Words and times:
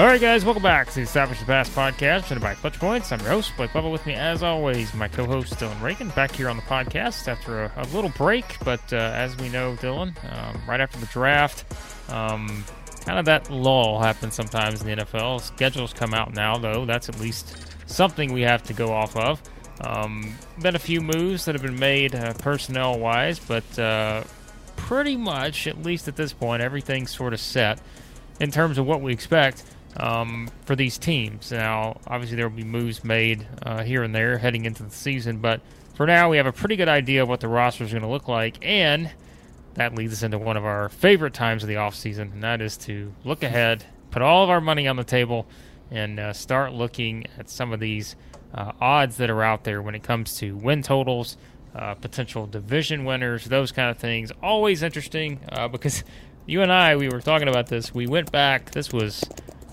All 0.00 0.06
right, 0.06 0.18
guys, 0.18 0.46
welcome 0.46 0.62
back 0.62 0.88
to 0.88 0.94
the 0.94 1.00
Establish 1.02 1.40
the 1.40 1.44
Pass 1.44 1.68
podcast, 1.68 2.22
presented 2.22 2.40
by 2.40 2.54
Clutch 2.54 2.78
Points. 2.78 3.12
I'm 3.12 3.20
your 3.20 3.28
host, 3.28 3.52
Blake 3.58 3.68
Bubba. 3.72 3.92
With 3.92 4.06
me, 4.06 4.14
as 4.14 4.42
always, 4.42 4.94
my 4.94 5.08
co-host 5.08 5.58
Dillon 5.58 5.78
Reagan, 5.82 6.08
back 6.16 6.32
here 6.32 6.48
on 6.48 6.56
the 6.56 6.62
podcast 6.62 7.28
after 7.28 7.64
a, 7.64 7.72
a 7.76 7.84
little 7.88 8.08
break. 8.08 8.56
But 8.64 8.80
uh, 8.94 8.96
as 8.96 9.36
we 9.36 9.50
know, 9.50 9.76
Dillon, 9.76 10.16
um, 10.32 10.62
right 10.66 10.80
after 10.80 10.98
the 10.98 11.04
draft, 11.08 11.66
um, 12.10 12.64
kind 13.04 13.18
of 13.18 13.26
that 13.26 13.50
lull 13.50 14.00
happens 14.00 14.34
sometimes 14.34 14.80
in 14.80 14.86
the 14.86 15.04
NFL. 15.04 15.42
Schedules 15.42 15.92
come 15.92 16.14
out 16.14 16.32
now, 16.32 16.56
though. 16.56 16.86
That's 16.86 17.10
at 17.10 17.20
least 17.20 17.54
something 17.84 18.32
we 18.32 18.40
have 18.40 18.62
to 18.62 18.72
go 18.72 18.90
off 18.90 19.14
of. 19.18 19.42
Um, 19.82 20.34
been 20.62 20.76
a 20.76 20.78
few 20.78 21.02
moves 21.02 21.44
that 21.44 21.54
have 21.54 21.62
been 21.62 21.78
made 21.78 22.14
uh, 22.14 22.32
personnel-wise, 22.32 23.38
but 23.38 23.78
uh, 23.78 24.24
pretty 24.76 25.18
much, 25.18 25.66
at 25.66 25.82
least 25.82 26.08
at 26.08 26.16
this 26.16 26.32
point, 26.32 26.62
everything's 26.62 27.14
sort 27.14 27.34
of 27.34 27.40
set 27.40 27.82
in 28.40 28.50
terms 28.50 28.78
of 28.78 28.86
what 28.86 29.02
we 29.02 29.12
expect 29.12 29.62
um, 29.96 30.48
for 30.64 30.76
these 30.76 30.98
teams. 30.98 31.50
Now, 31.50 32.00
obviously, 32.06 32.36
there 32.36 32.48
will 32.48 32.56
be 32.56 32.64
moves 32.64 33.04
made 33.04 33.46
uh, 33.62 33.82
here 33.82 34.02
and 34.02 34.14
there 34.14 34.38
heading 34.38 34.64
into 34.64 34.82
the 34.82 34.90
season, 34.90 35.38
but 35.38 35.60
for 35.94 36.06
now, 36.06 36.30
we 36.30 36.38
have 36.38 36.46
a 36.46 36.52
pretty 36.52 36.76
good 36.76 36.88
idea 36.88 37.22
of 37.22 37.28
what 37.28 37.40
the 37.40 37.48
roster 37.48 37.84
is 37.84 37.90
going 37.90 38.02
to 38.02 38.08
look 38.08 38.28
like, 38.28 38.56
and 38.62 39.10
that 39.74 39.94
leads 39.94 40.12
us 40.14 40.22
into 40.22 40.38
one 40.38 40.56
of 40.56 40.64
our 40.64 40.88
favorite 40.88 41.34
times 41.34 41.62
of 41.62 41.68
the 41.68 41.74
offseason, 41.74 42.32
and 42.32 42.42
that 42.42 42.60
is 42.60 42.76
to 42.78 43.12
look 43.24 43.42
ahead, 43.42 43.84
put 44.10 44.22
all 44.22 44.42
of 44.42 44.50
our 44.50 44.60
money 44.60 44.88
on 44.88 44.96
the 44.96 45.04
table, 45.04 45.46
and 45.90 46.18
uh, 46.18 46.32
start 46.32 46.72
looking 46.72 47.26
at 47.38 47.50
some 47.50 47.72
of 47.72 47.80
these 47.80 48.16
uh, 48.54 48.72
odds 48.80 49.16
that 49.18 49.30
are 49.30 49.42
out 49.42 49.64
there 49.64 49.82
when 49.82 49.94
it 49.94 50.02
comes 50.02 50.36
to 50.38 50.56
win 50.56 50.82
totals. 50.82 51.36
Uh, 51.72 51.94
potential 51.94 52.48
division 52.48 53.04
winners, 53.04 53.44
those 53.44 53.70
kind 53.70 53.90
of 53.90 53.96
things. 53.96 54.32
Always 54.42 54.82
interesting 54.82 55.38
uh, 55.52 55.68
because 55.68 56.02
you 56.46 56.62
and 56.62 56.72
I, 56.72 56.96
we 56.96 57.08
were 57.08 57.20
talking 57.20 57.46
about 57.46 57.68
this. 57.68 57.94
We 57.94 58.08
went 58.08 58.32
back. 58.32 58.72
This 58.72 58.92
was 58.92 59.22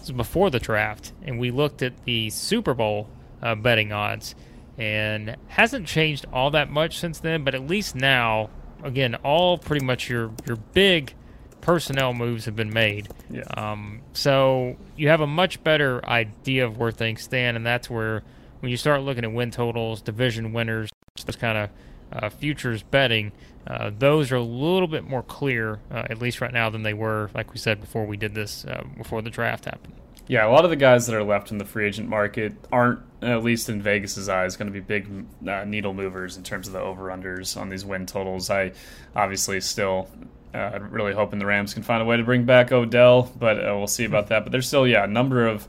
was 0.08 0.16
before 0.16 0.50
the 0.50 0.60
draft, 0.60 1.14
and 1.24 1.40
we 1.40 1.52
looked 1.52 1.82
at 1.82 2.06
the 2.06 2.30
Super 2.30 2.74
Bowl 2.74 3.10
uh, 3.42 3.56
betting 3.56 3.92
odds, 3.92 4.36
and 4.78 5.36
hasn't 5.48 5.88
changed 5.88 6.26
all 6.32 6.52
that 6.52 6.70
much 6.70 7.00
since 7.00 7.20
then. 7.20 7.44
But 7.44 7.56
at 7.56 7.66
least 7.68 7.96
now, 7.96 8.50
again, 8.84 9.16
all 9.16 9.58
pretty 9.58 9.86
much 9.86 10.10
your 10.10 10.32
your 10.46 10.58
big 10.74 11.14
personnel 11.62 12.14
moves 12.14 12.46
have 12.46 12.56
been 12.56 12.72
made. 12.72 13.10
Yeah. 13.30 13.44
Um, 13.56 14.02
so 14.14 14.78
you 14.96 15.10
have 15.10 15.22
a 15.22 15.28
much 15.28 15.64
better 15.64 16.04
idea 16.08 16.66
of 16.66 16.78
where 16.78 16.92
things 16.92 17.22
stand, 17.22 17.58
and 17.58 17.66
that's 17.66 17.90
where 17.90 18.24
when 18.60 18.72
you 18.72 18.78
start 18.78 19.02
looking 19.02 19.24
at 19.24 19.34
win 19.34 19.52
totals, 19.52 20.02
division 20.02 20.54
winners, 20.54 20.90
those 21.26 21.36
kind 21.36 21.58
of 21.58 21.70
uh, 22.12 22.30
futures 22.30 22.84
betting, 22.84 23.32
uh, 23.68 23.92
those 23.98 24.32
are 24.32 24.38
a 24.38 24.44
little 24.44 24.88
bit 24.88 25.04
more 25.04 25.24
clear, 25.24 25.80
uh, 25.92 26.04
at 26.10 26.20
least 26.20 26.42
right 26.42 26.54
now, 26.54 26.70
than 26.70 26.84
they 26.84 26.94
were, 26.94 27.30
like 27.34 27.52
we 27.52 27.60
said 27.60 27.82
before 27.82 28.06
we 28.06 28.18
did 28.18 28.34
this, 28.34 28.66
uh, 28.66 28.84
before 28.98 29.22
the 29.22 29.30
draft 29.30 29.66
happened. 29.66 29.94
Yeah, 30.28 30.46
a 30.46 30.52
lot 30.52 30.66
of 30.66 30.70
the 30.70 30.76
guys 30.76 31.08
that 31.08 31.16
are 31.16 31.24
left 31.24 31.52
in 31.52 31.58
the 31.58 31.66
free 31.66 31.88
agent 31.88 32.10
market 32.10 32.54
aren't, 32.72 33.00
at 33.22 33.44
least 33.44 33.70
in 33.70 33.82
Vegas's 33.82 34.28
eyes, 34.28 34.58
going 34.58 34.68
to 34.68 34.74
be 34.74 34.82
big 34.82 35.08
uh, 35.48 35.64
needle 35.64 35.94
movers 35.94 36.36
in 36.36 36.44
terms 36.44 36.68
of 36.68 36.74
the 36.74 36.82
over 36.82 37.06
unders 37.06 37.60
on 37.60 37.70
these 37.70 37.86
win 37.86 38.06
totals. 38.06 38.50
I 38.50 38.74
obviously 39.16 39.62
still 39.62 40.10
uh, 40.54 40.80
really 40.82 41.14
hoping 41.14 41.40
the 41.40 41.46
Rams 41.46 41.74
can 41.74 41.84
find 41.84 42.02
a 42.02 42.06
way 42.06 42.18
to 42.18 42.24
bring 42.24 42.44
back 42.44 42.74
Odell, 42.74 43.32
but 43.40 43.58
uh, 43.58 43.74
we'll 43.78 43.88
see 43.88 44.04
about 44.04 44.28
that. 44.28 44.44
But 44.44 44.52
there's 44.52 44.68
still, 44.68 44.86
yeah, 44.86 45.06
a 45.06 45.08
number 45.08 45.48
of 45.48 45.66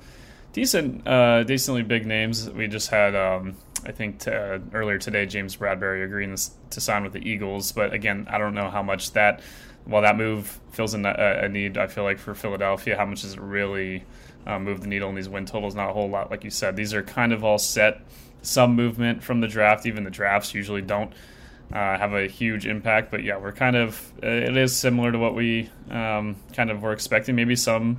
decent, 0.53 1.07
uh, 1.07 1.45
decently 1.45 1.83
big 1.83 2.07
names. 2.07 2.49
We 2.51 2.67
just 2.67 2.91
had, 2.91 3.15
um, 3.15 3.57
I 3.85 3.93
think, 3.93 4.21
t- 4.21 4.31
uh, 4.31 4.59
earlier 4.73 4.99
today, 4.99 5.27
James 5.27 5.57
Bradberry 5.57 6.05
agreeing 6.05 6.37
to 6.71 6.81
sign 6.81 7.03
with 7.03 7.13
the 7.13 7.29
Eagles. 7.29 7.73
But 7.73 7.93
again, 7.93 8.27
I 8.31 8.39
don't 8.39 8.55
know 8.55 8.71
how 8.71 8.83
much 8.83 9.13
that, 9.13 9.41
while 9.85 10.03
that 10.03 10.17
move 10.17 10.59
fills 10.73 10.95
in 10.95 11.07
a, 11.07 11.41
a 11.43 11.49
need, 11.49 11.79
I 11.79 11.87
feel 11.87 12.05
like 12.05 12.19
for 12.19 12.35
Philadelphia, 12.35 12.97
how 12.97 13.07
much 13.07 13.23
does 13.23 13.35
it 13.35 13.41
really 13.41 14.05
uh, 14.47 14.59
move 14.59 14.81
the 14.81 14.89
needle 14.89 15.09
in 15.09 15.15
these 15.15 15.29
win 15.29 15.47
totals? 15.47 15.75
Not 15.75 15.91
a 15.91 15.93
whole 15.93 16.09
lot, 16.09 16.31
like 16.31 16.45
you 16.45 16.51
said. 16.51 16.77
These 16.77 16.95
are 16.95 17.03
kind 17.03 17.33
of 17.33 17.45
all 17.45 17.59
set. 17.59 18.01
Some 18.43 18.75
movement 18.75 19.23
from 19.23 19.41
the 19.41 19.49
draft. 19.49 19.87
Even 19.87 20.05
the 20.05 20.11
drafts 20.11 20.55
usually 20.55 20.83
don't. 20.83 21.13
Uh, 21.71 21.99
have 21.99 22.15
a 22.15 22.27
huge 22.27 22.67
impact, 22.67 23.11
but 23.11 23.23
yeah, 23.23 23.37
we're 23.37 23.53
kind 23.53 23.77
of 23.77 24.11
it 24.23 24.57
is 24.57 24.75
similar 24.75 25.13
to 25.13 25.19
what 25.19 25.35
we 25.35 25.69
um, 25.91 26.35
kind 26.55 26.71
of 26.71 26.81
were 26.81 26.95
expecting. 26.95 27.37
Maybe 27.37 27.55
some 27.57 27.99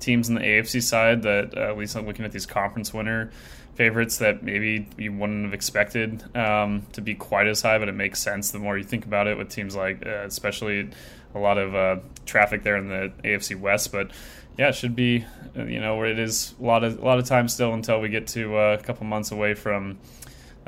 teams 0.00 0.28
in 0.28 0.34
the 0.34 0.40
AFC 0.40 0.82
side 0.82 1.22
that 1.22 1.56
uh, 1.56 1.70
at 1.70 1.78
least 1.78 1.96
I'm 1.96 2.06
looking 2.06 2.24
at 2.24 2.32
these 2.32 2.46
conference 2.46 2.92
winner 2.92 3.30
favorites 3.74 4.18
that 4.18 4.42
maybe 4.42 4.88
you 4.96 5.12
wouldn't 5.12 5.44
have 5.44 5.54
expected 5.54 6.24
um, 6.36 6.84
to 6.92 7.00
be 7.00 7.14
quite 7.14 7.46
as 7.46 7.62
high, 7.62 7.78
but 7.78 7.88
it 7.88 7.92
makes 7.92 8.18
sense 8.20 8.50
the 8.50 8.58
more 8.58 8.76
you 8.76 8.82
think 8.82 9.04
about 9.04 9.28
it 9.28 9.38
with 9.38 9.48
teams 9.50 9.76
like, 9.76 10.04
uh, 10.04 10.24
especially 10.26 10.90
a 11.34 11.38
lot 11.38 11.58
of 11.58 11.74
uh, 11.74 11.96
traffic 12.26 12.64
there 12.64 12.76
in 12.76 12.88
the 12.88 13.12
AFC 13.22 13.58
West. 13.58 13.92
But 13.92 14.10
yeah, 14.56 14.68
it 14.68 14.74
should 14.74 14.96
be, 14.96 15.24
uh, 15.56 15.62
you 15.62 15.80
know, 15.80 15.96
where 15.96 16.06
it 16.06 16.18
is 16.18 16.54
a 16.60 16.64
lot 16.64 16.82
of 16.82 16.98
a 16.98 17.04
lot 17.04 17.20
of 17.20 17.26
time 17.26 17.48
still 17.48 17.72
until 17.72 18.00
we 18.00 18.08
get 18.08 18.26
to 18.28 18.56
uh, 18.56 18.76
a 18.78 18.82
couple 18.82 19.06
months 19.06 19.30
away 19.30 19.54
from 19.54 19.98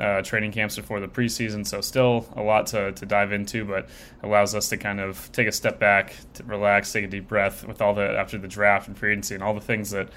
uh, 0.01 0.21
training 0.23 0.51
camps 0.51 0.75
before 0.75 0.99
the 0.99 1.07
preseason. 1.07 1.65
So 1.65 1.79
still 1.79 2.25
a 2.35 2.41
lot 2.41 2.65
to, 2.67 2.91
to 2.91 3.05
dive 3.05 3.31
into, 3.31 3.63
but 3.63 3.87
allows 4.23 4.55
us 4.55 4.67
to 4.69 4.77
kind 4.77 4.99
of 4.99 5.31
take 5.31 5.47
a 5.47 5.51
step 5.51 5.79
back, 5.79 6.15
to 6.33 6.43
relax, 6.43 6.91
take 6.91 7.05
a 7.05 7.07
deep 7.07 7.27
breath 7.27 7.65
with 7.67 7.81
all 7.81 7.93
the 7.93 8.01
after 8.01 8.39
the 8.39 8.47
draft 8.47 8.87
and 8.87 8.97
free 8.97 9.11
agency 9.11 9.35
and 9.35 9.43
all 9.43 9.53
the 9.53 9.61
things 9.61 9.91
that 9.91 10.09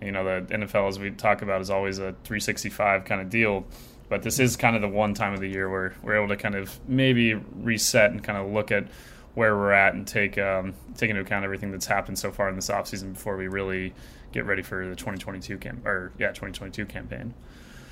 you 0.00 0.12
know 0.12 0.24
the 0.24 0.54
NFL 0.54 0.88
as 0.88 1.00
we 1.00 1.10
talk 1.10 1.42
about 1.42 1.60
is 1.60 1.68
always 1.68 1.98
a 1.98 2.14
365 2.24 3.04
kind 3.04 3.20
of 3.20 3.28
deal. 3.28 3.66
But 4.08 4.22
this 4.22 4.38
is 4.38 4.54
kind 4.56 4.76
of 4.76 4.82
the 4.82 4.88
one 4.88 5.14
time 5.14 5.34
of 5.34 5.40
the 5.40 5.48
year 5.48 5.68
where 5.68 5.94
we're 6.02 6.16
able 6.16 6.28
to 6.28 6.36
kind 6.36 6.54
of 6.54 6.78
maybe 6.86 7.34
reset 7.34 8.12
and 8.12 8.22
kind 8.22 8.38
of 8.38 8.52
look 8.52 8.70
at 8.70 8.86
where 9.34 9.56
we're 9.56 9.72
at 9.72 9.94
and 9.94 10.06
take 10.06 10.38
um, 10.38 10.74
take 10.96 11.10
into 11.10 11.22
account 11.22 11.44
everything 11.44 11.72
that's 11.72 11.86
happened 11.86 12.20
so 12.20 12.30
far 12.30 12.48
in 12.48 12.54
this 12.54 12.68
offseason 12.68 13.14
before 13.14 13.36
we 13.36 13.48
really 13.48 13.92
get 14.30 14.44
ready 14.46 14.62
for 14.62 14.86
the 14.88 14.94
2022 14.94 15.58
camp 15.58 15.84
or 15.84 16.12
yeah 16.18 16.28
2022 16.28 16.86
campaign. 16.86 17.34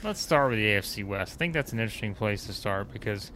Let's 0.04 0.20
start 0.20 0.50
with 0.50 0.58
the 0.58 0.66
AFC 0.66 1.06
West. 1.06 1.34
I 1.34 1.36
think 1.36 1.52
that's 1.54 1.72
an 1.72 1.78
interesting 1.78 2.14
place 2.14 2.46
to 2.46 2.52
start 2.52 2.92
because, 2.92 3.30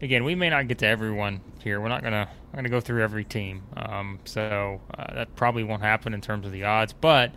again, 0.00 0.24
we 0.24 0.34
may 0.34 0.48
not 0.48 0.66
get 0.66 0.78
to 0.78 0.86
everyone 0.86 1.42
here. 1.62 1.78
We're 1.78 1.88
not 1.88 2.02
gonna 2.02 2.28
I'm 2.52 2.56
gonna 2.56 2.70
go 2.70 2.80
through 2.80 3.02
every 3.02 3.24
team, 3.24 3.62
um, 3.76 4.18
so 4.24 4.80
uh, 4.96 5.14
that 5.14 5.36
probably 5.36 5.62
won't 5.62 5.82
happen 5.82 6.14
in 6.14 6.22
terms 6.22 6.46
of 6.46 6.52
the 6.52 6.64
odds. 6.64 6.94
But 6.94 7.32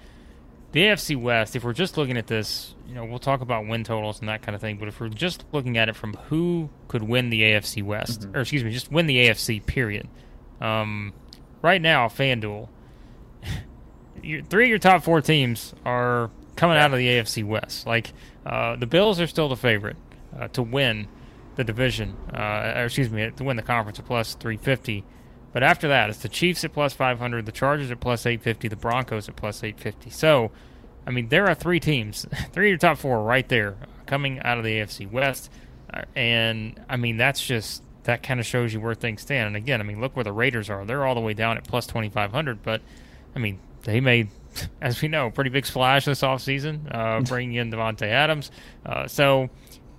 the 0.72 0.84
AFC 0.84 1.19
West, 1.19 1.57
if 1.57 1.66
we're 1.66 1.73
just 1.73 1.97
looking 1.97 2.16
at 2.16 2.28
this, 2.28 2.73
you 2.88 2.95
know, 2.95 3.03
we'll 3.03 3.19
talk 3.19 3.41
about 3.41 3.68
win 3.68 3.84
totals 3.84 4.22
and 4.22 4.29
that 4.29 4.44
kind 4.44 4.56
of 4.56 4.62
thing. 4.62 4.78
But 4.78 4.88
if 4.88 5.01
we're 5.01 5.09
just 5.09 5.44
looking 5.51 5.78
at 5.78 5.89
it 5.89 5.95
from 5.97 6.13
who 6.29 6.69
could 6.88 7.03
win 7.03 7.31
the 7.31 7.41
AFC 7.41 7.84
West, 7.84 8.22
mm-hmm. 8.22 8.38
or 8.38 8.41
excuse 8.41 8.63
me, 8.63 8.72
just 8.72 8.91
win 8.94 9.07
the 9.07 9.28
AFC, 9.28 9.66
period. 9.66 10.07
Um, 10.62 11.12
right 11.62 11.81
now, 11.81 12.07
FanDuel, 12.07 12.69
three 14.22 14.63
of 14.63 14.69
your 14.69 14.79
top 14.79 15.03
four 15.03 15.19
teams 15.22 15.73
are 15.84 16.31
coming 16.59 16.75
out 16.75 16.91
of 16.91 16.99
the 16.99 17.07
AFC 17.07 17.45
West. 17.45 17.87
Like 17.87 18.11
uh, 18.45 18.75
the 18.75 18.85
Bills 18.85 19.21
are 19.21 19.27
still 19.27 19.47
the 19.47 19.55
favorite 19.55 19.95
uh, 20.37 20.49
to 20.49 20.61
win 20.61 21.07
the 21.55 21.63
division, 21.63 22.17
uh, 22.33 22.73
or 22.75 22.85
excuse 22.85 23.09
me, 23.09 23.31
to 23.31 23.43
win 23.45 23.55
the 23.55 23.63
conference 23.63 23.97
at 23.97 24.05
plus 24.05 24.35
350. 24.35 25.05
But 25.53 25.63
after 25.63 25.87
that, 25.87 26.09
it's 26.09 26.19
the 26.19 26.27
Chiefs 26.29 26.65
at 26.65 26.73
plus 26.73 26.93
500, 26.93 27.45
the 27.45 27.53
Chargers 27.53 27.89
at 27.91 28.01
plus 28.01 28.25
850, 28.25 28.67
the 28.67 28.75
Broncos 28.75 29.29
at 29.29 29.37
plus 29.37 29.63
850. 29.63 30.09
So, 30.09 30.51
I 31.07 31.11
mean, 31.11 31.29
there 31.29 31.47
are 31.47 31.55
three 31.55 31.79
teams, 31.79 32.25
three 32.51 32.67
of 32.67 32.71
your 32.71 32.77
top 32.77 32.97
four 32.97 33.23
right 33.23 33.47
there 33.47 33.77
coming 34.05 34.39
out 34.41 34.57
of 34.57 34.65
the 34.65 34.79
AFC 34.79 35.09
West. 35.09 35.49
Uh, 35.91 36.03
and, 36.13 36.79
I 36.89 36.97
mean, 36.97 37.15
that's 37.15 37.43
just, 37.45 37.83
that 38.03 38.21
kind 38.21 38.39
of 38.39 38.45
shows 38.45 38.73
you 38.73 38.81
where 38.81 38.95
things 38.95 39.21
stand. 39.21 39.47
And 39.47 39.55
again, 39.55 39.79
I 39.79 39.85
mean, 39.85 40.01
look 40.01 40.15
where 40.15 40.25
the 40.25 40.33
Raiders 40.33 40.69
are. 40.69 40.85
They're 40.85 41.05
all 41.05 41.15
the 41.15 41.21
way 41.21 41.33
down 41.33 41.55
at 41.55 41.63
plus 41.63 41.87
2,500. 41.87 42.61
But, 42.61 42.81
I 43.33 43.39
mean, 43.39 43.59
they 43.83 44.01
made 44.01 44.29
as 44.81 45.01
we 45.01 45.07
know, 45.07 45.29
pretty 45.29 45.49
big 45.49 45.65
splash 45.65 46.05
this 46.05 46.21
offseason, 46.21 46.93
uh, 46.93 47.21
bringing 47.27 47.55
in 47.55 47.71
Davante 47.71 48.03
Adams. 48.03 48.51
Uh, 48.85 49.07
so 49.07 49.50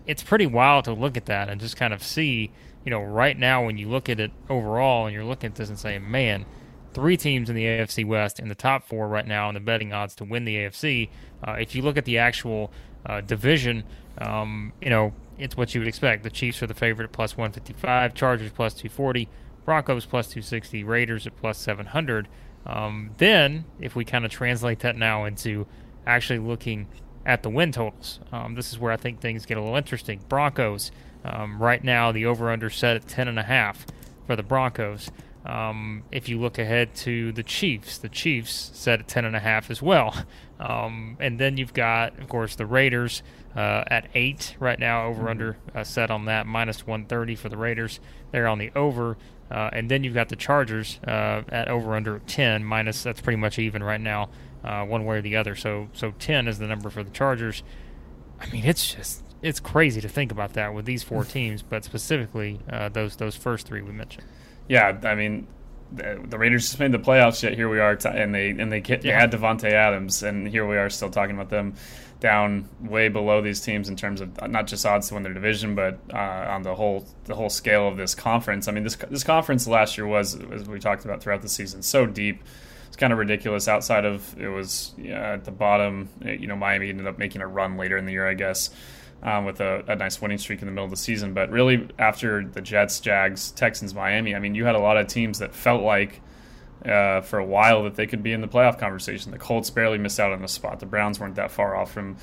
it's 0.07 0.23
pretty 0.23 0.47
wild 0.47 0.85
to 0.85 0.93
look 0.93 1.17
at 1.17 1.27
that 1.27 1.49
and 1.49 1.61
just 1.61 1.77
kind 1.77 1.93
of 1.93 2.03
see, 2.03 2.51
you 2.85 2.91
know, 2.91 3.01
right 3.01 3.39
now 3.39 3.65
when 3.65 3.79
you 3.79 3.89
look 3.89 4.09
at 4.09 4.21
it 4.21 4.33
overall 4.49 5.07
and 5.07 5.15
you're 5.15 5.25
looking 5.25 5.49
at 5.49 5.55
this 5.55 5.69
and 5.69 5.79
saying, 5.79 6.11
man, 6.11 6.45
three 6.93 7.17
teams 7.17 7.49
in 7.49 7.57
the 7.57 7.65
AFC 7.65 8.07
West 8.07 8.41
in 8.41 8.49
the 8.49 8.55
top 8.55 8.85
four 8.85 9.09
right 9.09 9.27
now 9.27 9.49
in 9.49 9.55
the 9.55 9.61
betting 9.61 9.93
odds 9.93 10.15
to 10.17 10.25
win 10.25 10.45
the 10.45 10.57
AFC. 10.57 11.09
Uh, 11.47 11.53
if 11.53 11.75
you 11.75 11.83
look 11.83 11.97
at 11.97 12.05
the 12.05 12.19
actual 12.19 12.73
uh, 13.07 13.21
division, 13.21 13.85
um, 14.19 14.73
you 14.81 14.91
know, 14.91 15.13
it's 15.39 15.57
what 15.57 15.75
you 15.75 15.81
would 15.81 15.89
expect. 15.89 16.23
The 16.23 16.31
Chiefs 16.31 16.63
are 16.63 16.67
the 16.67 16.75
favorite 16.75 17.07
at 17.07 17.13
plus 17.13 17.37
155, 17.37 18.15
Chargers 18.15 18.53
plus 18.53 18.75
240, 18.75 19.29
Broncos 19.65 20.07
plus 20.07 20.27
260, 20.29 20.85
Raiders 20.85 21.27
at 21.27 21.37
plus 21.37 21.59
700. 21.59 22.29
Um, 22.67 23.11
then, 23.19 23.65
if 23.81 23.97
we 23.97 24.05
kind 24.05 24.25
of 24.25 24.31
translate 24.31 24.81
that 24.81 24.97
now 24.97 25.25
into 25.25 25.67
actually 26.07 26.39
looking 26.39 26.89
at 27.25 27.43
the 27.43 27.51
win 27.51 27.73
totals, 27.73 28.21
um, 28.33 28.55
this 28.55 28.73
is 28.73 28.79
where 28.79 28.93
I 28.93 28.97
think 28.97 29.21
things 29.21 29.47
get 29.47 29.57
a 29.57 29.61
little 29.61 29.77
interesting. 29.77 30.21
Broncos, 30.29 30.91
um, 31.25 31.61
right 31.61 31.83
now, 31.83 32.13
the 32.13 32.27
over 32.27 32.51
under 32.51 32.71
set 32.71 32.97
at 32.97 33.07
10.5 33.07 33.77
for 34.27 34.37
the 34.37 34.43
Broncos. 34.43 35.11
Um, 35.45 36.03
if 36.13 36.29
you 36.29 36.39
look 36.39 36.59
ahead 36.59 36.95
to 36.97 37.33
the 37.33 37.43
Chiefs, 37.43 37.99
the 37.99 38.11
Chiefs 38.11 38.71
set 38.75 39.01
at 39.01 39.09
10.5 39.09 39.71
as 39.71 39.83
well. 39.83 40.15
Um, 40.61 41.17
and 41.19 41.41
then 41.41 41.57
you've 41.57 41.73
got, 41.73 42.19
of 42.19 42.29
course, 42.29 42.55
the 42.55 42.67
Raiders 42.67 43.23
uh, 43.57 43.83
at 43.87 44.11
8 44.15 44.57
right 44.61 44.79
now, 44.79 45.07
over 45.07 45.31
under 45.31 45.57
uh, 45.75 45.85
set 45.85 46.11
on 46.11 46.27
that, 46.27 46.47
minus 46.47 46.87
130 46.87 47.35
for 47.35 47.49
the 47.49 47.57
Raiders. 47.57 47.99
They're 48.31 48.47
on 48.47 48.59
the 48.59 48.71
over. 48.77 49.17
Uh, 49.51 49.71
and 49.73 49.91
then 49.91 50.05
you've 50.05 50.15
got 50.15 50.29
the 50.29 50.37
Chargers 50.37 51.01
uh, 51.07 51.43
at 51.49 51.69
over 51.69 51.97
under 51.97 52.21
10 52.21 52.65
minus 52.65 53.03
that's 53.03 53.21
pretty 53.21 53.37
much 53.37 53.59
even 53.59 53.83
right 53.83 54.01
now 54.01 54.29
uh, 54.65 54.85
one 54.85 55.05
way 55.05 55.19
or 55.19 55.23
the 55.23 55.37
other. 55.37 55.55
So 55.55 55.89
so 55.93 56.13
ten 56.19 56.49
is 56.49 56.59
the 56.59 56.67
number 56.67 56.91
for 56.91 57.03
the 57.03 57.11
Chargers. 57.11 57.63
I 58.41 58.49
mean, 58.51 58.65
it's 58.65 58.95
just 58.95 59.23
it's 59.43 59.61
crazy 59.61 60.01
to 60.01 60.09
think 60.09 60.33
about 60.33 60.55
that 60.55 60.75
with 60.75 60.85
these 60.85 61.03
four 61.03 61.25
teams, 61.37 61.63
but 61.63 61.85
specifically 61.85 62.61
uh, 62.71 62.89
those 62.89 63.17
those 63.17 63.37
first 63.37 63.67
three 63.67 63.83
we 63.83 63.93
mentioned. 63.93 64.27
Yeah, 64.69 64.99
I 65.03 65.15
mean, 65.15 65.49
the, 65.93 66.25
the 66.29 66.39
Raiders 66.39 66.67
just 66.67 66.79
made 66.79 66.93
the 66.93 66.99
playoffs. 66.99 67.43
Yet 67.43 67.55
here 67.55 67.69
we 67.69 67.81
are, 67.81 67.97
t- 67.97 68.09
and 68.09 68.35
they 68.35 68.51
and 68.51 68.71
they, 68.71 68.81
get, 68.81 69.05
yeah. 69.05 69.13
they 69.13 69.21
had 69.21 69.33
Davante 69.33 69.73
Adams, 69.73 70.23
and 70.23 70.47
here 70.47 70.67
we 70.67 70.77
are 70.77 70.91
still 70.91 71.11
talking 71.11 71.35
about 71.35 71.51
them 71.51 71.75
down 72.21 72.69
way 72.81 73.09
below 73.09 73.41
these 73.41 73.61
teams 73.61 73.89
in 73.89 73.97
terms 73.97 74.21
of 74.21 74.49
not 74.49 74.67
just 74.67 74.85
odds 74.85 75.09
to 75.09 75.15
win 75.15 75.23
their 75.23 75.33
division, 75.33 75.75
but 75.75 75.99
uh, 76.13 76.17
on 76.17 76.63
the 76.63 76.75
whole 76.75 77.07
the 77.25 77.35
whole 77.35 77.51
scale 77.51 77.89
of 77.89 77.97
this 77.97 78.15
conference. 78.15 78.69
I 78.69 78.73
mean, 78.73 78.85
this 78.85 78.97
this 78.97 79.25
conference 79.25 79.67
last 79.67 79.99
year 79.99 80.07
was, 80.07 80.39
as 80.53 80.69
we 80.69 80.79
talked 80.79 81.05
about 81.05 81.23
throughout 81.23 81.43
the 81.43 81.49
season, 81.49 81.83
so 81.83 82.07
deep. 82.07 82.43
It's 82.89 82.97
kind 82.97 83.13
of 83.13 83.21
ridiculous. 83.21 83.69
Outside 83.69 84.05
of 84.05 84.37
it 84.39 84.49
was 84.49 84.95
yeah, 84.99 85.35
at 85.35 85.45
the 85.45 85.53
bottom, 85.53 86.09
you 86.25 86.49
know, 86.49 86.57
Miami 86.57 86.89
ended 86.89 87.07
up 87.07 87.19
making 87.19 87.41
a 87.41 87.47
run 87.47 87.77
later 87.77 87.97
in 87.97 88.05
the 88.05 88.13
year, 88.13 88.29
I 88.29 88.35
guess. 88.35 88.71
Um, 89.23 89.45
with 89.45 89.61
a, 89.61 89.85
a, 89.87 89.97
nice 89.97 90.21
winning 90.23 90.39
streak 90.39 90.63
in 90.63 90.67
the 90.67 90.73
middle 90.73 90.87
of 90.87 90.91
the 90.91 90.97
season. 90.97 91.35
But 91.35 91.51
really, 91.51 91.87
after 91.99 92.43
the 92.43 92.63
Jets, 92.63 93.01
Jags, 93.01 93.51
Texans, 93.51 93.95
Miami, 93.95 94.35
I 94.35 94.39
mean, 94.39 94.55
you 94.55 94.65
had 94.65 94.75
a 94.75 94.79
lot 94.79 94.97
of 94.97 95.09
teams 95.09 95.41
that 95.41 95.55
felt 95.55 95.83
like 95.83 96.23
uh, 96.85 97.21
for 97.21 97.39
a 97.39 97.45
while 97.45 97.85
that 97.85 97.95
they 97.95 98.07
could 98.07 98.23
be 98.23 98.33
in 98.33 98.41
the 98.41 98.49
playoff 98.49 98.79
conversation. 98.79 99.33
The 99.33 99.39
Colts 99.39 99.71
barely 99.71 99.99
missed 99.99 100.21
out 100.21 100.33
on 100.33 100.43
a 100.43 100.49
spot. 100.49 100.81
The 100.81 100.87
Browns 100.87 101.21
weren't 101.21 101.37
that 101.37 101.51
far 101.51 101.77
off 101.77 101.93
from 101.93 102.17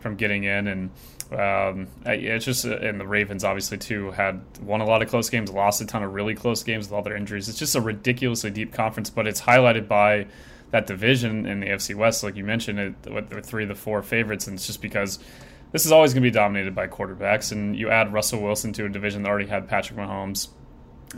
from 0.00 0.16
getting 0.16 0.44
in, 0.44 0.68
and 0.68 0.90
um, 1.32 1.88
it's 2.04 2.44
just 2.44 2.66
uh, 2.66 2.76
and 2.76 3.00
the 3.00 3.06
Ravens 3.06 3.42
obviously 3.42 3.78
too 3.78 4.10
had 4.10 4.42
won 4.60 4.80
a 4.80 4.84
lot 4.84 5.02
of 5.02 5.08
close 5.08 5.30
games, 5.30 5.50
lost 5.50 5.80
a 5.80 5.86
ton 5.86 6.02
of 6.02 6.12
really 6.12 6.34
close 6.34 6.62
games 6.62 6.86
with 6.86 6.92
all 6.92 7.02
their 7.02 7.16
injuries. 7.16 7.48
It's 7.48 7.58
just 7.58 7.74
a 7.74 7.80
ridiculously 7.80 8.50
deep 8.50 8.72
conference, 8.72 9.10
but 9.10 9.26
it's 9.26 9.40
highlighted 9.40 9.88
by 9.88 10.26
that 10.70 10.86
division 10.86 11.46
in 11.46 11.60
the 11.60 11.66
AFC 11.66 11.94
West, 11.94 12.22
like 12.22 12.36
you 12.36 12.44
mentioned, 12.44 12.78
it 12.78 13.12
with 13.12 13.46
three 13.46 13.62
of 13.62 13.68
the 13.68 13.74
four 13.74 14.02
favorites, 14.02 14.46
and 14.46 14.56
it's 14.56 14.66
just 14.66 14.82
because 14.82 15.18
this 15.72 15.86
is 15.86 15.92
always 15.92 16.12
going 16.12 16.22
to 16.22 16.26
be 16.26 16.32
dominated 16.32 16.74
by 16.74 16.86
quarterbacks, 16.86 17.50
and 17.50 17.76
you 17.76 17.90
add 17.90 18.12
Russell 18.12 18.42
Wilson 18.42 18.72
to 18.74 18.84
a 18.84 18.88
division 18.88 19.22
that 19.22 19.28
already 19.28 19.48
had 19.48 19.68
Patrick 19.68 19.98
Mahomes 19.98 20.48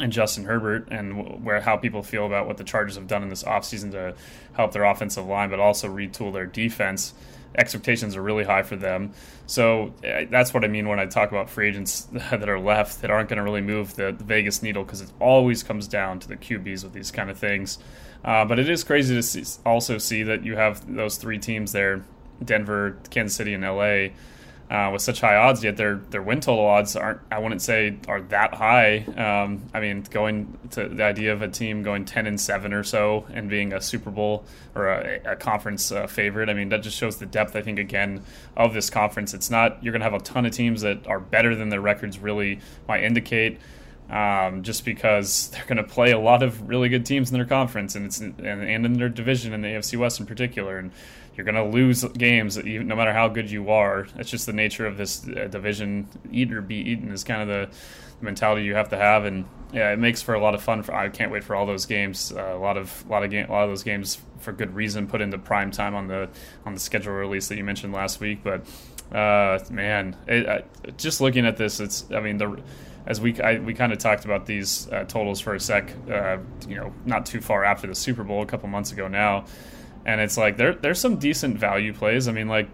and 0.01 0.13
Justin 0.13 0.45
Herbert 0.45 0.89
and 0.91 1.45
where 1.45 1.61
how 1.61 1.77
people 1.77 2.03
feel 2.03 2.27
about 2.27 2.47
what 2.47 2.57
the 2.57 2.65
Chargers 2.65 2.97
have 2.97 3.07
done 3.07 3.23
in 3.23 3.29
this 3.29 3.43
offseason 3.43 3.93
to 3.93 4.15
help 4.55 4.73
their 4.73 4.85
offensive 4.85 5.27
line, 5.27 5.51
but 5.51 5.61
also 5.61 5.89
retool 5.89 6.33
their 6.33 6.47
defense. 6.47 7.15
Expectations 7.57 8.17
are 8.17 8.23
really 8.23 8.45
high 8.45 8.63
for 8.63 8.77
them. 8.77 9.13
So 9.47 9.95
eh, 10.05 10.27
that's 10.31 10.53
what 10.53 10.65
I 10.65 10.69
mean 10.69 10.89
when 10.89 10.99
I 10.99 11.07
talk 11.07 11.31
about 11.31 11.49
free 11.49 11.69
agents 11.69 12.03
that 12.13 12.49
are 12.49 12.61
left 12.61 13.01
that 13.03 13.11
aren't 13.11 13.29
going 13.29 13.39
to 13.39 13.43
really 13.43 13.63
move 13.63 13.95
the, 13.97 14.13
Vegas 14.13 14.63
needle 14.63 14.85
because 14.85 15.01
it 15.01 15.11
always 15.21 15.63
comes 15.63 15.89
down 15.89 16.19
to 16.21 16.29
the 16.29 16.37
QBs 16.37 16.85
with 16.85 16.93
these 16.93 17.11
kind 17.11 17.31
of 17.31 17.39
things. 17.39 17.79
Uh, 18.25 18.45
but 18.45 18.59
it 18.59 18.69
is 18.69 18.85
crazy 18.85 19.15
to 19.15 19.23
see, 19.23 19.45
also 19.65 19.99
see 19.99 20.23
that 20.25 20.45
you 20.45 20.57
have 20.57 20.95
those 20.95 21.17
three 21.17 21.39
teams 21.39 21.73
there 21.73 22.05
Denver, 22.45 22.99
Kansas 23.11 23.35
City, 23.35 23.55
and 23.55 23.65
LA 23.65 24.09
uh, 24.71 24.91
with 24.93 25.01
such 25.01 25.21
high 25.21 25.37
odds, 25.37 25.63
yet 25.63 25.77
their 25.77 25.97
their 26.11 26.23
win 26.23 26.41
total 26.41 26.67
odds 26.67 26.97
aren't. 26.97 27.21
I 27.31 27.39
wouldn't 27.39 27.63
say 27.63 27.97
are 28.09 28.21
that 28.23 28.55
high. 28.55 28.99
Um, 29.17 29.63
I 29.73 29.79
mean, 29.81 30.05
going 30.11 30.59
to 30.73 30.89
the 30.89 31.05
idea 31.05 31.33
of 31.33 31.43
a 31.43 31.49
team 31.49 31.85
going 31.85 32.05
ten 32.05 32.27
and 32.27 32.41
seven 32.41 32.73
or 32.73 32.83
so 32.83 33.27
and 33.33 33.49
being 33.49 33.73
a 33.73 33.81
Super 33.81 34.11
Bowl 34.11 34.45
or 34.75 34.89
a, 34.89 35.21
a 35.25 35.37
conference 35.37 35.93
uh, 35.93 36.09
favorite. 36.09 36.49
I 36.49 36.55
mean, 36.55 36.71
that 36.71 36.83
just 36.83 36.97
shows 36.97 37.19
the 37.19 37.27
depth. 37.27 37.55
I 37.55 37.63
think 37.63 37.79
again 37.79 38.25
of 38.57 38.75
this 38.75 38.91
conference. 38.91 39.35
It's 39.35 39.51
not 39.51 39.83
you're 39.85 39.93
going 39.93 40.01
to 40.01 40.11
have 40.11 40.15
a 40.15 40.25
ton 40.25 40.45
of 40.47 40.53
teams 40.53 40.81
that 40.81 41.07
are 41.07 41.21
better 41.21 41.55
than 41.55 41.69
their 41.69 41.81
records 41.81 42.19
really 42.19 42.59
might 42.89 43.05
indicate. 43.05 43.61
Um, 44.11 44.63
just 44.63 44.85
because 44.85 45.49
they're 45.51 45.65
going 45.67 45.79
to 45.79 45.85
play 45.85 46.13
a 46.13 46.19
lot 46.19 46.43
of 46.43 46.69
really 46.69 46.89
good 46.89 47.07
teams 47.07 47.31
in 47.31 47.37
their 47.37 47.47
conference 47.47 47.97
and 47.97 48.07
it's 48.07 48.21
and, 48.21 48.39
and 48.41 48.87
in 48.87 48.93
their 48.95 49.09
division 49.09 49.53
in 49.53 49.63
the 49.63 49.69
AFC 49.69 49.99
West 49.99 50.21
in 50.21 50.27
particular 50.27 50.79
and 50.79 50.93
you're 51.37 51.45
going 51.45 51.55
to 51.55 51.65
lose 51.65 52.03
games 52.05 52.57
no 52.57 52.97
matter 52.97 53.13
how 53.13 53.29
good 53.29 53.51
you 53.51 53.71
are. 53.71 54.07
It's 54.17 54.31
just 54.31 54.47
the 54.47 54.53
nature 54.53 54.87
of 54.87 54.97
this 54.97 55.27
uh, 55.29 55.49
division. 55.49 56.09
Eat 56.31 56.53
or 56.53 56.63
be 56.63 56.77
eaten 56.77 57.11
is 57.13 57.25
kind 57.25 57.43
of 57.43 57.49
the 57.49 57.77
mentality 58.21 58.65
you 58.65 58.75
have 58.75 58.89
to 58.89 58.97
have, 58.97 59.25
and 59.25 59.45
yeah, 59.73 59.93
it 59.93 59.99
makes 59.99 60.23
for 60.23 60.35
a 60.35 60.41
lot 60.41 60.55
of 60.55 60.63
fun. 60.63 60.83
For, 60.83 60.95
I 60.95 61.09
can't 61.09 61.31
wait 61.31 61.45
for 61.45 61.55
all 61.55 61.67
those 61.67 61.87
games. 61.87 62.33
Uh, 62.33 62.55
a 62.55 62.59
lot 62.59 62.77
of 62.77 63.07
lot 63.09 63.23
of 63.23 63.31
game, 63.31 63.47
a 63.49 63.53
lot 63.53 63.65
of 63.65 63.71
those 63.71 63.83
games 63.83 64.19
for 64.39 64.53
good 64.53 64.75
reason 64.75 65.07
put 65.07 65.21
into 65.21 65.39
prime 65.39 65.71
time 65.71 65.95
on 65.95 66.09
the 66.09 66.29
on 66.65 66.75
the 66.75 66.81
schedule 66.81 67.13
release 67.13 67.49
that 67.49 67.57
you 67.57 67.65
mentioned 67.65 67.93
last 67.93 68.21
week. 68.21 68.41
But 68.43 68.67
uh, 69.15 69.59
man, 69.71 70.17
it, 70.27 70.49
I, 70.49 70.63
just 70.97 71.21
looking 71.21 71.45
at 71.47 71.57
this, 71.57 71.81
it's 71.81 72.11
I 72.11 72.21
mean 72.21 72.39
the 72.39 72.63
as 73.07 73.21
we 73.21 73.39
I, 73.41 73.59
we 73.59 73.75
kind 73.75 73.93
of 73.93 73.99
talked 73.99 74.25
about 74.25 74.47
these 74.47 74.91
uh, 74.91 75.05
totals 75.05 75.41
for 75.41 75.55
a 75.55 75.61
sec, 75.61 75.93
uh, 76.11 76.39
you 76.67 76.77
know, 76.77 76.95
not 77.05 77.27
too 77.27 77.43
far 77.43 77.65
after 77.65 77.87
the 77.87 77.95
Super 77.95 78.25
Bowl, 78.25 78.43
a 78.43 78.47
couple 78.47 78.69
months 78.69 78.93
ago 78.93 79.07
now 79.09 79.45
and 80.07 80.21
it's 80.21 80.39
like 80.39 80.57
there 80.57 80.73
there's 80.75 81.01
some 81.01 81.17
decent 81.19 81.59
value 81.59 81.93
plays. 81.93 82.29
I 82.29 82.33
mean, 82.33 82.49
like 82.49 82.69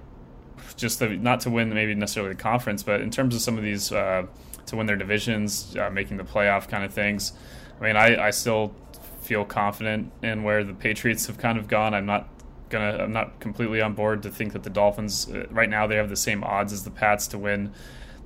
just 0.76 1.00
the, 1.00 1.08
not 1.08 1.40
to 1.40 1.50
win 1.50 1.72
maybe 1.74 1.94
necessarily 1.94 2.34
the 2.34 2.40
conference, 2.40 2.82
but 2.82 3.00
in 3.00 3.10
terms 3.10 3.34
of 3.34 3.40
some 3.40 3.56
of 3.56 3.64
these 3.64 3.90
uh, 3.90 4.26
to 4.66 4.76
win 4.76 4.86
their 4.86 4.96
divisions, 4.96 5.74
uh, 5.76 5.90
making 5.90 6.18
the 6.18 6.24
playoff 6.24 6.68
kind 6.68 6.84
of 6.84 6.92
things. 6.92 7.32
I 7.80 7.84
mean, 7.84 7.96
I, 7.96 8.26
I 8.26 8.30
still 8.30 8.74
feel 9.22 9.44
confident 9.44 10.12
in 10.22 10.44
where 10.44 10.62
the 10.62 10.74
Patriots 10.74 11.26
have 11.26 11.38
kind 11.38 11.58
of 11.58 11.68
gone. 11.68 11.94
I'm 11.94 12.06
not 12.06 12.28
gonna 12.68 12.98
I'm 13.02 13.12
not 13.12 13.40
completely 13.40 13.80
on 13.80 13.94
board 13.94 14.22
to 14.24 14.30
think 14.30 14.52
that 14.52 14.62
the 14.62 14.70
Dolphins 14.70 15.28
uh, 15.30 15.46
right 15.50 15.70
now 15.70 15.86
they 15.86 15.96
have 15.96 16.10
the 16.10 16.16
same 16.16 16.44
odds 16.44 16.72
as 16.72 16.84
the 16.84 16.90
Pats 16.90 17.26
to 17.28 17.38
win 17.38 17.72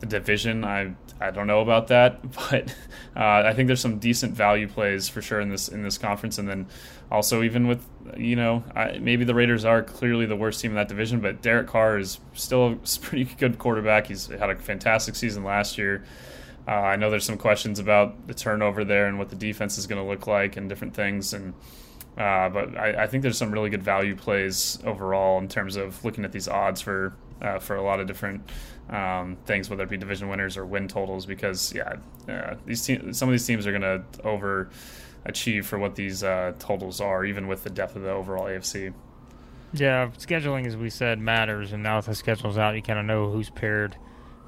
the 0.00 0.06
division. 0.06 0.64
I 0.64 0.94
I 1.20 1.30
don't 1.30 1.46
know 1.46 1.60
about 1.60 1.88
that, 1.88 2.22
but 2.50 2.74
uh, 3.16 3.42
I 3.46 3.52
think 3.54 3.66
there's 3.66 3.80
some 3.80 3.98
decent 3.98 4.34
value 4.34 4.68
plays 4.68 5.08
for 5.08 5.22
sure 5.22 5.40
in 5.40 5.48
this 5.48 5.68
in 5.68 5.82
this 5.82 5.98
conference. 5.98 6.38
And 6.38 6.48
then 6.48 6.66
also 7.10 7.42
even 7.42 7.66
with 7.66 7.84
you 8.16 8.36
know 8.36 8.64
I, 8.74 8.98
maybe 8.98 9.24
the 9.24 9.34
Raiders 9.34 9.64
are 9.64 9.82
clearly 9.82 10.26
the 10.26 10.36
worst 10.36 10.60
team 10.60 10.72
in 10.72 10.76
that 10.76 10.88
division, 10.88 11.20
but 11.20 11.42
Derek 11.42 11.68
Carr 11.68 11.98
is 11.98 12.20
still 12.34 12.72
a 12.72 12.76
pretty 13.00 13.24
good 13.24 13.58
quarterback. 13.58 14.06
He's 14.06 14.26
had 14.26 14.50
a 14.50 14.56
fantastic 14.56 15.14
season 15.14 15.44
last 15.44 15.78
year. 15.78 16.04
Uh, 16.68 16.72
I 16.72 16.96
know 16.96 17.10
there's 17.10 17.24
some 17.24 17.38
questions 17.38 17.78
about 17.78 18.26
the 18.26 18.34
turnover 18.34 18.84
there 18.84 19.06
and 19.06 19.18
what 19.18 19.28
the 19.28 19.36
defense 19.36 19.78
is 19.78 19.86
going 19.86 20.02
to 20.02 20.08
look 20.08 20.26
like 20.26 20.56
and 20.56 20.68
different 20.68 20.94
things 20.94 21.32
and. 21.32 21.54
Uh, 22.18 22.48
but 22.48 22.74
I, 22.78 23.02
I, 23.02 23.06
think 23.08 23.22
there's 23.22 23.36
some 23.36 23.52
really 23.52 23.68
good 23.68 23.82
value 23.82 24.16
plays 24.16 24.78
overall 24.84 25.36
in 25.36 25.48
terms 25.48 25.76
of 25.76 26.02
looking 26.02 26.24
at 26.24 26.32
these 26.32 26.48
odds 26.48 26.80
for 26.80 27.14
uh, 27.40 27.58
for 27.58 27.76
a 27.76 27.82
lot 27.82 28.00
of 28.00 28.06
different 28.06 28.42
um, 28.90 29.36
things, 29.46 29.68
whether 29.68 29.82
it 29.82 29.90
be 29.90 29.96
division 29.96 30.28
winners 30.28 30.56
or 30.56 30.64
win 30.64 30.88
totals, 30.88 31.26
because 31.26 31.72
yeah, 31.74 31.96
uh, 32.28 32.54
these 32.66 32.84
te- 32.84 33.12
some 33.12 33.28
of 33.28 33.32
these 33.32 33.46
teams 33.46 33.66
are 33.66 33.72
going 33.72 33.82
to 33.82 34.02
over 34.24 34.70
achieve 35.24 35.66
for 35.66 35.78
what 35.78 35.94
these 35.96 36.22
uh, 36.22 36.52
totals 36.58 37.00
are, 37.00 37.24
even 37.24 37.48
with 37.48 37.64
the 37.64 37.70
depth 37.70 37.96
of 37.96 38.02
the 38.02 38.10
overall 38.10 38.44
AFC. 38.44 38.92
Yeah, 39.72 40.10
scheduling, 40.18 40.66
as 40.66 40.76
we 40.76 40.90
said, 40.90 41.18
matters, 41.18 41.72
and 41.72 41.82
now 41.82 42.00
that 42.00 42.08
the 42.08 42.14
schedule's 42.14 42.56
out, 42.56 42.76
you 42.76 42.82
kind 42.82 42.98
of 42.98 43.04
know 43.04 43.30
who's 43.30 43.50
paired 43.50 43.96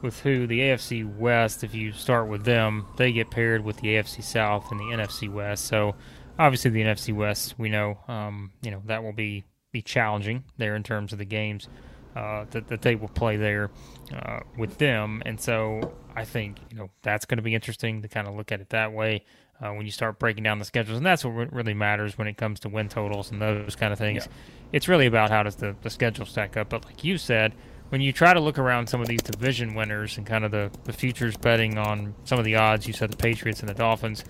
with 0.00 0.20
who. 0.20 0.46
The 0.46 0.60
AFC 0.60 1.16
West, 1.16 1.64
if 1.64 1.74
you 1.74 1.92
start 1.92 2.28
with 2.28 2.44
them, 2.44 2.86
they 2.96 3.12
get 3.12 3.30
paired 3.30 3.64
with 3.64 3.78
the 3.78 3.88
AFC 3.88 4.22
South 4.22 4.70
and 4.70 4.78
the 4.78 4.84
NFC 4.84 5.30
West. 5.30 5.66
So 5.66 5.96
obviously, 6.38 6.70
the 6.70 6.82
NFC 6.82 7.14
West, 7.14 7.56
we 7.58 7.68
know, 7.68 7.98
um, 8.06 8.52
you 8.62 8.70
know, 8.70 8.82
that 8.86 9.02
will 9.02 9.12
be 9.12 9.44
be 9.70 9.82
challenging 9.82 10.44
there 10.56 10.74
in 10.76 10.82
terms 10.82 11.12
of 11.12 11.18
the 11.18 11.24
games 11.26 11.68
uh, 12.16 12.44
that, 12.50 12.68
that 12.68 12.82
they 12.82 12.94
will 12.94 13.08
play 13.08 13.36
there 13.36 13.70
uh, 14.14 14.40
with 14.56 14.78
them. 14.78 15.22
And 15.26 15.40
so 15.40 15.92
I 16.14 16.24
think 16.24 16.58
you 16.70 16.76
know 16.76 16.90
that's 17.02 17.24
going 17.24 17.38
to 17.38 17.42
be 17.42 17.54
interesting 17.54 18.02
to 18.02 18.08
kind 18.08 18.26
of 18.26 18.34
look 18.34 18.52
at 18.52 18.60
it 18.60 18.70
that 18.70 18.92
way 18.92 19.24
uh, 19.60 19.70
when 19.72 19.86
you 19.86 19.92
start 19.92 20.18
breaking 20.18 20.44
down 20.44 20.58
the 20.58 20.64
schedules, 20.64 20.96
and 20.96 21.06
that's 21.06 21.24
what 21.24 21.52
really 21.52 21.74
matters 21.74 22.16
when 22.16 22.28
it 22.28 22.36
comes 22.36 22.60
to 22.60 22.68
win 22.68 22.88
totals 22.88 23.30
and 23.30 23.40
those 23.40 23.76
kind 23.76 23.92
of 23.92 23.98
things. 23.98 24.26
Yeah. 24.26 24.32
It's 24.72 24.88
really 24.88 25.06
about 25.06 25.30
how 25.30 25.42
does 25.42 25.56
the, 25.56 25.74
the 25.82 25.90
schedule 25.90 26.26
stack 26.26 26.56
up. 26.56 26.68
But 26.68 26.84
like 26.84 27.02
you 27.02 27.18
said, 27.18 27.54
when 27.88 28.00
you 28.00 28.12
try 28.12 28.34
to 28.34 28.40
look 28.40 28.58
around 28.58 28.86
some 28.86 29.00
of 29.00 29.08
these 29.08 29.22
division 29.22 29.74
winners 29.74 30.18
and 30.18 30.26
kind 30.26 30.44
of 30.44 30.50
the, 30.50 30.70
the 30.84 30.92
futures 30.92 31.36
betting 31.36 31.78
on 31.78 32.14
some 32.24 32.38
of 32.38 32.44
the 32.44 32.54
odds, 32.54 32.86
you 32.86 32.92
said 32.92 33.10
the 33.10 33.16
Patriots 33.16 33.60
and 33.60 33.68
the 33.68 33.74
Dolphins 33.74 34.24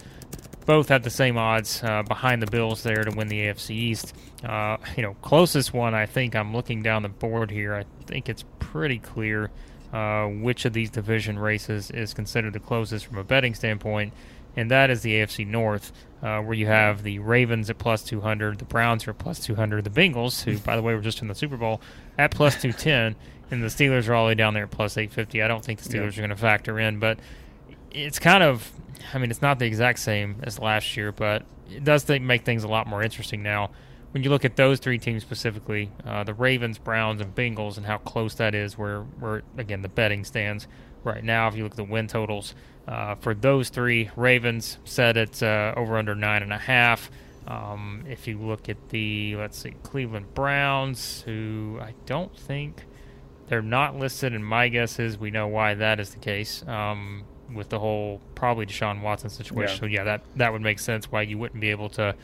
both 0.68 0.90
had 0.90 1.02
the 1.02 1.08
same 1.08 1.38
odds 1.38 1.82
uh, 1.82 2.02
behind 2.02 2.42
the 2.42 2.46
Bills 2.46 2.82
there 2.82 3.02
to 3.02 3.10
win 3.16 3.28
the 3.28 3.40
AFC 3.46 3.70
East. 3.70 4.14
Uh, 4.44 4.76
you 4.98 5.02
know, 5.02 5.14
closest 5.22 5.72
one, 5.72 5.94
I 5.94 6.04
think 6.04 6.37
I'm 6.37 6.52
looking 6.52 6.82
down 6.82 7.02
the 7.02 7.08
board 7.08 7.50
here. 7.50 7.75
I 7.75 7.87
think 8.04 8.28
it's 8.28 8.44
pretty 8.58 8.98
clear 8.98 9.50
uh, 9.94 10.26
which 10.26 10.66
of 10.66 10.75
these 10.75 10.90
division 10.90 11.38
races 11.38 11.90
is 11.90 12.12
considered 12.12 12.52
the 12.52 12.60
closest 12.60 13.06
from 13.06 13.16
a 13.16 13.25
betting 13.25 13.54
standpoint, 13.54 14.12
and 14.56 14.70
that 14.70 14.90
is 14.90 15.00
the 15.00 15.14
AFC 15.14 15.46
North, 15.46 15.90
uh, 16.22 16.40
where 16.42 16.52
you 16.52 16.66
have 16.66 17.02
the 17.02 17.18
Ravens 17.18 17.70
at 17.70 17.78
plus 17.78 18.02
200, 18.02 18.58
the 18.58 18.66
Browns 18.66 19.08
are 19.08 19.14
plus 19.14 19.40
200, 19.40 19.84
the 19.84 19.90
Bengals, 19.90 20.42
who, 20.42 20.58
by 20.58 20.76
the 20.76 20.82
way, 20.82 20.94
were 20.94 21.00
just 21.00 21.22
in 21.22 21.28
the 21.28 21.34
Super 21.34 21.56
Bowl, 21.56 21.80
at 22.18 22.30
plus 22.30 22.60
210, 22.60 23.16
and 23.50 23.62
the 23.62 23.68
Steelers 23.68 24.06
are 24.06 24.14
all 24.14 24.26
the 24.26 24.32
way 24.32 24.34
down 24.34 24.52
there 24.52 24.64
at 24.64 24.70
plus 24.70 24.98
850. 24.98 25.42
I 25.42 25.48
don't 25.48 25.64
think 25.64 25.80
the 25.80 25.88
Steelers 25.88 26.12
yeah. 26.12 26.18
are 26.18 26.26
going 26.26 26.28
to 26.28 26.37
factor 26.37 26.78
in, 26.78 26.98
but 26.98 27.18
it's 27.90 28.18
kind 28.18 28.42
of 28.42 28.71
I 29.12 29.18
mean, 29.18 29.30
it's 29.30 29.42
not 29.42 29.59
the 29.59 29.66
exact 29.66 29.99
same 29.99 30.37
as 30.42 30.59
last 30.59 30.97
year, 30.97 31.12
but 31.12 31.45
it 31.71 31.85
does 31.85 32.09
make 32.09 32.45
things 32.45 32.64
a 32.64 32.68
lot 32.68 32.87
more 32.87 33.02
interesting 33.02 33.42
now. 33.42 33.71
When 34.11 34.23
you 34.23 34.30
look 34.30 34.45
at 34.45 34.57
those 34.57 34.78
three 34.78 34.99
teams 34.99 35.23
specifically, 35.23 35.90
uh, 36.04 36.25
the 36.25 36.35
Ravens, 36.35 36.78
Browns, 36.78 37.21
and 37.21 37.35
Bengals, 37.35 37.76
and 37.76 37.85
how 37.85 37.99
close 37.99 38.35
that 38.35 38.54
is, 38.54 38.78
where, 38.78 39.02
where 39.02 39.42
again 39.57 39.83
the 39.83 39.88
betting 39.88 40.25
stands 40.25 40.66
right 41.04 41.23
now. 41.23 41.49
If 41.49 41.57
you 41.57 41.62
look 41.62 41.73
at 41.73 41.76
the 41.76 41.85
win 41.85 42.07
totals 42.07 42.54
uh, 42.87 43.16
for 43.16 43.35
those 43.35 43.68
three, 43.68 44.11
Ravens 44.16 44.78
set 44.85 45.16
at 45.16 45.42
uh, 45.42 45.75
over 45.76 45.99
under 45.99 46.14
nine 46.14 46.42
and 46.42 46.52
a 46.52 46.59
half. 46.59 47.11
Um, 47.47 48.04
if 48.09 48.26
you 48.26 48.38
look 48.38 48.68
at 48.68 48.90
the, 48.90 49.37
let's 49.37 49.59
see, 49.59 49.75
Cleveland 49.83 50.35
Browns, 50.35 51.23
who 51.23 51.78
I 51.80 51.95
don't 52.04 52.35
think 52.37 52.85
they're 53.49 53.62
not 53.62 53.97
listed, 53.97 54.35
and 54.35 54.45
my 54.45 54.68
guess 54.68 54.99
is 54.99 55.16
we 55.16 55.30
know 55.30 55.49
why 55.49 55.75
that 55.75 55.99
is 56.00 56.11
the 56.11 56.18
case 56.18 56.66
um, 56.66 57.25
with 57.52 57.69
the 57.69 57.78
whole 57.78 58.21
probably 58.35 58.67
Deshaun 58.67 59.02
Watson 59.02 59.31
situation. 59.31 59.75
Yeah. 59.75 59.81
So 59.81 59.87
yeah, 59.87 60.05
that 60.05 60.23
that 60.37 60.52
would 60.52 60.62
make 60.62 60.78
sense 60.78 61.11
why 61.11 61.23
you 61.23 61.38
wouldn't 61.38 61.61
be 61.61 61.71
able 61.71 61.88
to 61.90 62.14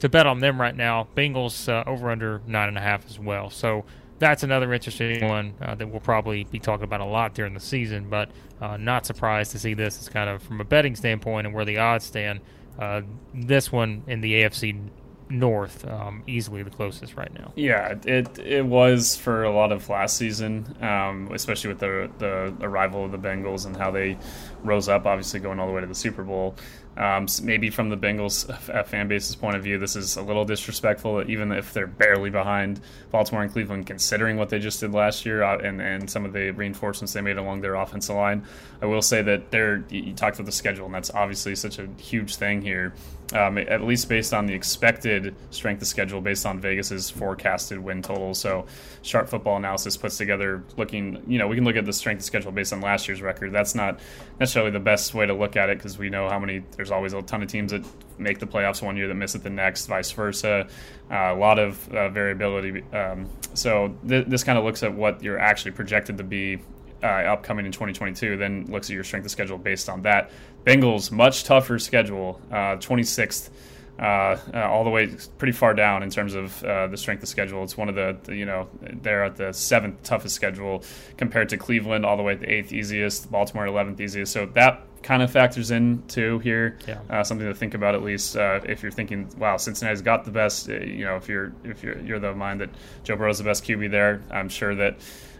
to 0.00 0.08
bet 0.08 0.26
on 0.26 0.40
them 0.40 0.60
right 0.60 0.76
now. 0.76 1.08
Bengals 1.16 1.68
uh, 1.68 1.88
over 1.88 2.10
under 2.10 2.40
nine 2.46 2.68
and 2.68 2.78
a 2.78 2.80
half 2.80 3.06
as 3.06 3.18
well. 3.18 3.50
So 3.50 3.84
that's 4.18 4.42
another 4.42 4.72
interesting 4.72 5.26
one 5.28 5.54
uh, 5.60 5.74
that 5.74 5.88
we'll 5.88 6.00
probably 6.00 6.44
be 6.44 6.58
talking 6.58 6.84
about 6.84 7.00
a 7.00 7.04
lot 7.04 7.34
during 7.34 7.54
the 7.54 7.60
season. 7.60 8.08
But 8.08 8.30
uh, 8.60 8.76
not 8.76 9.06
surprised 9.06 9.52
to 9.52 9.58
see 9.58 9.74
this. 9.74 9.98
It's 9.98 10.08
kind 10.08 10.28
of 10.30 10.42
from 10.42 10.60
a 10.60 10.64
betting 10.64 10.96
standpoint 10.96 11.46
and 11.46 11.54
where 11.54 11.64
the 11.64 11.78
odds 11.78 12.04
stand. 12.04 12.40
Uh, 12.78 13.02
this 13.34 13.72
one 13.72 14.04
in 14.06 14.20
the 14.20 14.34
AFC 14.34 14.80
North, 15.30 15.86
um, 15.86 16.22
easily 16.26 16.62
the 16.62 16.70
closest 16.70 17.16
right 17.16 17.32
now. 17.34 17.52
Yeah, 17.54 17.96
it 18.04 18.38
it 18.38 18.64
was 18.64 19.16
for 19.16 19.44
a 19.44 19.50
lot 19.50 19.72
of 19.72 19.88
last 19.88 20.16
season, 20.16 20.76
um, 20.80 21.30
especially 21.32 21.68
with 21.68 21.80
the 21.80 22.10
the 22.18 22.54
arrival 22.60 23.04
of 23.04 23.12
the 23.12 23.18
Bengals 23.18 23.66
and 23.66 23.76
how 23.76 23.90
they 23.90 24.16
rose 24.62 24.88
up, 24.88 25.06
obviously 25.06 25.40
going 25.40 25.60
all 25.60 25.66
the 25.66 25.72
way 25.72 25.80
to 25.80 25.86
the 25.86 25.94
Super 25.94 26.22
Bowl. 26.22 26.56
Um, 26.96 27.28
maybe 27.44 27.70
from 27.70 27.90
the 27.90 27.96
Bengals 27.96 28.52
fan 28.86 29.06
base's 29.06 29.36
point 29.36 29.54
of 29.54 29.62
view, 29.62 29.78
this 29.78 29.94
is 29.94 30.16
a 30.16 30.22
little 30.22 30.44
disrespectful, 30.44 31.30
even 31.30 31.52
if 31.52 31.72
they're 31.72 31.86
barely 31.86 32.28
behind 32.28 32.80
Baltimore 33.12 33.44
and 33.44 33.52
Cleveland, 33.52 33.86
considering 33.86 34.36
what 34.36 34.48
they 34.48 34.58
just 34.58 34.80
did 34.80 34.92
last 34.92 35.24
year 35.24 35.44
uh, 35.44 35.58
and, 35.58 35.80
and 35.80 36.10
some 36.10 36.24
of 36.24 36.32
the 36.32 36.50
reinforcements 36.50 37.12
they 37.12 37.20
made 37.20 37.38
along 37.38 37.60
their 37.60 37.76
offensive 37.76 38.16
line. 38.16 38.42
I 38.82 38.86
will 38.86 39.02
say 39.02 39.22
that 39.22 39.52
they're, 39.52 39.84
you 39.90 40.12
talked 40.12 40.38
about 40.40 40.46
the 40.46 40.52
schedule, 40.52 40.86
and 40.86 40.94
that's 40.94 41.12
obviously 41.12 41.54
such 41.54 41.78
a 41.78 41.88
huge 42.00 42.34
thing 42.34 42.62
here 42.62 42.94
um, 43.34 43.58
at 43.58 43.82
least 43.82 44.08
based 44.08 44.32
on 44.32 44.46
the 44.46 44.54
expected 44.54 45.34
strength 45.50 45.82
of 45.82 45.88
schedule, 45.88 46.20
based 46.20 46.46
on 46.46 46.60
Vegas's 46.60 47.10
forecasted 47.10 47.78
win 47.78 48.00
total. 48.00 48.32
So, 48.34 48.66
Sharp 49.02 49.28
Football 49.28 49.58
Analysis 49.58 49.96
puts 49.98 50.16
together 50.16 50.64
looking, 50.76 51.22
you 51.26 51.38
know, 51.38 51.46
we 51.46 51.54
can 51.54 51.64
look 51.64 51.76
at 51.76 51.84
the 51.84 51.92
strength 51.92 52.20
of 52.20 52.24
schedule 52.24 52.52
based 52.52 52.72
on 52.72 52.80
last 52.80 53.06
year's 53.06 53.20
record. 53.20 53.52
That's 53.52 53.74
not 53.74 54.00
necessarily 54.40 54.70
the 54.70 54.80
best 54.80 55.12
way 55.12 55.26
to 55.26 55.34
look 55.34 55.56
at 55.56 55.68
it 55.68 55.76
because 55.76 55.98
we 55.98 56.08
know 56.08 56.28
how 56.28 56.38
many, 56.38 56.64
there's 56.76 56.90
always 56.90 57.12
a 57.12 57.20
ton 57.20 57.42
of 57.42 57.48
teams 57.48 57.72
that 57.72 57.84
make 58.18 58.38
the 58.38 58.46
playoffs 58.46 58.80
one 58.80 58.96
year 58.96 59.08
that 59.08 59.14
miss 59.14 59.34
it 59.34 59.42
the 59.42 59.50
next, 59.50 59.86
vice 59.86 60.10
versa. 60.10 60.66
Uh, 61.10 61.14
a 61.14 61.36
lot 61.36 61.58
of 61.58 61.86
uh, 61.92 62.08
variability. 62.08 62.82
Um, 62.92 63.28
so, 63.52 63.94
th- 64.08 64.26
this 64.26 64.42
kind 64.42 64.58
of 64.58 64.64
looks 64.64 64.82
at 64.82 64.94
what 64.94 65.22
you're 65.22 65.38
actually 65.38 65.72
projected 65.72 66.16
to 66.16 66.24
be 66.24 66.60
uh, 67.02 67.06
upcoming 67.06 67.66
in 67.66 67.72
2022, 67.72 68.36
then 68.36 68.66
looks 68.66 68.90
at 68.90 68.94
your 68.94 69.04
strength 69.04 69.24
of 69.24 69.30
schedule 69.30 69.58
based 69.58 69.88
on 69.88 70.02
that. 70.02 70.30
Bengals, 70.64 71.10
much 71.10 71.44
tougher 71.44 71.78
schedule, 71.78 72.40
uh, 72.50 72.76
26th. 72.76 73.50
Uh, 73.98 74.38
uh, 74.54 74.60
all 74.60 74.84
the 74.84 74.90
way 74.90 75.12
pretty 75.38 75.50
far 75.50 75.74
down 75.74 76.04
in 76.04 76.10
terms 76.10 76.34
of 76.34 76.62
uh, 76.62 76.86
the 76.86 76.96
strength 76.96 77.20
of 77.20 77.28
schedule. 77.28 77.64
It's 77.64 77.76
one 77.76 77.88
of 77.88 77.96
the, 77.96 78.16
the, 78.22 78.36
you 78.36 78.46
know 78.46 78.68
they're 78.80 79.24
at 79.24 79.34
the 79.34 79.52
seventh 79.52 80.04
toughest 80.04 80.36
schedule 80.36 80.84
compared 81.16 81.48
to 81.48 81.56
Cleveland, 81.56 82.06
all 82.06 82.16
the 82.16 82.22
way 82.22 82.34
at 82.34 82.40
the 82.40 82.48
eighth 82.48 82.72
easiest, 82.72 83.28
Baltimore 83.28 83.66
eleventh 83.66 84.00
easiest. 84.00 84.32
So 84.32 84.46
that 84.54 84.86
kind 85.02 85.22
of 85.22 85.30
factors 85.30 85.70
in 85.70 86.02
too 86.08 86.38
here. 86.40 86.78
Yeah. 86.86 87.00
Uh, 87.10 87.24
something 87.24 87.46
to 87.46 87.54
think 87.54 87.74
about 87.74 87.94
at 87.94 88.02
least 88.02 88.36
uh, 88.36 88.60
if 88.64 88.82
you're 88.82 88.92
thinking, 88.92 89.28
wow, 89.36 89.56
Cincinnati's 89.56 90.02
got 90.02 90.24
the 90.24 90.30
best. 90.30 90.68
Uh, 90.68 90.74
you 90.74 91.04
know, 91.04 91.16
if 91.16 91.28
you're 91.28 91.52
if 91.64 91.82
you're 91.82 91.98
you're 92.00 92.18
the 92.18 92.34
mind 92.34 92.60
that 92.60 92.70
Joe 93.04 93.16
Burrow's 93.16 93.38
the 93.38 93.44
best 93.44 93.64
QB 93.64 93.90
there, 93.90 94.22
I'm 94.30 94.48
sure 94.48 94.74
that 94.76 94.98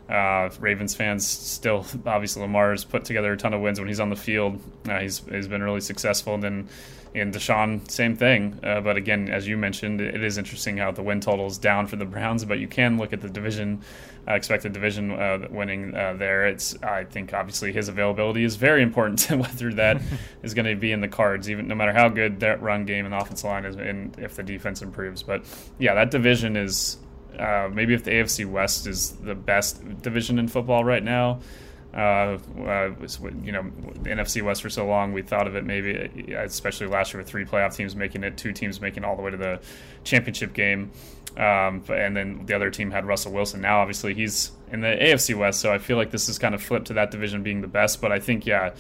uh, 0.09 0.49
Ravens 0.59 0.95
fans 0.95 1.27
still 1.27 1.85
obviously 2.07 2.43
Lamar's 2.43 2.85
put 2.85 3.05
together 3.05 3.33
a 3.33 3.37
ton 3.37 3.55
of 3.55 3.61
wins 3.61 3.79
when 3.79 3.89
he's 3.89 4.01
on 4.01 4.11
the 4.11 4.17
field. 4.17 4.61
Uh, 4.89 5.01
he's 5.01 5.19
he's 5.31 5.49
been 5.49 5.63
really 5.63 5.81
successful. 5.81 6.35
And 6.35 6.43
then 6.43 6.69
in 7.15 7.33
Deshaun, 7.33 7.91
same 7.91 8.17
thing. 8.17 8.59
Uh, 8.63 8.81
but 8.81 8.97
again, 8.97 9.29
as 9.29 9.47
you 9.47 9.57
mentioned, 9.57 10.01
it 10.01 10.23
is 10.23 10.39
interesting 10.39 10.77
how 10.77 10.91
the 10.91 11.03
win 11.03 11.21
total 11.21 11.47
is 11.47 11.59
down 11.59 11.87
for 11.87 11.97
the 11.97 12.05
Browns. 12.07 12.45
But 12.45 12.59
you 12.59 12.69
can 12.69 12.99
look 12.99 13.13
at 13.13 13.21
the 13.21 13.29
division, 13.29 13.83
uh, 14.27 14.35
expected 14.35 14.73
division 14.73 15.13
uh, 15.13 15.47
winning 15.51 15.95
uh, 15.95 16.15
there. 16.15 16.47
It's 16.47 16.81
I 16.83 17.05
think 17.05 17.35
obviously 17.35 17.73
his 17.73 17.89
availability 17.89 18.45
is 18.45 18.57
very 18.57 18.83
important 18.83 19.19
to 19.29 19.37
whether 19.37 19.73
that 19.75 20.01
is 20.43 20.55
going 20.55 20.67
to 20.67 20.77
be 20.77 20.93
in 20.93 21.01
the 21.01 21.09
cards, 21.09 21.51
even 21.51 21.69
no 21.69 21.75
matter 21.75 21.93
how 21.93 22.09
good 22.09 22.41
that 22.41 22.63
run 22.63 22.85
game 22.85 23.05
and 23.05 23.15
offensive 23.15 23.49
line 23.49 23.65
is, 23.65 23.77
and 23.77 24.19
if 24.19 24.37
the 24.37 24.43
defense 24.43 24.81
improves. 24.81 25.23
But 25.23 25.45
yeah, 25.79 25.95
that 25.95 26.11
division 26.11 26.57
is 26.57 26.99
uh, 27.39 27.69
maybe 27.73 27.95
if 27.95 28.05
the 28.05 28.11
AFC 28.11 28.47
West 28.47 28.87
is 28.87 29.13
the 29.13 29.35
best 29.35 30.03
division 30.03 30.39
in 30.39 30.49
football 30.49 30.85
right 30.85 31.03
now. 31.03 31.41
Uh, 31.95 32.39
uh, 32.67 32.91
you 33.43 33.51
know, 33.51 33.63
NFC 34.03 34.43
West 34.43 34.61
for 34.61 34.69
so 34.69 34.87
long, 34.87 35.15
we 35.15 35.23
thought 35.23 35.47
of 35.47 35.57
it 35.57 35.65
maybe, 35.65 36.35
especially 36.37 36.87
last 36.87 37.15
year 37.15 37.23
with 37.23 37.29
three 37.29 37.47
playoff 37.47 37.75
teams 37.75 37.97
making 37.97 38.25
it, 38.25 38.37
two 38.37 38.53
teams 38.53 38.81
making 38.81 39.05
all 39.05 39.17
the 39.17 39.23
way 39.23 39.31
to 39.31 39.39
the 39.39 39.59
championship 40.05 40.53
game, 40.53 40.91
um, 41.39 41.83
and 41.89 42.15
then 42.15 42.45
the 42.45 42.55
other 42.55 42.71
team 42.71 42.91
had 42.91 43.07
Russell 43.07 43.33
Wilson. 43.33 43.63
Now, 43.63 43.81
obviously, 43.81 44.13
he's 44.13 44.53
in 44.71 44.83
the 44.83 44.89
AFC 44.89 45.35
West, 45.35 45.61
so 45.61 45.73
I 45.73 45.79
feel 45.79 45.97
like 45.97 46.11
this 46.11 46.29
is 46.29 46.39
kind 46.39 46.55
of 46.55 46.63
flipped 46.63 46.89
to 46.89 46.95
that 46.95 47.11
division 47.11 47.43
being 47.43 47.63
the 47.63 47.69
best. 47.69 48.03
But 48.03 48.13
I 48.13 48.19
think, 48.19 48.45
yeah, 48.45 48.75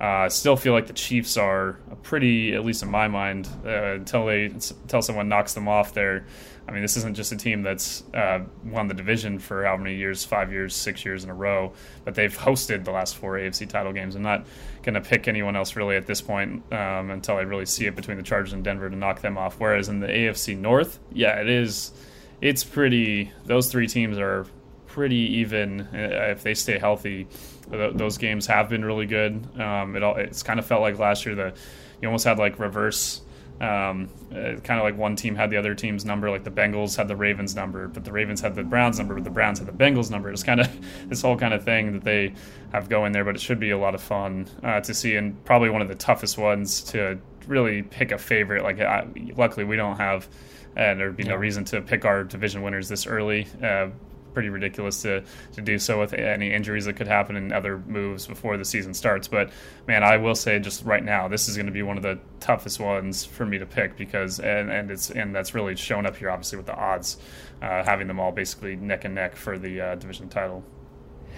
I 0.00 0.26
uh, 0.26 0.28
still 0.28 0.56
feel 0.56 0.72
like 0.72 0.88
the 0.88 0.92
Chiefs 0.92 1.36
are 1.36 1.78
a 1.90 1.96
pretty, 1.96 2.54
at 2.54 2.64
least 2.64 2.82
in 2.82 2.90
my 2.90 3.06
mind, 3.06 3.48
uh, 3.64 3.94
until 3.94 4.26
they 4.26 4.46
until 4.46 5.00
someone 5.00 5.28
knocks 5.28 5.54
them 5.54 5.68
off 5.68 5.94
there 5.94 6.26
I 6.66 6.70
mean, 6.70 6.82
this 6.82 6.96
isn't 6.96 7.16
just 7.16 7.32
a 7.32 7.36
team 7.36 7.62
that's 7.62 8.04
uh, 8.14 8.40
won 8.64 8.86
the 8.86 8.94
division 8.94 9.38
for 9.38 9.64
how 9.64 9.76
many 9.76 9.96
years, 9.96 10.24
five 10.24 10.52
years, 10.52 10.74
six 10.74 11.04
years 11.04 11.24
in 11.24 11.30
a 11.30 11.34
row, 11.34 11.72
but 12.04 12.14
they've 12.14 12.36
hosted 12.36 12.84
the 12.84 12.92
last 12.92 13.16
four 13.16 13.34
AFC 13.34 13.68
title 13.68 13.92
games. 13.92 14.14
I'm 14.14 14.22
not 14.22 14.46
going 14.82 14.94
to 14.94 15.00
pick 15.00 15.26
anyone 15.26 15.56
else 15.56 15.74
really 15.74 15.96
at 15.96 16.06
this 16.06 16.20
point 16.20 16.62
um, 16.72 17.10
until 17.10 17.36
I 17.36 17.42
really 17.42 17.66
see 17.66 17.86
it 17.86 17.96
between 17.96 18.16
the 18.16 18.22
Chargers 18.22 18.52
and 18.52 18.62
Denver 18.62 18.88
to 18.88 18.96
knock 18.96 19.22
them 19.22 19.36
off. 19.36 19.56
Whereas 19.58 19.88
in 19.88 19.98
the 19.98 20.06
AFC 20.06 20.56
North, 20.56 21.00
yeah, 21.12 21.40
it 21.40 21.48
is. 21.48 21.92
It's 22.40 22.62
pretty. 22.64 23.32
Those 23.44 23.70
three 23.70 23.88
teams 23.88 24.18
are 24.18 24.46
pretty 24.86 25.38
even 25.38 25.80
uh, 25.80 26.30
if 26.30 26.42
they 26.42 26.54
stay 26.54 26.78
healthy. 26.78 27.26
Those 27.72 28.18
games 28.18 28.46
have 28.46 28.68
been 28.68 28.84
really 28.84 29.06
good. 29.06 29.48
Um, 29.58 29.96
it 29.96 30.02
all, 30.02 30.16
it's 30.16 30.42
kind 30.42 30.60
of 30.60 30.66
felt 30.66 30.82
like 30.82 30.98
last 30.98 31.24
year 31.26 31.34
the 31.34 31.54
you 32.00 32.08
almost 32.08 32.24
had 32.24 32.38
like 32.38 32.58
reverse 32.58 33.22
um, 33.62 34.08
uh, 34.32 34.58
kind 34.64 34.80
of 34.80 34.82
like 34.82 34.96
one 34.96 35.14
team 35.14 35.36
had 35.36 35.50
the 35.50 35.56
other 35.56 35.74
team's 35.74 36.04
number, 36.04 36.28
like 36.28 36.42
the 36.42 36.50
Bengals 36.50 36.96
had 36.96 37.06
the 37.06 37.14
Ravens 37.14 37.54
number, 37.54 37.86
but 37.86 38.04
the 38.04 38.10
Ravens 38.10 38.40
had 38.40 38.56
the 38.56 38.64
Browns 38.64 38.98
number, 38.98 39.14
but 39.14 39.22
the 39.22 39.30
Browns 39.30 39.60
had 39.60 39.68
the 39.68 39.72
Bengals 39.72 40.10
number. 40.10 40.30
It's 40.32 40.42
kind 40.42 40.60
of 40.60 40.68
this 41.08 41.22
whole 41.22 41.36
kind 41.36 41.54
of 41.54 41.64
thing 41.64 41.92
that 41.92 42.02
they 42.02 42.34
have 42.72 42.88
going 42.88 43.12
there, 43.12 43.24
but 43.24 43.36
it 43.36 43.40
should 43.40 43.60
be 43.60 43.70
a 43.70 43.78
lot 43.78 43.94
of 43.94 44.02
fun 44.02 44.48
uh, 44.64 44.80
to 44.80 44.92
see, 44.92 45.14
and 45.14 45.42
probably 45.44 45.70
one 45.70 45.80
of 45.80 45.86
the 45.86 45.94
toughest 45.94 46.38
ones 46.38 46.82
to 46.84 47.20
really 47.46 47.82
pick 47.82 48.10
a 48.10 48.18
favorite. 48.18 48.64
Like, 48.64 48.80
uh, 48.80 49.04
luckily, 49.36 49.64
we 49.64 49.76
don't 49.76 49.96
have, 49.96 50.28
and 50.74 50.98
there'd 50.98 51.16
be 51.16 51.24
no 51.24 51.36
reason 51.36 51.64
to 51.66 51.80
pick 51.82 52.04
our 52.04 52.24
division 52.24 52.62
winners 52.62 52.88
this 52.88 53.06
early. 53.06 53.46
Uh, 53.62 53.90
pretty 54.32 54.48
ridiculous 54.48 55.02
to, 55.02 55.22
to 55.52 55.60
do 55.60 55.78
so 55.78 56.00
with 56.00 56.12
any 56.14 56.52
injuries 56.52 56.84
that 56.86 56.94
could 56.94 57.08
happen 57.08 57.36
and 57.36 57.52
other 57.52 57.78
moves 57.78 58.26
before 58.26 58.56
the 58.56 58.64
season 58.64 58.94
starts. 58.94 59.28
But 59.28 59.50
man, 59.86 60.02
I 60.02 60.16
will 60.16 60.34
say 60.34 60.58
just 60.58 60.84
right 60.84 61.04
now, 61.04 61.28
this 61.28 61.48
is 61.48 61.56
going 61.56 61.66
to 61.66 61.72
be 61.72 61.82
one 61.82 61.96
of 61.96 62.02
the 62.02 62.18
toughest 62.40 62.80
ones 62.80 63.24
for 63.24 63.46
me 63.46 63.58
to 63.58 63.66
pick 63.66 63.96
because 63.96 64.40
and, 64.40 64.70
and 64.70 64.90
it's 64.90 65.10
and 65.10 65.34
that's 65.34 65.54
really 65.54 65.76
shown 65.76 66.06
up 66.06 66.16
here 66.16 66.30
obviously 66.30 66.56
with 66.56 66.66
the 66.66 66.76
odds, 66.76 67.18
uh, 67.60 67.82
having 67.84 68.08
them 68.08 68.18
all 68.20 68.32
basically 68.32 68.76
neck 68.76 69.04
and 69.04 69.14
neck 69.14 69.36
for 69.36 69.58
the 69.58 69.80
uh, 69.80 69.94
division 69.96 70.28
title. 70.28 70.64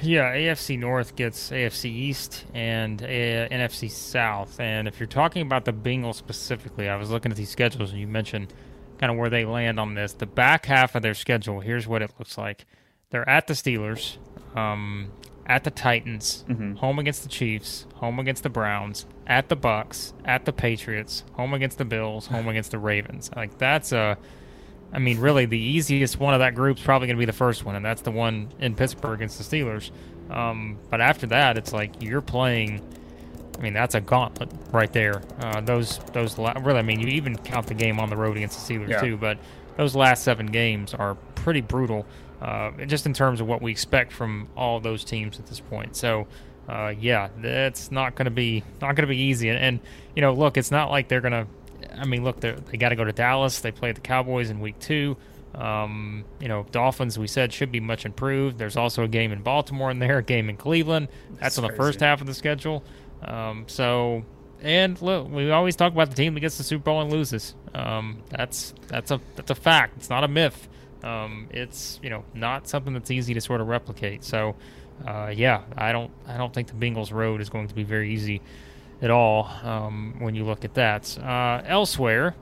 Yeah, 0.02 0.34
AFC 0.34 0.78
North 0.78 1.16
gets 1.16 1.50
AFC 1.50 1.86
East 1.86 2.44
and 2.52 3.00
uh, 3.02 3.06
NFC 3.06 3.90
South. 3.90 4.58
And 4.58 4.88
if 4.88 4.98
you're 4.98 5.06
talking 5.06 5.42
about 5.42 5.64
the 5.64 5.72
Bengals 5.72 6.16
specifically, 6.16 6.88
I 6.88 6.96
was 6.96 7.10
looking 7.10 7.30
at 7.30 7.38
these 7.38 7.50
schedules 7.50 7.90
and 7.90 8.00
you 8.00 8.06
mentioned 8.06 8.52
kind 8.98 9.10
of 9.10 9.18
where 9.18 9.30
they 9.30 9.44
land 9.44 9.78
on 9.78 9.94
this. 9.94 10.12
The 10.12 10.26
back 10.26 10.66
half 10.66 10.94
of 10.94 11.02
their 11.02 11.14
schedule, 11.14 11.60
here's 11.60 11.86
what 11.86 12.02
it 12.02 12.10
looks 12.18 12.36
like. 12.36 12.66
They're 13.14 13.28
at 13.28 13.46
the 13.46 13.54
Steelers, 13.54 14.16
um, 14.56 15.12
at 15.46 15.62
the 15.62 15.70
Titans, 15.70 16.44
mm-hmm. 16.48 16.74
home 16.74 16.98
against 16.98 17.22
the 17.22 17.28
Chiefs, 17.28 17.86
home 17.94 18.18
against 18.18 18.42
the 18.42 18.48
Browns, 18.48 19.06
at 19.24 19.48
the 19.48 19.54
Bucks, 19.54 20.12
at 20.24 20.46
the 20.46 20.52
Patriots, 20.52 21.22
home 21.34 21.54
against 21.54 21.78
the 21.78 21.84
Bills, 21.84 22.26
home 22.26 22.48
against 22.48 22.72
the 22.72 22.78
Ravens. 22.80 23.30
Like 23.36 23.56
that's 23.56 23.92
a 23.92 24.18
I 24.92 24.98
mean, 24.98 25.20
really, 25.20 25.46
the 25.46 25.60
easiest 25.60 26.18
one 26.18 26.34
of 26.34 26.40
that 26.40 26.56
group's 26.56 26.82
probably 26.82 27.06
going 27.06 27.16
to 27.16 27.20
be 27.20 27.24
the 27.24 27.32
first 27.32 27.64
one, 27.64 27.76
and 27.76 27.84
that's 27.84 28.02
the 28.02 28.10
one 28.10 28.48
in 28.58 28.74
Pittsburgh 28.74 29.20
against 29.20 29.38
the 29.38 29.44
Steelers. 29.44 29.92
Um, 30.28 30.80
but 30.90 31.00
after 31.00 31.28
that, 31.28 31.56
it's 31.56 31.72
like 31.72 32.02
you're 32.02 32.20
playing. 32.20 32.82
I 33.56 33.62
mean, 33.62 33.74
that's 33.74 33.94
a 33.94 34.00
gauntlet 34.00 34.50
right 34.72 34.92
there. 34.92 35.22
Uh, 35.38 35.60
those 35.60 36.00
those 36.12 36.36
really, 36.36 36.80
I 36.80 36.82
mean, 36.82 36.98
you 36.98 37.06
even 37.06 37.36
count 37.36 37.68
the 37.68 37.74
game 37.74 38.00
on 38.00 38.10
the 38.10 38.16
road 38.16 38.36
against 38.36 38.66
the 38.66 38.74
Steelers 38.74 38.88
yeah. 38.88 39.00
too. 39.00 39.16
But 39.16 39.38
those 39.76 39.94
last 39.94 40.24
seven 40.24 40.46
games 40.46 40.94
are 40.94 41.14
pretty 41.36 41.60
brutal 41.60 42.06
uh, 42.44 42.70
just 42.84 43.06
in 43.06 43.14
terms 43.14 43.40
of 43.40 43.46
what 43.46 43.62
we 43.62 43.70
expect 43.70 44.12
from 44.12 44.48
all 44.54 44.78
those 44.78 45.02
teams 45.02 45.38
at 45.38 45.46
this 45.46 45.60
point. 45.60 45.96
So, 45.96 46.26
uh, 46.68 46.92
yeah, 47.00 47.30
that's 47.38 47.90
not 47.90 48.14
going 48.16 48.26
to 48.26 48.30
be 48.30 48.62
not 48.82 48.96
going 48.96 49.06
to 49.08 49.14
be 49.14 49.16
easy. 49.16 49.48
And, 49.48 49.58
and, 49.58 49.80
you 50.14 50.20
know, 50.20 50.34
look, 50.34 50.58
it's 50.58 50.70
not 50.70 50.90
like 50.90 51.08
they're 51.08 51.22
going 51.22 51.32
to. 51.32 51.46
I 51.96 52.04
mean, 52.04 52.22
look, 52.22 52.40
they 52.40 52.76
got 52.76 52.90
to 52.90 52.96
go 52.96 53.04
to 53.04 53.12
Dallas. 53.12 53.60
They 53.60 53.72
play 53.72 53.92
the 53.92 54.00
Cowboys 54.00 54.50
in 54.50 54.60
week 54.60 54.78
two. 54.78 55.16
Um, 55.54 56.24
you 56.40 56.48
know, 56.48 56.66
Dolphins, 56.70 57.18
we 57.18 57.28
said, 57.28 57.52
should 57.52 57.70
be 57.70 57.80
much 57.80 58.04
improved. 58.04 58.58
There's 58.58 58.76
also 58.76 59.04
a 59.04 59.08
game 59.08 59.32
in 59.32 59.42
Baltimore 59.42 59.90
in 59.90 60.00
there, 60.00 60.18
a 60.18 60.22
game 60.22 60.50
in 60.50 60.56
Cleveland. 60.56 61.08
That's, 61.30 61.40
That's 61.40 61.58
on 61.58 61.66
the 61.68 61.76
first 61.76 62.00
half 62.00 62.20
of 62.20 62.26
the 62.26 62.34
schedule. 62.34 62.82
Um, 63.22 63.64
so, 63.68 64.24
and 64.60 65.00
look, 65.00 65.30
we 65.30 65.50
always 65.50 65.76
talk 65.76 65.92
about 65.92 66.10
the 66.10 66.16
team 66.16 66.34
that 66.34 66.40
gets 66.40 66.58
the 66.58 66.64
Super 66.64 66.84
Bowl 66.84 67.00
and 67.00 67.10
loses. 67.12 67.54
Um, 67.74 68.22
that's 68.30 68.74
that's 68.88 69.10
a 69.10 69.20
that's 69.36 69.50
a 69.50 69.54
fact. 69.54 69.94
It's 69.96 70.10
not 70.10 70.24
a 70.24 70.28
myth. 70.28 70.68
Um, 71.04 71.48
it's 71.50 72.00
you 72.02 72.10
know 72.10 72.24
not 72.34 72.66
something 72.68 72.94
that's 72.94 73.10
easy 73.10 73.34
to 73.34 73.40
sort 73.40 73.60
of 73.60 73.68
replicate. 73.68 74.24
So 74.24 74.56
uh, 75.06 75.32
yeah, 75.34 75.62
I 75.76 75.92
don't 75.92 76.10
I 76.26 76.36
don't 76.36 76.52
think 76.52 76.68
the 76.68 76.74
Bengals 76.74 77.12
road 77.12 77.40
is 77.40 77.48
going 77.48 77.68
to 77.68 77.74
be 77.74 77.82
very 77.82 78.12
easy 78.12 78.40
at 79.02 79.10
all 79.10 79.50
um, 79.62 80.16
when 80.18 80.34
you 80.34 80.44
look 80.44 80.64
at 80.64 80.74
that. 80.74 81.16
Uh, 81.18 81.62
elsewhere, 81.66 82.34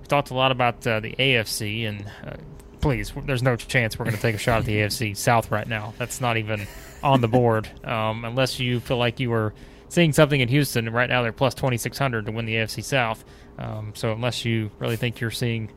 we 0.00 0.06
talked 0.06 0.30
a 0.30 0.34
lot 0.34 0.52
about 0.52 0.86
uh, 0.86 1.00
the 1.00 1.12
AFC, 1.12 1.88
and 1.88 2.04
uh, 2.24 2.36
please, 2.80 3.12
there's 3.24 3.42
no 3.42 3.56
chance 3.56 3.98
we're 3.98 4.04
going 4.04 4.16
to 4.16 4.22
take 4.22 4.34
a 4.34 4.38
shot 4.38 4.60
at 4.60 4.64
the 4.66 4.76
AFC 4.76 5.16
South 5.16 5.50
right 5.50 5.66
now. 5.66 5.94
That's 5.98 6.20
not 6.20 6.36
even 6.36 6.66
on 7.02 7.20
the 7.20 7.28
board 7.28 7.68
um, 7.84 8.24
unless 8.24 8.60
you 8.60 8.80
feel 8.80 8.98
like 8.98 9.18
you 9.18 9.30
were 9.30 9.54
seeing 9.88 10.12
something 10.12 10.40
in 10.40 10.48
Houston. 10.48 10.88
Right 10.90 11.08
now, 11.08 11.22
they're 11.22 11.32
plus 11.32 11.54
2,600 11.54 12.26
to 12.26 12.32
win 12.32 12.46
the 12.46 12.54
AFC 12.56 12.84
South. 12.84 13.24
Um, 13.58 13.92
so 13.94 14.12
unless 14.12 14.44
you 14.44 14.70
really 14.78 14.96
think 14.96 15.20
you're 15.20 15.30
seeing 15.30 15.70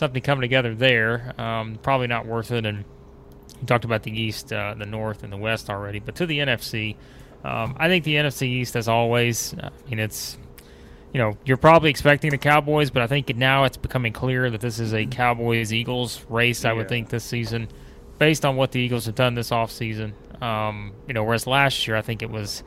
something 0.00 0.22
coming 0.22 0.40
together 0.40 0.74
there, 0.74 1.34
um, 1.38 1.78
probably 1.82 2.08
not 2.08 2.26
worth 2.26 2.50
it. 2.50 2.66
And 2.66 2.84
you 3.60 3.66
talked 3.66 3.84
about 3.84 4.02
the 4.02 4.10
East, 4.10 4.52
uh, 4.52 4.74
the 4.76 4.86
North, 4.86 5.22
and 5.22 5.32
the 5.32 5.36
West 5.36 5.70
already. 5.70 6.00
But 6.00 6.16
to 6.16 6.26
the 6.26 6.38
NFC, 6.38 6.96
um, 7.44 7.76
I 7.78 7.86
think 7.86 8.04
the 8.04 8.14
NFC 8.14 8.48
East, 8.48 8.74
as 8.74 8.88
always, 8.88 9.54
I 9.62 9.70
mean, 9.88 10.00
it's 10.00 10.36
you 11.12 11.18
know, 11.18 11.36
you're 11.44 11.56
probably 11.56 11.90
expecting 11.90 12.30
the 12.30 12.38
Cowboys, 12.38 12.90
but 12.90 13.02
I 13.02 13.08
think 13.08 13.34
now 13.36 13.64
it's 13.64 13.76
becoming 13.76 14.12
clear 14.12 14.48
that 14.50 14.60
this 14.60 14.78
is 14.78 14.94
a 14.94 15.06
Cowboys 15.06 15.72
Eagles 15.72 16.24
race. 16.28 16.64
I 16.64 16.72
would 16.72 16.88
think 16.88 17.08
this 17.08 17.24
season, 17.24 17.68
based 18.18 18.44
on 18.44 18.56
what 18.56 18.72
the 18.72 18.80
Eagles 18.80 19.06
have 19.06 19.16
done 19.16 19.34
this 19.34 19.50
offseason. 19.50 20.12
Um, 20.40 20.92
you 21.08 21.14
know, 21.14 21.24
whereas 21.24 21.46
last 21.46 21.86
year 21.86 21.96
I 21.96 22.02
think 22.02 22.22
it 22.22 22.30
was, 22.30 22.62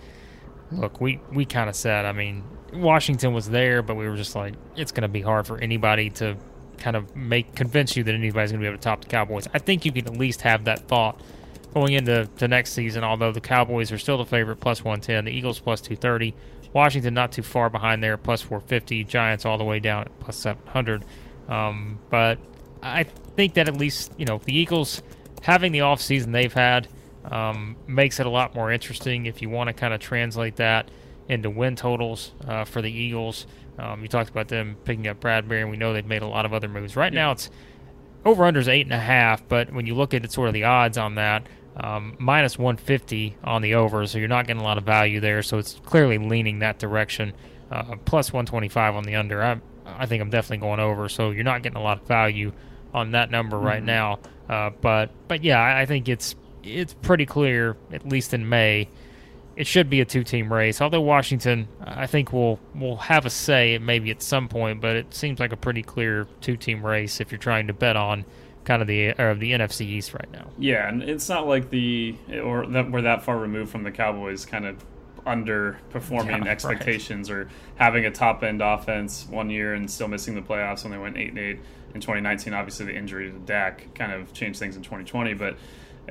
look, 0.72 1.00
we 1.00 1.22
we 1.32 1.46
kind 1.46 1.70
of 1.70 1.76
said, 1.76 2.06
I 2.06 2.12
mean, 2.12 2.44
Washington 2.74 3.34
was 3.34 3.50
there, 3.50 3.82
but 3.82 3.96
we 3.96 4.08
were 4.08 4.18
just 4.18 4.36
like, 4.36 4.56
it's 4.76 4.92
going 4.92 5.04
to 5.04 5.08
be 5.08 5.22
hard 5.22 5.48
for 5.48 5.58
anybody 5.60 6.10
to 6.12 6.36
kind 6.78 6.96
of 6.96 7.16
make 7.16 7.56
convince 7.56 7.96
you 7.96 8.04
that 8.04 8.14
anybody's 8.14 8.52
going 8.52 8.62
to 8.62 8.64
be 8.64 8.68
able 8.68 8.78
to 8.78 8.84
top 8.84 9.02
the 9.02 9.08
Cowboys. 9.08 9.48
I 9.54 9.60
think 9.60 9.86
you 9.86 9.92
can 9.92 10.06
at 10.08 10.18
least 10.18 10.42
have 10.42 10.66
that 10.66 10.88
thought 10.88 11.22
going 11.74 11.94
into 11.94 12.30
the 12.38 12.48
next 12.48 12.74
season. 12.74 13.04
Although 13.04 13.32
the 13.32 13.42
Cowboys 13.42 13.92
are 13.92 13.98
still 13.98 14.18
the 14.18 14.26
favorite, 14.26 14.58
plus 14.58 14.84
one 14.84 15.02
ten, 15.02 15.26
the 15.26 15.32
Eagles 15.32 15.60
plus 15.60 15.82
two 15.82 15.96
thirty, 15.96 16.34
Washington 16.74 17.14
not 17.14 17.32
too 17.32 17.44
far 17.44 17.70
behind 17.70 18.04
there, 18.04 18.18
plus 18.18 18.42
four 18.42 18.60
fifty, 18.60 19.04
Giants 19.04 19.46
all 19.46 19.58
the 19.58 19.64
way 19.64 19.80
down 19.80 20.04
at 20.04 20.20
plus 20.20 20.38
seven 20.38 20.66
hundred. 20.68 21.06
Um, 21.48 22.00
but 22.10 22.40
I 22.82 23.04
think 23.04 23.56
that 23.56 23.68
at 23.68 23.78
least 23.78 24.12
you 24.18 24.26
know 24.26 24.40
the 24.44 24.56
Eagles 24.56 25.02
having 25.42 25.72
the 25.72 25.80
offseason 25.80 26.32
they've 26.32 26.54
had 26.54 26.88
um, 27.26 27.76
makes 27.88 28.20
it 28.20 28.26
a 28.26 28.30
lot 28.30 28.56
more 28.56 28.72
interesting 28.72 29.26
if 29.26 29.42
you 29.42 29.50
want 29.50 29.68
to 29.68 29.74
kind 29.74 29.94
of 29.94 30.00
translate 30.00 30.56
that 30.58 30.90
into 31.28 31.50
win 31.50 31.76
totals 31.76 32.34
uh, 32.48 32.64
for 32.66 32.82
the 32.82 32.92
Eagles. 32.92 33.48
Um, 33.80 34.02
you 34.02 34.08
talked 34.08 34.30
about 34.30 34.48
them 34.48 34.78
picking 34.86 35.08
up 35.08 35.20
Bradberry, 35.20 35.62
and 35.62 35.70
we 35.70 35.78
know 35.78 35.94
they've 35.94 36.06
made 36.06 36.22
a 36.22 36.28
lot 36.28 36.46
of 36.46 36.54
other 36.54 36.68
moves. 36.68 36.96
Right 36.96 37.14
now, 37.14 37.32
it's 37.32 37.50
over 38.26 38.46
under 38.46 38.60
is 38.60 38.68
eight 38.68 38.86
and 38.86 38.94
a 38.94 39.00
half, 39.00 39.48
but 39.48 39.74
when 39.74 39.86
you 39.86 39.96
look 39.96 40.14
at 40.14 40.24
it, 40.24 40.32
sort 40.32 40.48
of 40.48 40.54
the 40.54 40.64
odds 40.64 40.98
on 40.98 41.16
that, 41.16 41.48
um, 41.78 42.16
minus 42.20 42.58
150 42.58 43.36
on 43.44 43.62
the 43.62 43.76
over, 43.76 44.06
so 44.06 44.18
you're 44.18 44.28
not 44.28 44.48
getting 44.48 44.62
a 44.62 44.66
lot 44.66 44.78
of 44.78 44.84
value 44.84 45.20
there. 45.20 45.42
So 45.42 45.58
it's 45.58 45.80
clearly 45.86 46.18
leaning 46.18 46.60
that 46.60 46.80
direction. 46.80 47.34
Uh, 47.72 47.96
plus 48.06 48.32
125 48.32 48.96
on 48.96 49.04
the 49.04 49.16
under. 49.16 49.42
I, 49.42 49.60
I 49.86 50.06
think 50.06 50.22
I'm 50.22 50.30
definitely 50.30 50.58
going 50.58 50.80
over, 50.80 51.10
so 51.10 51.32
you're 51.32 51.44
not 51.44 51.64
getting 51.64 51.78
a 51.78 51.82
lot 51.82 52.00
of 52.00 52.08
value 52.08 52.52
on 52.94 53.12
that 53.12 53.32
number 53.32 53.58
mm-hmm. 53.58 53.66
right 53.66 53.84
now. 53.84 54.20
Uh, 54.48 54.70
but 54.82 55.10
but 55.28 55.44
yeah, 55.44 55.60
I, 55.60 55.82
I 55.82 55.86
think 55.88 56.08
it's 56.08 56.36
it's 56.64 56.94
pretty 56.94 57.26
clear, 57.26 57.76
at 57.92 58.08
least 58.08 58.34
in 58.34 58.48
May, 58.48 58.90
it 59.56 59.68
should 59.68 59.90
be 59.90 60.02
a 60.02 60.06
two-team 60.06 60.52
race. 60.52 60.82
Although 60.82 61.02
Washington, 61.02 61.68
I 61.82 62.08
think 62.08 62.34
will 62.34 62.60
will 62.76 62.98
have 62.98 63.26
a 63.26 63.30
say 63.30 63.78
maybe 63.78 64.12
at 64.12 64.22
some 64.22 64.48
point, 64.48 64.82
but 64.82 64.96
it 64.96 65.14
seems 65.14 65.40
like 65.40 65.52
a 65.52 65.58
pretty 65.58 65.84
clear 65.84 66.28
two-team 66.42 66.86
race 66.86 67.22
if 67.22 67.32
you're 67.32 67.40
trying 67.40 67.68
to 67.68 67.74
bet 67.74 67.96
on 67.96 68.26
kind 68.64 68.82
of 68.82 68.88
the 68.88 69.10
or 69.20 69.36
the 69.36 69.52
NFC 69.52 69.82
East 69.82 70.14
right 70.14 70.32
now. 70.32 70.48
Yeah, 70.58 70.88
and 70.88 71.04
it's 71.04 71.30
not 71.30 71.48
like 71.48 71.70
the 71.70 72.16
or 72.44 72.66
that 72.68 72.92
we're 72.92 73.02
that 73.04 73.24
far 73.24 73.38
removed 73.38 73.72
from 73.72 73.84
the 73.84 73.92
Cowboys 73.92 74.46
kind 74.46 74.66
of 74.66 74.84
underperforming 75.26 76.46
yeah, 76.46 76.52
expectations 76.52 77.32
right. 77.32 77.38
or 77.38 77.50
having 77.76 78.06
a 78.06 78.12
top 78.12 78.44
end 78.44 78.62
offense 78.62 79.26
one 79.30 79.50
year 79.50 79.74
and 79.74 79.90
still 79.90 80.08
missing 80.08 80.36
the 80.36 80.42
playoffs 80.42 80.84
when 80.84 80.92
they 80.92 80.98
went 80.98 81.18
eight 81.18 81.30
and 81.30 81.40
eight 81.40 81.60
in 81.94 82.02
2019. 82.02 82.54
Obviously, 82.54 82.86
the 82.86 82.96
injury 82.96 83.32
to 83.32 83.38
Dak 83.40 83.94
kind 83.94 84.12
of 84.12 84.34
changed 84.34 84.60
things 84.60 84.76
in 84.76 84.82
2020, 84.84 85.34
but 85.36 85.54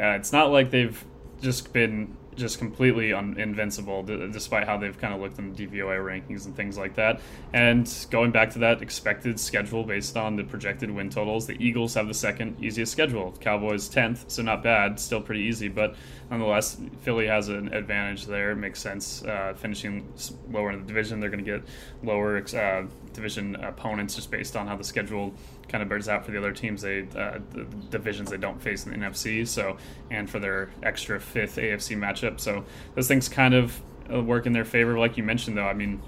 uh, 0.01 0.17
it's 0.17 0.33
not 0.33 0.51
like 0.51 0.71
they've 0.71 1.05
just 1.41 1.73
been 1.73 2.17
just 2.37 2.59
completely 2.59 3.13
un- 3.13 3.39
invincible, 3.39 4.03
d- 4.03 4.29
despite 4.33 4.67
how 4.67 4.77
they've 4.77 4.99
kind 4.99 5.15
of 5.15 5.21
looked 5.21 5.39
in 5.39 5.53
the 5.53 5.67
DVOA 5.67 5.99
rankings 5.99 6.47
and 6.47 6.57
things 6.57 6.79
like 6.79 6.95
that. 6.95 7.21
And 7.53 7.89
going 8.11 8.31
back 8.31 8.51
to 8.51 8.59
that 8.61 8.83
expected 8.83 9.39
schedule 9.39 9.85
based 9.85 10.17
on 10.17 10.37
the 10.37 10.45
projected 10.45 10.91
win 10.91 11.11
totals, 11.11 11.47
the 11.47 11.57
Eagles 11.65 11.95
have 11.95 12.09
the 12.09 12.15
second 12.15 12.63
easiest 12.63 12.93
schedule. 12.93 13.35
Cowboys 13.41 13.89
tenth, 13.89 14.25
so 14.29 14.43
not 14.43 14.63
bad, 14.63 14.99
still 14.99 15.21
pretty 15.21 15.43
easy, 15.43 15.69
but 15.69 15.95
nonetheless, 16.31 16.79
Philly 17.03 17.27
has 17.27 17.49
an 17.49 17.73
advantage 17.73 18.27
there. 18.27 18.53
It 18.53 18.57
makes 18.57 18.81
sense. 18.81 19.23
Uh, 19.23 19.55
finishing 19.57 20.13
lower 20.51 20.73
in 20.73 20.81
the 20.81 20.87
division, 20.87 21.21
they're 21.21 21.31
going 21.31 21.45
to 21.45 21.59
get 21.59 21.63
lower 22.03 22.39
uh, 22.39 22.87
division 23.13 23.57
opponents 23.57 24.15
just 24.15 24.31
based 24.31 24.57
on 24.57 24.67
how 24.67 24.77
the 24.77 24.85
schedule 24.85 25.35
kind 25.73 25.83
of 25.83 25.89
bears 25.89 26.09
out 26.09 26.25
for 26.25 26.31
the 26.31 26.39
other 26.39 26.53
teams. 26.53 26.83
They 26.83 27.01
uh, 27.17 27.39
the 27.51 27.65
divisions 27.91 28.31
they 28.31 28.37
don't 28.37 28.63
face 28.63 28.87
in 28.87 28.93
the 28.93 28.99
NFC. 28.99 29.49
So 29.49 29.79
and 30.11 30.31
for 30.31 30.39
their 30.39 30.71
extra 30.83 31.19
fifth 31.19 31.57
AFC 31.57 31.97
matchup. 31.97 32.39
So 32.39 32.65
those 32.95 33.09
things 33.09 33.29
kind 33.29 33.55
of 33.55 33.81
uh, 34.13 34.23
work 34.23 34.47
in 34.47 34.53
their 34.53 34.67
favor. 34.67 34.99
Like 34.99 35.17
you 35.17 35.25
mentioned, 35.25 35.57
though, 35.57 35.67
I 35.67 35.75
mean. 35.75 36.03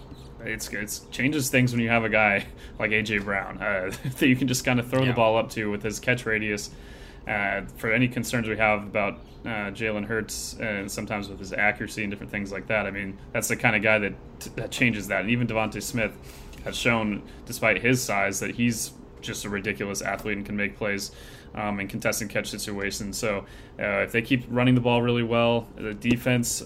It's 0.46 0.68
it 0.68 1.00
changes 1.10 1.48
things 1.48 1.72
when 1.72 1.80
you 1.80 1.88
have 1.88 2.04
a 2.04 2.10
guy 2.10 2.44
like 2.78 2.90
AJ 2.90 3.24
Brown 3.24 3.56
uh, 3.62 3.90
that 4.18 4.28
you 4.28 4.36
can 4.36 4.46
just 4.46 4.62
kind 4.62 4.78
of 4.78 4.90
throw 4.90 5.00
yeah. 5.00 5.06
the 5.06 5.14
ball 5.14 5.38
up 5.38 5.48
to 5.52 5.70
with 5.70 5.82
his 5.82 5.98
catch 5.98 6.26
radius. 6.26 6.68
Uh, 7.26 7.62
for 7.78 7.90
any 7.90 8.06
concerns 8.06 8.46
we 8.46 8.58
have 8.58 8.82
about 8.82 9.14
uh, 9.46 9.70
Jalen 9.70 10.04
Hurts, 10.04 10.56
and 10.60 10.90
sometimes 10.90 11.28
with 11.28 11.38
his 11.38 11.52
accuracy 11.52 12.02
and 12.02 12.10
different 12.10 12.30
things 12.30 12.52
like 12.52 12.66
that, 12.66 12.86
I 12.86 12.90
mean, 12.90 13.18
that's 13.32 13.48
the 13.48 13.56
kind 13.56 13.76
of 13.76 13.82
guy 13.82 13.98
that, 13.98 14.14
that 14.56 14.70
changes 14.70 15.08
that. 15.08 15.22
And 15.22 15.30
even 15.30 15.46
DeVonta 15.46 15.82
Smith 15.82 16.12
has 16.64 16.76
shown, 16.76 17.22
despite 17.46 17.80
his 17.80 18.02
size, 18.02 18.40
that 18.40 18.54
he's 18.54 18.92
just 19.24 19.44
a 19.44 19.48
ridiculous 19.48 20.02
athlete 20.02 20.36
and 20.36 20.46
can 20.46 20.56
make 20.56 20.76
plays 20.76 21.10
um, 21.54 21.80
in 21.80 21.88
contested 21.88 22.28
catch 22.28 22.48
situations. 22.50 23.16
So 23.18 23.46
uh, 23.78 24.02
if 24.02 24.12
they 24.12 24.22
keep 24.22 24.44
running 24.48 24.74
the 24.74 24.80
ball 24.80 25.02
really 25.02 25.22
well, 25.22 25.68
the 25.76 25.94
defense 25.94 26.62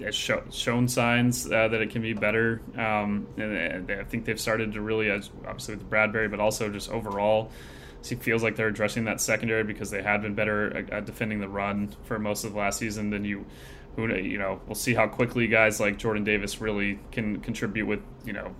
has 0.00 0.14
show, 0.14 0.42
shown 0.50 0.88
signs 0.88 1.46
uh, 1.46 1.68
that 1.68 1.80
it 1.80 1.90
can 1.90 2.02
be 2.02 2.12
better. 2.12 2.62
Um, 2.76 3.26
and 3.36 3.90
I 3.90 4.04
think 4.04 4.24
they've 4.24 4.40
started 4.40 4.72
to 4.72 4.80
really, 4.80 5.10
obviously 5.10 5.76
with 5.76 5.88
Bradberry, 5.88 6.30
but 6.30 6.40
also 6.40 6.68
just 6.68 6.90
overall. 6.90 7.50
It 8.10 8.20
feels 8.20 8.42
like 8.42 8.56
they're 8.56 8.66
addressing 8.66 9.04
that 9.04 9.20
secondary 9.20 9.62
because 9.62 9.90
they 9.90 10.02
had 10.02 10.22
been 10.22 10.34
better 10.34 10.76
at 10.92 11.04
defending 11.04 11.38
the 11.38 11.48
run 11.48 11.94
for 12.02 12.18
most 12.18 12.42
of 12.42 12.52
last 12.52 12.80
season 12.80 13.10
than 13.10 13.24
you 13.24 13.46
who 13.96 14.14
you 14.14 14.38
know 14.38 14.60
we'll 14.66 14.74
see 14.74 14.94
how 14.94 15.06
quickly 15.06 15.46
guys 15.46 15.78
like 15.80 15.98
Jordan 15.98 16.24
Davis 16.24 16.60
really 16.60 16.98
can 17.10 17.40
contribute 17.40 17.86
with 17.86 18.00
you 18.24 18.32
know 18.32 18.54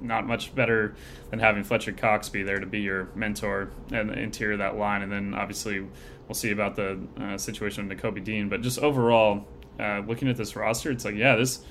not 0.00 0.26
much 0.26 0.54
better 0.54 0.94
than 1.30 1.38
having 1.38 1.64
Fletcher 1.64 1.92
Cox 1.92 2.28
be 2.28 2.42
there 2.42 2.60
to 2.60 2.66
be 2.66 2.80
your 2.80 3.08
mentor 3.14 3.70
and 3.92 4.10
the 4.10 4.18
interior 4.18 4.54
of 4.54 4.58
that 4.60 4.76
line. 4.76 5.02
And 5.02 5.10
then 5.10 5.34
obviously 5.34 5.86
we'll 6.28 6.34
see 6.34 6.50
about 6.50 6.76
the 6.76 6.98
uh, 7.20 7.38
situation 7.38 7.88
with 7.88 7.98
Nakobe 7.98 8.22
Dean. 8.22 8.48
But 8.48 8.62
just 8.62 8.78
overall 8.78 9.46
uh, 9.80 10.02
looking 10.06 10.28
at 10.28 10.36
this 10.36 10.54
roster 10.54 10.90
it's 10.90 11.04
like 11.04 11.16
yeah 11.16 11.34
this 11.34 11.64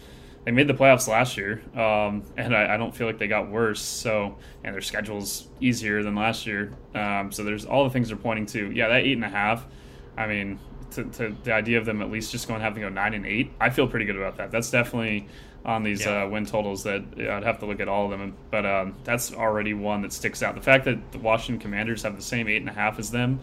they 0.43 0.52
made 0.52 0.67
the 0.67 0.73
playoffs 0.73 1.08
last 1.08 1.38
year 1.38 1.62
um, 1.73 2.23
and 2.36 2.54
I, 2.54 2.73
I, 2.73 2.78
don't 2.78 2.93
feel 2.93 3.08
like 3.08 3.17
they 3.17 3.28
got 3.28 3.49
worse. 3.49 3.82
So 3.82 4.38
and 4.63 4.73
their 4.73 4.82
schedule's 4.82 5.47
easier 5.62 6.04
than 6.04 6.15
last 6.15 6.45
year. 6.45 6.73
Um, 6.93 7.32
so 7.32 7.45
there's 7.45 7.63
all 7.63 7.86
the 7.86 7.89
things 7.91 8.10
they're 8.10 8.17
pointing 8.17 8.45
to 8.47 8.71
yeah 8.71 8.89
that 8.89 9.04
eight 9.04 9.13
and 9.13 9.23
a 9.23 9.30
half 9.30 9.65
I 10.17 10.28
mean 10.28 10.60
to, 10.95 11.03
to, 11.06 11.36
the 11.43 11.53
idea 11.53 11.77
of 11.77 11.86
them 11.86 12.01
at 12.01 12.12
least 12.12 12.32
just 12.32 12.47
going 12.47 12.60
to 12.60 12.63
have 12.63 12.75
to 12.75 12.82
go 12.82 12.89
nine 12.89 13.13
and 13.13 13.25
eight, 13.25 13.51
I 13.60 13.69
feel 13.69 13.88
pretty 13.88 14.06
good 14.06 14.15
about 14.15 14.38
that. 14.38 14.51
That's 14.51 14.71
definitely 14.71 15.27
on 15.65 15.84
these 15.84 16.06
yeah. 16.06 16.23
uh, 16.23 16.27
win 16.27 16.45
totals 16.45 16.84
that 16.84 17.03
I'd 17.17 17.43
have 17.43 17.60
to 17.60 17.65
look 17.65 17.79
at 17.79 17.88
all 17.88 18.12
of 18.12 18.19
them, 18.19 18.36
but 18.51 18.65
um, 18.65 18.95
that's 19.03 19.34
already 19.34 19.73
one 19.73 20.01
that 20.01 20.12
sticks 20.12 20.43
out. 20.43 20.56
The 20.56 20.62
fact 20.62 20.86
that 20.86 21.12
the 21.12 21.19
Washington 21.19 21.62
Commanders 21.62 22.03
have 22.03 22.15
the 22.15 22.21
same 22.21 22.47
eight 22.47 22.58
and 22.58 22.69
a 22.69 22.73
half 22.73 22.99
as 22.99 23.12
them, 23.12 23.39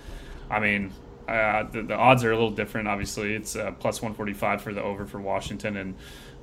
I 0.51 0.61
mean, 0.61 0.93
uh, 1.31 1.63
the, 1.71 1.83
the, 1.83 1.95
odds 1.95 2.25
are 2.25 2.33
a 2.33 2.35
little 2.35 2.51
different. 2.51 2.89
Obviously, 2.89 3.35
it's 3.35 3.55
uh, 3.55 3.71
plus 3.73 4.03
145 4.03 4.63
for 4.63 4.75
the 4.75 4.83
over 4.83 5.07
for 5.07 5.21
Washington, 5.21 5.77
and 5.77 5.95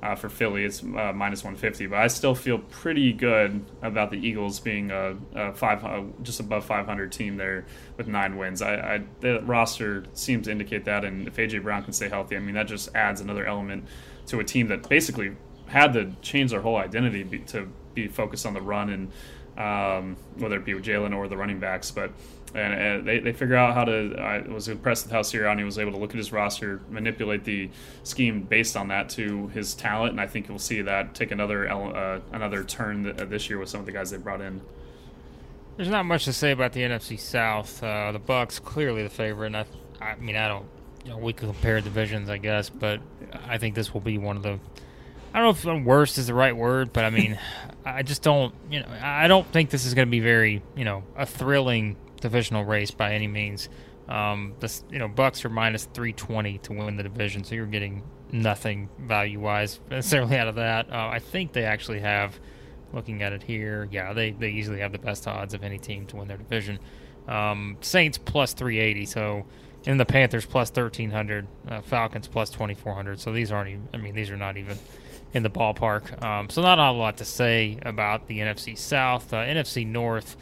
uh, 0.02 0.14
for 0.14 0.28
Philly, 0.28 0.64
it's 0.64 0.82
uh, 0.82 1.12
minus 1.14 1.44
150. 1.44 1.86
But 1.88 1.98
I 1.98 2.06
still 2.06 2.34
feel 2.34 2.58
pretty 2.58 3.12
good 3.12 3.64
about 3.82 4.10
the 4.10 4.16
Eagles 4.16 4.60
being 4.60 4.90
a, 4.90 5.16
a 5.34 5.52
five, 5.52 5.84
uh, 5.84 6.04
just 6.22 6.40
above 6.40 6.64
500 6.64 7.12
team 7.12 7.36
there 7.36 7.66
with 7.96 8.06
nine 8.06 8.38
wins. 8.38 8.62
I, 8.62 8.74
I, 8.74 9.02
the 9.20 9.42
roster 9.42 10.04
seems 10.14 10.46
to 10.46 10.52
indicate 10.52 10.86
that, 10.86 11.04
and 11.04 11.28
if 11.28 11.36
AJ 11.36 11.62
Brown 11.62 11.82
can 11.82 11.92
stay 11.92 12.08
healthy, 12.08 12.36
I 12.36 12.40
mean 12.40 12.54
that 12.54 12.66
just 12.66 12.94
adds 12.94 13.20
another 13.20 13.46
element 13.46 13.84
to 14.28 14.40
a 14.40 14.44
team 14.44 14.68
that 14.68 14.88
basically 14.88 15.36
had 15.66 15.92
to 15.92 16.12
change 16.22 16.50
their 16.50 16.62
whole 16.62 16.76
identity 16.76 17.42
to 17.48 17.68
be 17.94 18.08
focused 18.08 18.46
on 18.46 18.54
the 18.54 18.62
run 18.62 18.88
and 18.88 19.12
um, 19.58 20.16
whether 20.36 20.56
it 20.56 20.64
be 20.64 20.72
with 20.72 20.84
Jalen 20.84 21.14
or 21.14 21.28
the 21.28 21.36
running 21.36 21.58
backs, 21.58 21.90
but 21.90 22.12
and, 22.54 22.74
and, 22.74 23.08
they, 23.08 23.18
they 23.20 23.32
figure 23.32 23.56
out 23.56 23.74
how 23.74 23.84
to. 23.84 24.14
I 24.18 24.40
was 24.40 24.68
impressed 24.68 25.06
with 25.06 25.12
how 25.12 25.20
Sirianni 25.20 25.64
was 25.64 25.78
able 25.78 25.92
to 25.92 25.98
look 25.98 26.10
at 26.10 26.16
his 26.16 26.32
roster, 26.32 26.80
manipulate 26.88 27.44
the 27.44 27.70
scheme 28.02 28.42
based 28.42 28.76
on 28.76 28.88
that 28.88 29.08
to 29.10 29.48
his 29.48 29.74
talent, 29.74 30.12
and 30.12 30.20
I 30.20 30.26
think 30.26 30.48
you'll 30.48 30.58
see 30.58 30.82
that 30.82 31.14
take 31.14 31.30
another 31.30 31.68
uh, 31.70 32.20
another 32.32 32.64
turn 32.64 33.02
this 33.02 33.48
year 33.48 33.58
with 33.58 33.68
some 33.68 33.80
of 33.80 33.86
the 33.86 33.92
guys 33.92 34.10
they 34.10 34.16
brought 34.16 34.40
in. 34.40 34.60
There's 35.78 35.88
not 35.88 36.06
much 36.06 36.24
to 36.24 36.32
say 36.32 36.50
about 36.50 36.72
the 36.72 36.80
NFC 36.80 37.18
South. 37.20 37.80
Uh, 37.84 38.10
the 38.10 38.18
Bucks 38.18 38.58
clearly 38.58 39.04
the 39.04 39.08
favorite. 39.08 39.54
And 39.54 39.58
I, 39.58 39.64
I 40.00 40.16
mean, 40.16 40.34
I 40.34 40.48
don't. 40.48 40.66
You 41.04 41.10
know, 41.10 41.18
we 41.18 41.32
could 41.32 41.48
compare 41.48 41.80
divisions, 41.80 42.28
I 42.28 42.38
guess, 42.38 42.68
but 42.68 43.00
I 43.46 43.58
think 43.58 43.76
this 43.76 43.94
will 43.94 44.00
be 44.00 44.18
one 44.18 44.36
of 44.36 44.42
the. 44.42 44.58
I 45.32 45.40
don't 45.40 45.64
know 45.64 45.78
if 45.78 45.84
worst 45.84 46.18
is 46.18 46.26
the 46.26 46.34
right 46.34 46.56
word, 46.56 46.92
but 46.92 47.04
I 47.04 47.10
mean, 47.10 47.38
I 47.84 48.02
just 48.02 48.22
don't. 48.22 48.52
You 48.68 48.80
know, 48.80 48.88
I 49.00 49.28
don't 49.28 49.46
think 49.52 49.70
this 49.70 49.84
is 49.84 49.94
going 49.94 50.08
to 50.08 50.10
be 50.10 50.18
very, 50.18 50.64
you 50.74 50.84
know, 50.84 51.04
a 51.16 51.24
thrilling 51.24 51.96
divisional 52.20 52.64
race 52.64 52.90
by 52.90 53.14
any 53.14 53.28
means. 53.28 53.68
Um, 54.08 54.54
the 54.60 54.82
you 54.90 54.98
know 54.98 55.08
Bucks 55.08 55.44
are 55.44 55.50
minus 55.50 55.84
three 55.84 56.12
twenty 56.12 56.58
to 56.58 56.72
win 56.72 56.96
the 56.96 57.02
division, 57.02 57.44
so 57.44 57.54
you're 57.54 57.66
getting 57.66 58.02
nothing 58.32 58.88
value 58.98 59.40
wise 59.40 59.80
necessarily 59.90 60.36
out 60.36 60.48
of 60.48 60.54
that. 60.56 60.90
Uh, 60.90 61.08
I 61.08 61.18
think 61.18 61.52
they 61.52 61.64
actually 61.64 62.00
have 62.00 62.38
looking 62.92 63.22
at 63.22 63.32
it 63.32 63.42
here, 63.42 63.88
yeah, 63.90 64.12
they, 64.12 64.30
they 64.32 64.50
easily 64.50 64.80
have 64.80 64.92
the 64.92 64.98
best 64.98 65.26
odds 65.26 65.54
of 65.54 65.62
any 65.62 65.78
team 65.78 66.06
to 66.06 66.16
win 66.16 66.28
their 66.28 66.36
division. 66.36 66.78
Um, 67.26 67.76
Saints 67.80 68.18
plus 68.18 68.54
380, 68.54 69.06
so 69.06 69.46
in 69.84 69.98
the 69.98 70.06
Panthers 70.06 70.46
plus 70.46 70.68
1300, 70.68 71.46
uh, 71.68 71.80
Falcons 71.82 72.26
plus 72.28 72.50
2400. 72.50 73.20
So 73.20 73.32
these 73.32 73.52
aren't 73.52 73.70
even, 73.70 73.88
I 73.92 73.98
mean, 73.98 74.14
these 74.14 74.30
are 74.30 74.36
not 74.36 74.56
even 74.56 74.78
in 75.34 75.42
the 75.42 75.50
ballpark. 75.50 76.22
Um, 76.22 76.48
so 76.48 76.62
not 76.62 76.78
a 76.78 76.90
lot 76.90 77.18
to 77.18 77.24
say 77.24 77.78
about 77.82 78.26
the 78.28 78.38
NFC 78.38 78.76
South. 78.76 79.32
Uh, 79.32 79.38
NFC 79.38 79.86
North, 79.86 80.36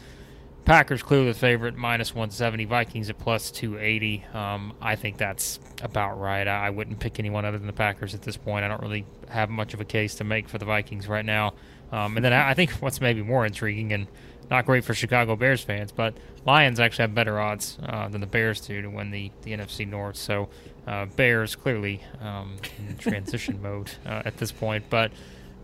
Packers 0.66 1.00
clearly 1.00 1.28
the 1.28 1.38
favorite, 1.38 1.76
minus 1.76 2.12
170. 2.12 2.64
Vikings 2.64 3.08
at 3.08 3.16
plus 3.18 3.52
280. 3.52 4.24
Um, 4.34 4.74
I 4.82 4.96
think 4.96 5.16
that's 5.16 5.60
about 5.80 6.18
right. 6.20 6.46
I, 6.46 6.66
I 6.66 6.70
wouldn't 6.70 6.98
pick 6.98 7.20
anyone 7.20 7.44
other 7.44 7.56
than 7.56 7.68
the 7.68 7.72
Packers 7.72 8.14
at 8.14 8.22
this 8.22 8.36
point. 8.36 8.64
I 8.64 8.68
don't 8.68 8.82
really 8.82 9.06
have 9.28 9.48
much 9.48 9.74
of 9.74 9.80
a 9.80 9.84
case 9.84 10.16
to 10.16 10.24
make 10.24 10.48
for 10.48 10.58
the 10.58 10.64
Vikings 10.64 11.06
right 11.06 11.24
now. 11.24 11.54
Um, 11.92 12.16
and 12.16 12.24
then 12.24 12.32
I 12.32 12.52
think 12.54 12.70
what's 12.80 13.00
maybe 13.00 13.22
more 13.22 13.46
intriguing 13.46 13.92
and 13.92 14.08
not 14.50 14.66
great 14.66 14.84
for 14.84 14.92
Chicago 14.92 15.36
Bears 15.36 15.62
fans, 15.62 15.92
but 15.92 16.16
Lions 16.44 16.80
actually 16.80 17.04
have 17.04 17.14
better 17.14 17.38
odds 17.38 17.78
uh, 17.84 18.08
than 18.08 18.20
the 18.20 18.26
Bears 18.26 18.60
do 18.60 18.82
to 18.82 18.88
win 18.88 19.12
the, 19.12 19.30
the 19.42 19.52
NFC 19.52 19.86
North. 19.88 20.16
So 20.16 20.48
uh, 20.88 21.06
Bears 21.06 21.54
clearly 21.54 22.02
um, 22.20 22.56
in 22.88 22.96
transition 22.98 23.62
mode 23.62 23.92
uh, 24.04 24.22
at 24.24 24.36
this 24.38 24.50
point, 24.50 24.86
but 24.90 25.12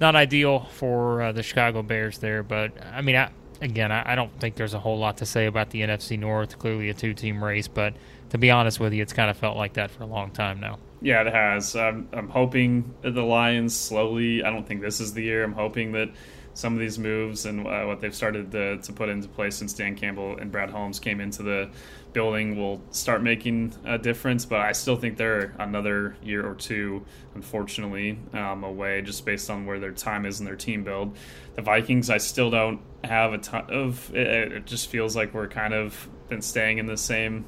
not 0.01 0.15
ideal 0.15 0.61
for 0.61 1.23
uh, 1.23 1.33
the 1.33 1.43
Chicago 1.43 1.83
Bears 1.83 2.19
there. 2.19 2.45
But 2.45 2.73
I 2.93 3.03
mean, 3.03 3.17
I, 3.17 3.31
again, 3.63 3.93
I, 3.93 4.13
I, 4.13 4.15
don't 4.15 4.33
think 4.41 4.57
there's 4.57 4.75
a 4.75 4.79
whole 4.79 4.99
lot 4.99 5.19
to 5.19 5.27
say 5.27 5.47
about 5.47 5.71
the 5.71 5.81
NFC 5.81 6.19
North. 6.19 6.59
Clearly 6.59 6.91
a 6.91 6.95
two 6.95 7.15
team 7.15 7.43
race, 7.43 7.69
but 7.69 7.95
to 8.31 8.39
be 8.39 8.51
honest 8.51 8.81
with 8.81 8.93
you, 8.93 9.03
it's 9.03 9.13
kind 9.13 9.31
of 9.31 9.37
felt 9.37 9.57
like 9.57 9.75
that 9.75 9.91
for 9.91 10.03
a 10.03 10.07
long 10.07 10.31
time 10.31 10.61
now. 10.61 10.79
Yeah, 11.01 11.23
it 11.23 11.33
has. 11.33 11.75
I'm, 11.75 12.09
I'm 12.13 12.29
hoping 12.29 12.95
the 13.03 13.23
Lions 13.23 13.77
slowly. 13.77 14.45
I 14.45 14.51
don't 14.51 14.67
think 14.67 14.83
this 14.83 15.01
is 15.01 15.15
the 15.15 15.23
year. 15.23 15.43
I'm 15.43 15.53
hoping 15.53 15.93
that 15.93 16.11
some 16.55 16.75
of 16.75 16.81
these 16.81 16.99
moves 16.99 17.47
and 17.47 17.67
uh, 17.67 17.85
what 17.85 18.01
they've 18.01 18.15
started 18.15 18.53
to, 18.53 18.79
to, 18.79 18.93
put 18.93 19.09
into 19.09 19.27
place 19.27 19.57
since 19.57 19.73
Dan 19.73 19.97
Campbell 19.97 20.37
and 20.37 20.53
Brad 20.53 20.71
Holmes 20.71 21.01
came 21.01 21.21
into 21.21 21.43
the 21.43 21.71
building 22.13 22.57
will 22.57 22.83
start 22.91 23.23
making 23.23 23.75
a 23.85 23.99
difference. 23.99 24.45
But 24.45 24.61
I 24.61 24.73
still 24.73 24.97
think 24.97 25.17
they're 25.17 25.55
another 25.59 26.17
year 26.23 26.47
or 26.47 26.55
two, 26.55 27.05
unfortunately, 27.35 28.19
um, 28.33 28.65
away 28.65 29.03
just 29.03 29.25
based 29.25 29.51
on 29.51 29.67
where 29.67 29.79
their 29.79 29.93
time 29.93 30.27
is 30.27 30.41
in 30.41 30.47
their 30.47 30.57
team 30.57 30.85
build. 30.85 31.17
The 31.55 31.63
Vikings, 31.63 32.11
I 32.11 32.19
still 32.19 32.51
don't 32.51 32.81
have 33.05 33.33
a 33.33 33.39
ton 33.39 33.71
of. 33.71 34.15
It, 34.15 34.53
it 34.53 34.67
just 34.67 34.89
feels 34.89 35.17
like 35.17 35.35
we're 35.35 35.49
kind 35.49 35.75
of 35.75 36.09
been 36.29 36.43
staying 36.43 36.79
in 36.79 36.87
the 36.87 36.97
same 36.97 37.45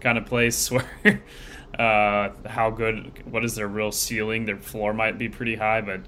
kind 0.00 0.18
of 0.18 0.26
place 0.26 0.70
where 0.70 1.22
uh, 1.78 2.30
how 2.46 2.70
good, 2.70 3.22
what 3.30 3.44
is 3.44 3.54
their 3.54 3.68
real 3.68 3.92
ceiling? 3.92 4.44
Their 4.44 4.56
floor 4.56 4.92
might 4.92 5.18
be 5.18 5.28
pretty 5.28 5.56
high, 5.56 5.80
but 5.80 6.00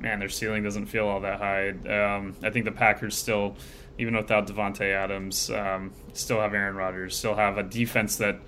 man, 0.00 0.18
their 0.18 0.28
ceiling 0.28 0.62
doesn't 0.62 0.86
feel 0.86 1.06
all 1.06 1.20
that 1.20 1.38
high. 1.38 1.70
Um, 1.70 2.34
I 2.42 2.50
think 2.50 2.64
the 2.64 2.72
Packers 2.72 3.16
still, 3.16 3.56
even 3.98 4.16
without 4.16 4.46
Davante 4.46 4.92
Adams, 4.92 5.50
um, 5.50 5.92
still 6.12 6.40
have 6.40 6.54
Aaron 6.54 6.76
Rodgers, 6.76 7.16
still 7.16 7.34
have 7.34 7.58
a 7.58 7.62
defense 7.62 8.16
that, 8.16 8.38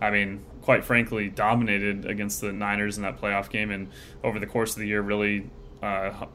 I 0.00 0.10
mean, 0.10 0.44
quite 0.62 0.84
frankly, 0.84 1.28
dominated 1.28 2.06
against 2.06 2.40
the 2.40 2.52
Niners 2.52 2.96
in 2.96 3.02
that 3.02 3.20
playoff 3.20 3.50
game, 3.50 3.70
and 3.70 3.88
over 4.22 4.38
the 4.38 4.46
course 4.46 4.72
of 4.72 4.80
the 4.80 4.86
year, 4.86 5.02
really, 5.02 5.50
uh, 5.82 6.26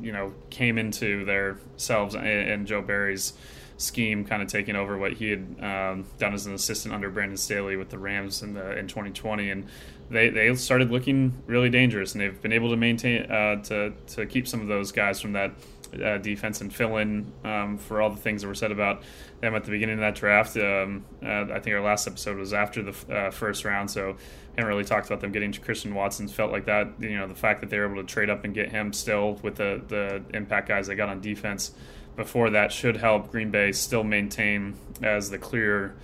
you 0.00 0.12
know, 0.12 0.34
came 0.50 0.78
into 0.78 1.24
their 1.24 1.58
selves 1.76 2.14
and, 2.14 2.26
and 2.26 2.66
Joe 2.66 2.82
Barry's 2.82 3.34
scheme, 3.78 4.24
kind 4.24 4.42
of 4.42 4.48
taking 4.48 4.74
over 4.74 4.96
what 4.96 5.12
he 5.12 5.30
had 5.30 5.56
um, 5.60 6.06
done 6.18 6.34
as 6.34 6.46
an 6.46 6.54
assistant 6.54 6.94
under 6.94 7.10
Brandon 7.10 7.36
Staley 7.36 7.76
with 7.76 7.90
the 7.90 7.98
Rams 7.98 8.42
in 8.42 8.54
the 8.54 8.76
in 8.76 8.88
2020, 8.88 9.50
and 9.50 9.66
they, 10.10 10.28
they 10.30 10.54
started 10.54 10.90
looking 10.90 11.34
really 11.46 11.70
dangerous, 11.70 12.14
and 12.14 12.20
they've 12.20 12.40
been 12.40 12.52
able 12.52 12.70
to 12.70 12.76
maintain 12.76 13.30
uh, 13.30 13.62
to 13.64 13.92
to 14.08 14.26
keep 14.26 14.48
some 14.48 14.60
of 14.60 14.68
those 14.68 14.92
guys 14.92 15.20
from 15.20 15.32
that 15.32 15.52
uh, 15.94 16.18
defense 16.18 16.60
and 16.60 16.74
fill 16.74 16.96
in 16.96 17.32
um, 17.44 17.78
for 17.78 18.00
all 18.00 18.10
the 18.10 18.16
things 18.16 18.42
that 18.42 18.48
were 18.48 18.54
said 18.54 18.72
about 18.72 19.02
them 19.40 19.54
at 19.54 19.64
the 19.64 19.70
beginning 19.70 19.94
of 19.94 20.00
that 20.00 20.14
draft. 20.14 20.56
Um, 20.56 21.04
uh, 21.22 21.46
I 21.52 21.60
think 21.60 21.74
our 21.74 21.82
last 21.82 22.06
episode 22.06 22.38
was 22.38 22.52
after 22.52 22.82
the 22.82 23.14
uh, 23.14 23.30
first 23.30 23.64
round, 23.64 23.90
so 23.90 24.16
haven't 24.56 24.68
really 24.68 24.84
talked 24.84 25.06
about 25.06 25.20
them 25.20 25.32
getting 25.32 25.52
to 25.52 25.60
Christian 25.60 25.94
Watson. 25.94 26.28
Felt 26.28 26.52
like 26.52 26.64
that, 26.66 26.88
you 26.98 27.16
know, 27.16 27.26
the 27.26 27.34
fact 27.34 27.60
that 27.60 27.70
they 27.70 27.78
were 27.78 27.86
able 27.86 28.02
to 28.02 28.06
trade 28.06 28.30
up 28.30 28.44
and 28.44 28.54
get 28.54 28.70
him 28.70 28.92
still 28.92 29.34
with 29.42 29.56
the 29.56 29.82
the 29.88 30.22
impact 30.34 30.68
guys 30.68 30.86
they 30.86 30.94
got 30.94 31.08
on 31.08 31.20
defense 31.20 31.72
before 32.16 32.50
that 32.50 32.72
should 32.72 32.96
help 32.96 33.30
Green 33.30 33.50
Bay 33.50 33.72
still 33.72 34.02
maintain 34.02 34.74
as 35.02 35.30
the 35.30 35.38
clear 35.38 35.94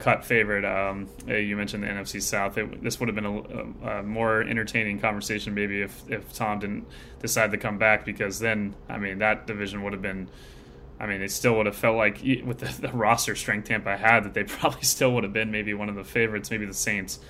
cut 0.00 0.24
favorite. 0.24 0.64
Um, 0.64 1.08
you 1.28 1.56
mentioned 1.56 1.84
the 1.84 1.88
NFC 1.88 2.20
South. 2.20 2.58
It, 2.58 2.82
this 2.82 2.98
would 2.98 3.08
have 3.08 3.14
been 3.14 3.26
a, 3.26 3.98
a, 3.98 4.02
more 4.02 4.42
entertaining 4.42 4.98
conversation 4.98 5.54
maybe 5.54 5.82
if, 5.82 6.02
if 6.08 6.32
Tom 6.32 6.58
didn't 6.58 6.86
decide 7.20 7.52
to 7.52 7.58
come 7.58 7.78
back 7.78 8.04
because 8.04 8.40
then, 8.40 8.74
I 8.88 8.98
mean, 8.98 9.18
that 9.18 9.46
division 9.46 9.84
would 9.84 9.92
have 9.92 10.02
been. 10.02 10.28
I 10.98 11.06
mean, 11.06 11.22
it 11.22 11.30
still 11.30 11.56
would 11.56 11.64
have 11.64 11.76
felt 11.76 11.96
like 11.96 12.20
with 12.44 12.58
the, 12.58 12.80
the 12.88 12.92
roster 12.92 13.36
strength 13.36 13.68
Tampa 13.68 13.96
had 13.96 14.24
that 14.24 14.34
they 14.34 14.44
probably 14.58 14.82
still 14.82 15.12
would 15.12 15.22
have 15.22 15.32
been 15.32 15.50
maybe 15.50 15.72
one 15.74 15.88
of 15.88 15.94
the 15.94 16.04
favorites. 16.04 16.50
Maybe 16.50 16.66
the 16.66 16.74
Saints 16.74 17.20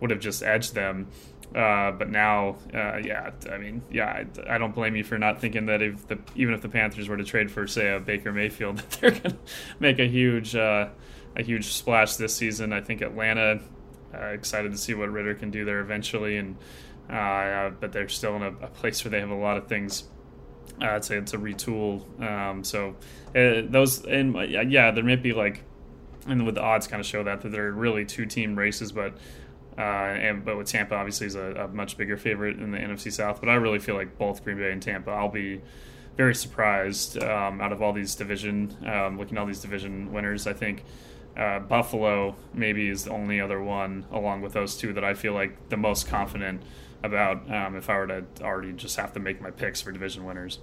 would 0.00 0.10
have 0.10 0.20
just 0.20 0.42
edged 0.42 0.74
them. 0.74 1.08
Uh, 1.54 1.92
but 1.92 2.10
now, 2.10 2.56
uh, 2.74 2.96
yeah, 2.96 3.30
I 3.50 3.56
mean, 3.56 3.80
yeah, 3.90 4.06
I, 4.06 4.54
I, 4.54 4.58
don't 4.58 4.74
blame 4.74 4.96
you 4.96 5.04
for 5.04 5.16
not 5.16 5.40
thinking 5.40 5.66
that 5.66 5.80
if 5.80 6.06
the 6.08 6.18
even 6.34 6.54
if 6.54 6.60
the 6.60 6.68
Panthers 6.68 7.08
were 7.08 7.16
to 7.16 7.24
trade 7.24 7.52
for 7.52 7.68
say 7.68 7.94
a 7.94 8.00
Baker 8.00 8.32
Mayfield, 8.32 8.78
that 8.78 8.90
they're 9.00 9.10
going 9.12 9.22
to 9.22 9.36
make 9.78 10.00
a 10.00 10.06
huge 10.06 10.56
uh, 10.56 10.88
a 11.36 11.42
huge 11.42 11.66
splash 11.66 12.16
this 12.16 12.34
season. 12.34 12.72
I 12.72 12.80
think 12.80 13.00
Atlanta 13.02 13.60
uh, 14.14 14.26
excited 14.26 14.72
to 14.72 14.78
see 14.78 14.94
what 14.94 15.10
Ridder 15.10 15.34
can 15.34 15.50
do 15.50 15.64
there 15.64 15.80
eventually, 15.80 16.36
and 16.38 16.56
uh, 17.10 17.70
but 17.80 17.92
they're 17.92 18.08
still 18.08 18.36
in 18.36 18.42
a, 18.42 18.48
a, 18.48 18.68
place 18.68 19.04
where 19.04 19.10
they 19.10 19.20
have 19.20 19.30
a 19.30 19.34
lot 19.34 19.56
of 19.56 19.68
things. 19.68 20.04
Uh, 20.78 20.98
to, 20.98 21.22
to 21.22 21.38
retool, 21.38 22.04
um, 22.20 22.62
so 22.62 22.94
those 23.32 24.04
and 24.04 24.36
yeah, 24.70 24.90
there 24.90 25.04
might 25.04 25.22
be 25.22 25.32
like, 25.32 25.62
and 26.26 26.44
with 26.44 26.56
the 26.56 26.60
odds 26.60 26.86
kind 26.86 27.00
of 27.00 27.06
show 27.06 27.22
that 27.22 27.40
that 27.40 27.50
they're 27.50 27.72
really 27.72 28.04
two 28.04 28.26
team 28.26 28.58
races, 28.58 28.92
but 28.92 29.14
uh, 29.78 29.80
and 29.80 30.44
but 30.44 30.56
with 30.56 30.66
Tampa, 30.66 30.94
obviously, 30.94 31.26
is 31.26 31.34
a, 31.34 31.52
a, 31.52 31.68
much 31.68 31.96
bigger 31.96 32.16
favorite 32.16 32.58
in 32.58 32.72
the 32.72 32.78
NFC 32.78 33.12
South. 33.12 33.40
But 33.40 33.48
I 33.48 33.54
really 33.54 33.78
feel 33.78 33.94
like 33.94 34.18
both 34.18 34.42
Green 34.42 34.56
Bay 34.56 34.72
and 34.72 34.82
Tampa, 34.82 35.10
I'll 35.10 35.28
be 35.28 35.60
very 36.16 36.34
surprised 36.34 37.22
um, 37.22 37.60
out 37.60 37.72
of 37.72 37.82
all 37.82 37.92
these 37.92 38.14
division, 38.14 38.74
um, 38.86 39.18
looking 39.18 39.36
at 39.36 39.40
all 39.40 39.46
these 39.46 39.60
division 39.60 40.12
winners. 40.12 40.46
I 40.46 40.54
think 40.54 40.84
uh, 41.36 41.60
Buffalo 41.60 42.36
maybe 42.54 42.88
is 42.88 43.04
the 43.04 43.10
only 43.10 43.40
other 43.40 43.62
one, 43.62 44.06
along 44.10 44.42
with 44.42 44.52
those 44.52 44.76
two, 44.76 44.92
that 44.94 45.04
I 45.04 45.14
feel 45.14 45.34
like 45.34 45.68
the 45.68 45.76
most 45.76 46.08
confident 46.08 46.62
about. 47.02 47.50
Um, 47.50 47.76
if 47.76 47.90
I 47.90 47.96
were 47.98 48.06
to 48.06 48.24
already 48.42 48.72
just 48.72 48.96
have 48.96 49.12
to 49.14 49.20
make 49.20 49.40
my 49.40 49.50
picks 49.50 49.80
for 49.80 49.92
division 49.92 50.24
winners. 50.24 50.58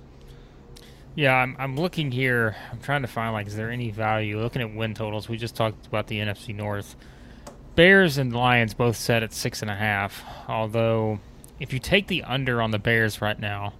Yeah, 1.15 1.35
I'm, 1.35 1.55
I'm 1.59 1.75
looking 1.75 2.11
here. 2.11 2.55
I'm 2.71 2.79
trying 2.79 3.03
to 3.03 3.07
find 3.07 3.33
like, 3.33 3.45
is 3.47 3.55
there 3.55 3.69
any 3.69 3.91
value? 3.91 4.39
Looking 4.39 4.63
at 4.63 4.73
win 4.73 4.95
totals, 4.95 5.29
we 5.29 5.37
just 5.37 5.55
talked 5.55 5.85
about 5.85 6.07
the 6.07 6.19
NFC 6.19 6.55
North. 6.55 6.95
Bears 7.75 8.17
and 8.17 8.33
Lions 8.33 8.73
both 8.73 8.95
set 8.95 9.21
at 9.23 9.33
six 9.33 9.61
and 9.61 9.69
a 9.69 9.75
half. 9.75 10.23
Although, 10.47 11.19
if 11.59 11.71
you 11.71 11.79
take 11.79 12.07
the 12.07 12.23
under 12.23 12.61
on 12.61 12.71
the 12.71 12.79
Bears 12.79 13.21
right 13.21 13.39
now, 13.39 13.73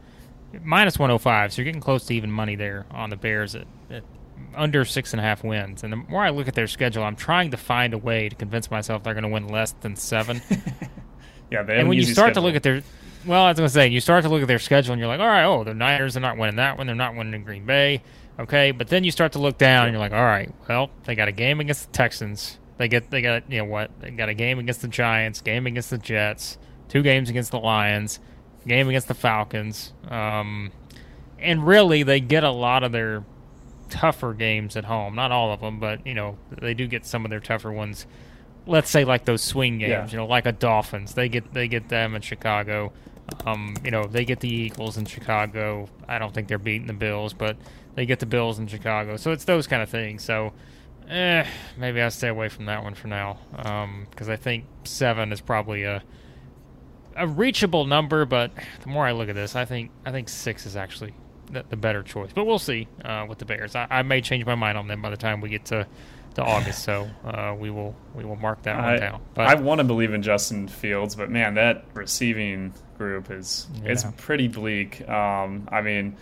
minus 0.64 1.00
105, 1.00 1.54
so 1.54 1.62
you're 1.62 1.66
getting 1.66 1.82
close 1.82 2.06
to 2.06 2.14
even 2.14 2.32
money 2.32 2.56
there 2.56 2.86
on 2.92 3.10
the 3.10 3.16
Bears 3.16 3.56
at, 3.56 3.66
at 3.90 4.04
under 4.56 4.86
six 4.86 5.14
and 5.14 5.20
a 5.20 5.24
half 5.24 5.44
wins. 5.44 5.84
And 5.84 5.92
the 5.92 5.98
more 5.98 6.24
I 6.24 6.30
look 6.30 6.48
at 6.48 6.56
their 6.56 6.68
schedule, 6.68 7.04
I'm 7.04 7.16
trying 7.16 7.52
to 7.52 7.58
find 7.58 7.94
a 7.94 7.98
way 7.98 8.30
to 8.30 8.36
convince 8.36 8.70
myself 8.70 9.04
they're 9.04 9.14
going 9.14 9.24
to 9.24 9.30
win 9.30 9.48
less 9.48 9.72
than 9.82 9.96
seven. 9.96 10.42
yeah, 11.52 11.66
and 11.68 11.88
when 11.88 11.98
you 11.98 12.04
start 12.04 12.34
schedule. 12.34 12.42
to 12.42 12.48
look 12.48 12.56
at 12.56 12.64
their 12.64 12.84
well, 13.26 13.46
I 13.46 13.50
was 13.50 13.58
going 13.58 13.68
to 13.68 13.74
say, 13.74 13.88
you 13.88 14.02
start 14.02 14.24
to 14.24 14.30
look 14.30 14.42
at 14.42 14.48
their 14.48 14.60
schedule 14.60 14.94
and 14.94 15.00
you're 15.00 15.08
like, 15.08 15.22
all 15.22 15.28
right, 15.28 15.46
oh, 15.46 15.64
the 15.64 15.74
Niners 15.74 16.18
are 16.18 16.20
not 16.20 16.38
winning 16.38 16.58
that 16.58 16.78
one. 16.78 16.88
They're 16.88 16.96
not 16.96 17.16
winning 17.16 17.34
in 17.34 17.44
Green 17.44 17.66
Bay. 17.66 18.04
Okay. 18.38 18.72
But 18.72 18.90
then 18.90 19.04
you 19.04 19.12
start 19.12 19.32
to 19.34 19.40
look 19.40 19.58
down 19.58 19.86
and 19.86 19.94
you're 19.94 20.02
like, 20.02 20.12
all 20.12 20.24
right, 20.24 20.54
well, 20.68 20.90
they 21.06 21.16
got 21.16 21.28
a 21.30 21.32
game 21.32 21.60
against 21.60 21.86
the 21.86 21.98
Texans. 21.98 22.60
They 22.78 22.88
get 22.88 23.12
they 23.12 23.22
got 23.22 23.50
you 23.52 23.60
know 23.60 23.66
what 23.66 23.92
they 24.00 24.10
got 24.10 24.30
a 24.30 24.34
game 24.34 24.60
against 24.60 24.82
the 24.82 24.88
Giants, 24.88 25.42
game 25.42 25.68
against 25.68 25.90
the 25.90 25.98
Jets, 25.98 26.58
two 26.90 27.02
games 27.02 27.30
against 27.30 27.52
the 27.52 27.60
Lions, 27.60 28.20
game 28.68 28.90
against 28.90 29.08
the 29.08 29.14
Falcons, 29.14 29.94
um, 30.10 30.72
and 31.38 31.66
really 31.66 32.04
they 32.04 32.20
get 32.20 32.44
a 32.44 32.50
lot 32.50 32.84
of 32.84 32.92
their 32.92 33.24
tougher 33.94 34.34
games 34.34 34.76
at 34.76 34.86
home. 34.86 35.16
Not 35.16 35.32
all 35.32 35.52
of 35.52 35.62
them, 35.62 35.80
but 35.80 36.06
you 36.06 36.14
know 36.14 36.38
they 36.50 36.74
do 36.74 36.88
get 36.88 37.06
some 37.06 37.26
of 37.26 37.30
their 37.30 37.40
tougher 37.40 37.72
ones. 37.72 38.06
Let's 38.66 38.90
say 38.90 39.04
like 39.04 39.26
those 39.26 39.42
swing 39.42 39.80
games, 39.80 39.90
yeah. 39.90 40.08
you 40.10 40.18
know, 40.18 40.26
like 40.26 40.46
a 40.46 40.52
Dolphins. 40.52 41.14
They 41.14 41.30
get 41.30 41.54
they 41.54 41.68
get 41.68 41.90
them 41.90 42.16
in 42.16 42.22
Chicago. 42.22 42.94
Um, 43.46 43.76
you 43.84 43.92
know, 43.92 44.06
they 44.06 44.26
get 44.26 44.42
the 44.42 44.50
Eagles 44.50 44.98
in 44.98 45.06
Chicago. 45.06 45.90
I 46.08 46.20
don't 46.20 46.34
think 46.34 46.48
they're 46.48 46.58
beating 46.58 46.88
the 46.88 46.94
Bills, 46.94 47.34
but 47.34 47.56
they 47.96 48.06
get 48.06 48.20
the 48.20 48.26
Bills 48.26 48.60
in 48.60 48.68
Chicago. 48.68 49.16
So 49.16 49.32
it's 49.32 49.46
those 49.46 49.66
kind 49.66 49.82
of 49.82 49.90
things. 49.90 50.24
So 50.24 50.54
Eh, 51.10 51.46
maybe 51.78 52.02
I'll 52.02 52.12
stay 52.12 52.30
away 52.30 52.50
from 52.50 52.66
that 52.66 52.84
one 52.84 52.94
for 52.94 53.08
now, 53.08 53.38
because 53.52 54.28
um, 54.28 54.34
I 54.34 54.36
think 54.36 54.66
seven 54.84 55.32
is 55.32 55.42
probably 55.42 55.84
a 55.84 56.02
a 57.16 57.28
reachable 57.28 57.86
number. 57.86 58.26
But 58.26 58.52
the 58.82 58.90
more 58.90 59.06
I 59.06 59.12
look 59.12 59.30
at 59.30 59.36
this, 59.36 59.56
I 59.56 59.66
think 59.66 59.92
I 60.06 60.12
think 60.12 60.30
six 60.30 60.66
is 60.66 60.76
actually 60.76 61.14
the, 61.54 61.66
the 61.70 61.78
better 61.78 62.04
choice. 62.04 62.32
But 62.34 62.46
we'll 62.46 62.60
see 62.60 62.88
uh, 63.04 63.26
with 63.28 63.40
the 63.40 63.46
Bears. 63.46 63.76
I, 63.76 63.88
I, 63.90 64.02
may 64.04 64.22
change 64.22 64.46
my 64.46 64.56
mind 64.56 64.78
on 64.78 64.88
them 64.88 65.02
by 65.02 65.10
the 65.10 65.18
time 65.18 65.42
we 65.42 65.50
get 65.50 65.66
to, 65.66 65.88
to 66.36 66.44
August. 66.44 66.84
So 66.84 67.10
uh, 67.26 67.56
we 67.58 67.70
will 67.70 67.96
we 68.14 68.26
will 68.26 68.36
mark 68.36 68.64
that 68.64 68.80
I, 68.80 68.92
one 68.92 69.00
down. 69.00 69.22
But, 69.34 69.48
I 69.48 69.56
want 69.56 69.80
to 69.80 69.84
believe 69.84 70.14
in 70.14 70.22
Justin 70.22 70.68
Fields, 70.68 71.16
but 71.16 71.30
man, 71.30 71.56
that 71.56 71.86
receiving 71.94 72.74
group 72.98 73.32
is 73.32 73.68
yeah. 73.76 73.92
it's 73.92 74.06
pretty 74.18 74.48
bleak. 74.48 75.08
Um, 75.08 75.68
I 75.72 75.82
mean. 75.82 76.18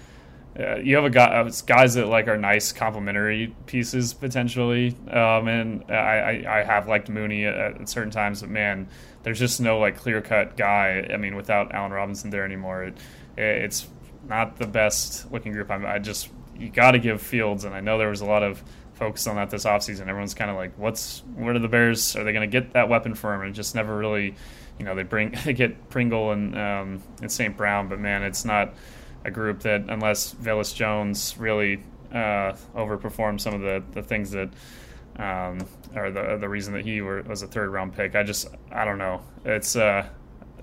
Uh, 0.59 0.75
you 0.75 0.97
have 0.97 1.05
a 1.05 1.09
guy, 1.09 1.27
uh, 1.27 1.49
guys 1.65 1.93
that 1.93 2.07
like 2.07 2.27
are 2.27 2.37
nice 2.37 2.73
complementary 2.73 3.55
pieces 3.67 4.13
potentially, 4.13 4.93
um, 5.09 5.47
and 5.47 5.85
I, 5.89 6.43
I, 6.45 6.59
I, 6.59 6.63
have 6.65 6.89
liked 6.89 7.07
Mooney 7.07 7.45
at, 7.45 7.55
at, 7.55 7.87
certain 7.87 8.11
times, 8.11 8.41
but 8.41 8.49
man, 8.49 8.89
there's 9.23 9.39
just 9.39 9.61
no 9.61 9.79
like 9.79 9.95
clear 9.95 10.21
cut 10.21 10.57
guy. 10.57 11.07
I 11.09 11.15
mean, 11.15 11.37
without 11.37 11.73
Allen 11.73 11.93
Robinson 11.93 12.31
there 12.31 12.43
anymore, 12.43 12.83
it, 12.83 12.97
it's 13.37 13.87
not 14.31 14.57
the 14.57 14.65
best 14.65 15.29
looking 15.29 15.51
group. 15.51 15.69
I'm, 15.69 15.85
I 15.85 15.99
just 15.99 16.29
you 16.57 16.69
got 16.69 16.91
to 16.91 16.99
give 16.99 17.21
Fields, 17.21 17.65
and 17.65 17.75
I 17.75 17.81
know 17.81 17.97
there 17.97 18.09
was 18.09 18.21
a 18.21 18.25
lot 18.25 18.43
of 18.43 18.63
focus 18.93 19.27
on 19.27 19.35
that 19.35 19.49
this 19.49 19.65
offseason. 19.65 20.07
Everyone's 20.07 20.33
kind 20.33 20.49
of 20.49 20.55
like, 20.55 20.71
what's 20.77 21.19
what 21.35 21.53
are 21.55 21.59
the 21.59 21.67
Bears? 21.67 22.15
Are 22.15 22.23
they 22.23 22.31
going 22.31 22.49
to 22.49 22.61
get 22.61 22.73
that 22.73 22.87
weapon 22.87 23.13
for 23.13 23.35
him? 23.35 23.41
And 23.41 23.53
just 23.53 23.75
never 23.75 23.95
really, 23.95 24.33
you 24.79 24.85
know, 24.85 24.95
they 24.95 25.03
bring 25.03 25.35
they 25.45 25.53
get 25.53 25.89
Pringle 25.89 26.31
and 26.31 26.57
um, 26.57 27.03
and 27.21 27.31
St. 27.31 27.55
Brown, 27.55 27.89
but 27.89 27.99
man, 27.99 28.23
it's 28.23 28.45
not 28.45 28.73
a 29.25 29.29
group 29.29 29.59
that 29.59 29.81
unless 29.89 30.33
Velus 30.33 30.73
Jones 30.73 31.35
really 31.37 31.83
uh, 32.13 32.53
overperformed 32.73 33.41
some 33.41 33.53
of 33.53 33.61
the 33.61 33.83
the 33.91 34.01
things 34.01 34.31
that. 34.31 34.49
Um, 35.17 35.67
or 35.93 36.09
the 36.09 36.37
the 36.39 36.47
reason 36.47 36.73
that 36.73 36.85
he 36.85 37.01
were, 37.01 37.21
was 37.23 37.41
a 37.41 37.47
third 37.47 37.69
round 37.69 37.93
pick. 37.93 38.15
I 38.15 38.23
just 38.23 38.47
I 38.71 38.85
don't 38.85 38.97
know. 38.97 39.21
It's 39.43 39.75
uh, 39.75 40.07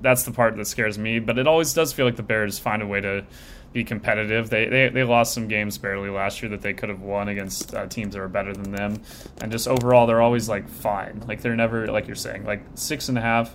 that's 0.01 0.23
the 0.23 0.31
part 0.31 0.57
that 0.57 0.67
scares 0.67 0.99
me. 0.99 1.19
But 1.19 1.39
it 1.39 1.47
always 1.47 1.75
does 1.75 1.93
feel 1.93 2.07
like 2.07 2.17
the 2.17 2.23
Bears 2.23 2.59
find 2.59 2.83
a 2.83 2.87
way 2.87 3.03
to 3.03 3.27
be 3.73 3.85
competitive. 3.85 4.51
They 4.51 4.67
they, 4.67 4.89
they 4.89 5.05
lost 5.05 5.35
some 5.35 5.49
games 5.49 5.79
barely 5.79 6.11
last 6.11 6.43
year 6.43 6.51
that 6.51 6.63
they 6.63 6.73
could 6.73 6.89
have 6.89 7.01
won 7.01 7.29
against 7.29 7.75
uh, 7.75 7.87
teams 7.87 8.15
that 8.15 8.21
were 8.21 8.29
better 8.29 8.53
than 8.53 8.73
them, 8.73 9.03
and 9.41 9.53
just 9.53 9.69
overall 9.69 10.07
they're 10.07 10.23
always 10.23 10.49
like 10.49 10.69
fine. 10.69 11.23
Like 11.27 11.43
they're 11.43 11.57
never 11.57 11.87
like 11.89 12.07
you're 12.07 12.17
saying 12.17 12.45
like 12.45 12.63
six 12.75 13.09
and 13.09 13.19
a 13.19 13.21
half. 13.21 13.55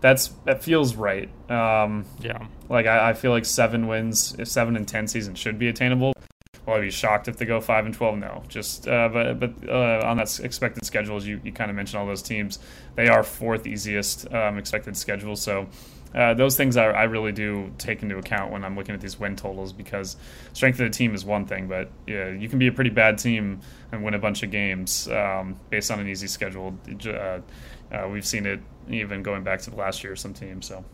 That's 0.00 0.28
that 0.44 0.62
feels 0.62 0.96
right. 0.96 1.28
Um, 1.50 2.04
yeah. 2.20 2.46
Like 2.68 2.86
I, 2.86 3.10
I 3.10 3.12
feel 3.14 3.30
like 3.30 3.44
seven 3.44 3.86
wins, 3.86 4.36
if 4.38 4.48
seven 4.48 4.76
and 4.76 4.86
ten 4.86 5.06
season 5.08 5.34
should 5.34 5.58
be 5.58 5.68
attainable. 5.68 6.12
Will 6.66 6.74
I 6.74 6.80
be 6.80 6.90
shocked 6.90 7.28
if 7.28 7.36
they 7.36 7.44
go 7.44 7.60
five 7.60 7.84
and 7.84 7.94
twelve? 7.94 8.16
No, 8.16 8.42
just 8.48 8.88
uh, 8.88 9.08
but 9.10 9.40
but 9.40 9.52
uh, 9.68 10.00
on 10.04 10.16
that 10.16 10.40
expected 10.40 10.84
schedule, 10.86 11.16
as 11.16 11.26
you, 11.26 11.40
you 11.44 11.52
kind 11.52 11.70
of 11.70 11.76
mentioned 11.76 12.00
all 12.00 12.06
those 12.06 12.22
teams, 12.22 12.58
they 12.94 13.08
are 13.08 13.22
fourth 13.22 13.66
easiest 13.66 14.32
um, 14.32 14.56
expected 14.56 14.96
schedule. 14.96 15.36
So 15.36 15.68
uh, 16.14 16.34
those 16.34 16.56
things 16.56 16.76
I, 16.76 16.86
I, 16.86 17.04
really 17.04 17.32
do 17.32 17.72
take 17.76 18.02
into 18.02 18.18
account 18.18 18.52
when 18.52 18.64
I'm 18.64 18.76
looking 18.76 18.94
at 18.94 19.00
these 19.00 19.18
win 19.18 19.34
totals 19.34 19.72
because 19.72 20.16
strength 20.52 20.78
of 20.78 20.90
the 20.90 20.96
team 20.96 21.14
is 21.14 21.24
one 21.24 21.44
thing, 21.44 21.66
but 21.66 21.90
yeah, 22.06 22.28
you 22.28 22.48
can 22.48 22.58
be 22.58 22.68
a 22.68 22.72
pretty 22.72 22.90
bad 22.90 23.18
team 23.18 23.60
and 23.90 24.04
win 24.04 24.14
a 24.14 24.18
bunch 24.18 24.42
of 24.44 24.50
games 24.50 25.08
um, 25.08 25.58
based 25.70 25.90
on 25.90 25.98
an 25.98 26.08
easy 26.08 26.28
schedule. 26.28 26.78
Uh, 27.04 27.40
uh, 27.92 28.08
we've 28.08 28.26
seen 28.26 28.46
it 28.46 28.60
even 28.88 29.22
going 29.22 29.42
back 29.42 29.60
to 29.62 29.70
the 29.70 29.76
last 29.76 30.04
year, 30.04 30.14
some 30.14 30.32
teams. 30.34 30.66
So 30.66 30.84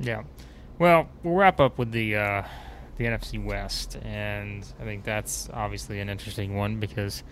yeah, 0.00 0.22
well, 0.78 1.08
we'll 1.22 1.34
wrap 1.34 1.60
up 1.60 1.78
with 1.78 1.92
the 1.92 2.16
uh, 2.16 2.42
the 2.96 3.04
NFC 3.04 3.42
West, 3.42 3.96
and 4.02 4.64
I 4.80 4.84
think 4.84 5.04
that's 5.04 5.48
obviously 5.52 6.00
an 6.00 6.08
interesting 6.08 6.56
one 6.56 6.80
because, 6.80 7.22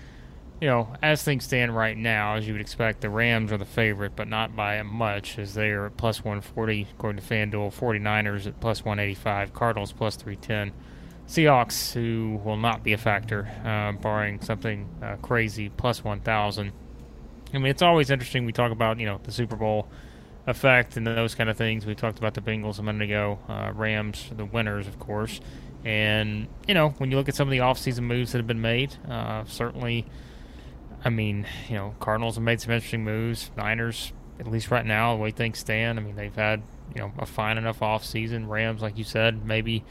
you 0.62 0.68
know, 0.68 0.86
as 1.02 1.24
things 1.24 1.42
stand 1.42 1.74
right 1.74 1.98
now, 1.98 2.36
as 2.36 2.46
you 2.46 2.54
would 2.54 2.60
expect, 2.60 3.00
the 3.00 3.10
Rams 3.10 3.50
are 3.50 3.58
the 3.58 3.64
favorite, 3.64 4.14
but 4.14 4.28
not 4.28 4.54
by 4.54 4.80
much, 4.82 5.36
as 5.36 5.54
they 5.54 5.70
are 5.70 5.86
at 5.86 5.96
plus 5.96 6.20
140 6.20 6.86
according 6.94 7.20
to 7.20 7.28
FanDuel. 7.28 7.74
49ers 7.74 8.46
at 8.46 8.60
plus 8.60 8.84
185, 8.84 9.52
Cardinals 9.52 9.90
plus 9.90 10.14
310. 10.14 10.72
Seahawks, 11.26 11.92
who 11.94 12.40
will 12.44 12.56
not 12.56 12.84
be 12.84 12.92
a 12.92 12.96
factor, 12.96 13.50
uh, 13.64 13.90
barring 14.00 14.40
something 14.40 14.88
uh, 15.02 15.16
crazy, 15.16 15.68
plus 15.68 16.04
1,000. 16.04 16.70
I 17.52 17.58
mean, 17.58 17.66
it's 17.66 17.82
always 17.82 18.08
interesting. 18.08 18.46
We 18.46 18.52
talk 18.52 18.70
about, 18.70 19.00
you 19.00 19.06
know, 19.06 19.18
the 19.24 19.32
Super 19.32 19.56
Bowl 19.56 19.88
effect 20.46 20.96
and 20.96 21.04
those 21.04 21.34
kind 21.34 21.50
of 21.50 21.56
things. 21.56 21.86
We 21.86 21.96
talked 21.96 22.18
about 22.18 22.34
the 22.34 22.40
Bengals 22.40 22.78
a 22.78 22.84
minute 22.84 23.02
ago. 23.02 23.40
Uh, 23.48 23.72
Rams, 23.74 24.30
the 24.36 24.44
winners, 24.44 24.86
of 24.86 25.00
course. 25.00 25.40
And, 25.84 26.46
you 26.68 26.74
know, 26.74 26.90
when 26.98 27.10
you 27.10 27.16
look 27.16 27.28
at 27.28 27.34
some 27.34 27.48
of 27.48 27.50
the 27.50 27.58
offseason 27.58 28.04
moves 28.04 28.30
that 28.30 28.38
have 28.38 28.46
been 28.46 28.60
made, 28.60 28.94
uh, 29.10 29.42
certainly, 29.46 30.06
I 31.04 31.10
mean, 31.10 31.46
you 31.68 31.76
know, 31.76 31.94
Cardinals 32.00 32.36
have 32.36 32.44
made 32.44 32.60
some 32.60 32.72
interesting 32.72 33.04
moves. 33.04 33.50
Niners, 33.56 34.12
at 34.38 34.46
least 34.46 34.70
right 34.70 34.86
now, 34.86 35.14
the 35.14 35.22
way 35.22 35.30
things 35.30 35.58
stand, 35.58 35.98
I 35.98 36.02
mean, 36.02 36.16
they've 36.16 36.34
had, 36.34 36.62
you 36.94 37.00
know, 37.00 37.12
a 37.18 37.26
fine 37.26 37.58
enough 37.58 37.80
offseason. 37.80 38.48
Rams, 38.48 38.82
like 38.82 38.96
you 38.96 39.04
said, 39.04 39.44
maybe 39.44 39.84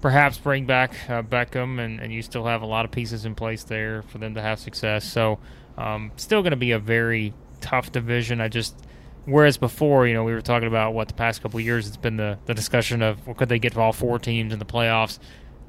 perhaps 0.00 0.38
bring 0.38 0.66
back 0.66 0.94
uh, 1.08 1.22
Beckham, 1.22 1.78
and, 1.78 2.00
and 2.00 2.12
you 2.12 2.22
still 2.22 2.44
have 2.44 2.62
a 2.62 2.66
lot 2.66 2.84
of 2.84 2.90
pieces 2.90 3.24
in 3.24 3.34
place 3.34 3.64
there 3.64 4.02
for 4.02 4.18
them 4.18 4.34
to 4.34 4.42
have 4.42 4.58
success. 4.58 5.04
So, 5.04 5.38
um, 5.76 6.12
still 6.16 6.42
going 6.42 6.52
to 6.52 6.56
be 6.56 6.70
a 6.70 6.78
very 6.78 7.34
tough 7.60 7.90
division. 7.90 8.40
I 8.40 8.48
just 8.48 8.76
Whereas 9.26 9.56
before, 9.56 10.06
you 10.06 10.12
know, 10.12 10.22
we 10.22 10.32
were 10.32 10.42
talking 10.42 10.68
about 10.68 10.92
what 10.92 11.08
the 11.08 11.14
past 11.14 11.40
couple 11.40 11.58
years, 11.58 11.88
it's 11.88 11.96
been 11.96 12.16
the, 12.16 12.38
the 12.44 12.52
discussion 12.52 13.00
of 13.00 13.26
well, 13.26 13.34
could 13.34 13.48
they 13.48 13.58
get 13.58 13.76
all 13.76 13.92
four 13.92 14.18
teams 14.18 14.52
in 14.52 14.58
the 14.58 14.66
playoffs. 14.66 15.18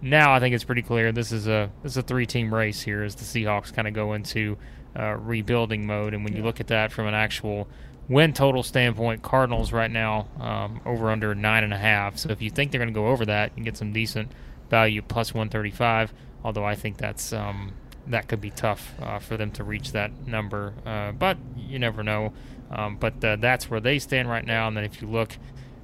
Now 0.01 0.33
I 0.33 0.39
think 0.39 0.53
it's 0.53 0.63
pretty 0.63 0.81
clear 0.81 1.11
this 1.11 1.31
is 1.31 1.47
a 1.47 1.71
this 1.81 1.93
is 1.93 1.97
a 1.97 2.01
three 2.03 2.25
team 2.25 2.53
race 2.53 2.81
here 2.81 3.03
as 3.03 3.15
the 3.15 3.23
Seahawks 3.23 3.73
kind 3.73 3.87
of 3.87 3.93
go 3.93 4.13
into 4.13 4.57
uh, 4.95 5.15
rebuilding 5.15 5.87
mode. 5.87 6.13
And 6.13 6.23
when 6.23 6.33
yeah. 6.33 6.39
you 6.39 6.45
look 6.45 6.59
at 6.59 6.67
that 6.67 6.91
from 6.91 7.07
an 7.07 7.13
actual 7.13 7.67
win 8.07 8.33
total 8.33 8.61
standpoint, 8.61 9.23
Cardinals 9.23 9.71
right 9.71 9.89
now 9.89 10.27
um, 10.39 10.79
over 10.85 11.09
under 11.09 11.33
nine 11.33 11.63
and 11.63 11.73
a 11.73 11.77
half. 11.77 12.17
So 12.17 12.29
if 12.29 12.41
you 12.41 12.51
think 12.51 12.71
they're 12.71 12.79
going 12.79 12.93
to 12.93 12.99
go 12.99 13.07
over 13.07 13.25
that, 13.25 13.51
you 13.51 13.55
can 13.55 13.63
get 13.63 13.77
some 13.77 13.93
decent 13.93 14.31
value 14.69 15.01
plus 15.01 15.33
one 15.33 15.49
thirty 15.49 15.71
five. 15.71 16.13
Although 16.43 16.65
I 16.65 16.75
think 16.75 16.97
that's 16.97 17.33
um, 17.33 17.73
that 18.07 18.27
could 18.27 18.41
be 18.41 18.51
tough 18.51 18.93
uh, 19.01 19.17
for 19.17 19.37
them 19.37 19.49
to 19.51 19.63
reach 19.63 19.91
that 19.93 20.27
number, 20.27 20.75
uh, 20.85 21.11
but 21.13 21.37
you 21.57 21.79
never 21.79 22.03
know. 22.03 22.33
Um, 22.69 22.97
but 22.97 23.23
uh, 23.23 23.35
that's 23.37 23.69
where 23.69 23.79
they 23.79 23.99
stand 23.99 24.29
right 24.29 24.45
now. 24.45 24.67
And 24.67 24.77
then 24.77 24.83
if 24.83 25.01
you 25.01 25.07
look 25.07 25.37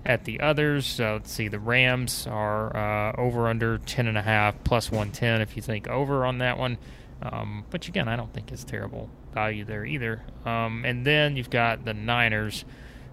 at 0.05 0.25
the 0.25 0.39
others, 0.39 0.99
let's 0.99 1.31
see, 1.31 1.47
the 1.47 1.59
Rams 1.59 2.27
are 2.27 2.75
uh, 2.75 3.13
over 3.17 3.47
under 3.47 3.77
10.5 3.79 4.55
plus 4.63 4.91
110 4.91 5.41
if 5.41 5.55
you 5.55 5.61
think 5.61 5.87
over 5.87 6.25
on 6.25 6.39
that 6.39 6.57
one. 6.57 6.77
Um, 7.23 7.65
which 7.69 7.87
again, 7.87 8.07
I 8.07 8.15
don't 8.15 8.33
think 8.33 8.51
is 8.51 8.63
terrible 8.63 9.07
value 9.33 9.63
there 9.63 9.85
either. 9.85 10.23
Um, 10.43 10.83
and 10.85 11.05
then 11.05 11.37
you've 11.37 11.51
got 11.51 11.85
the 11.85 11.93
Niners 11.93 12.65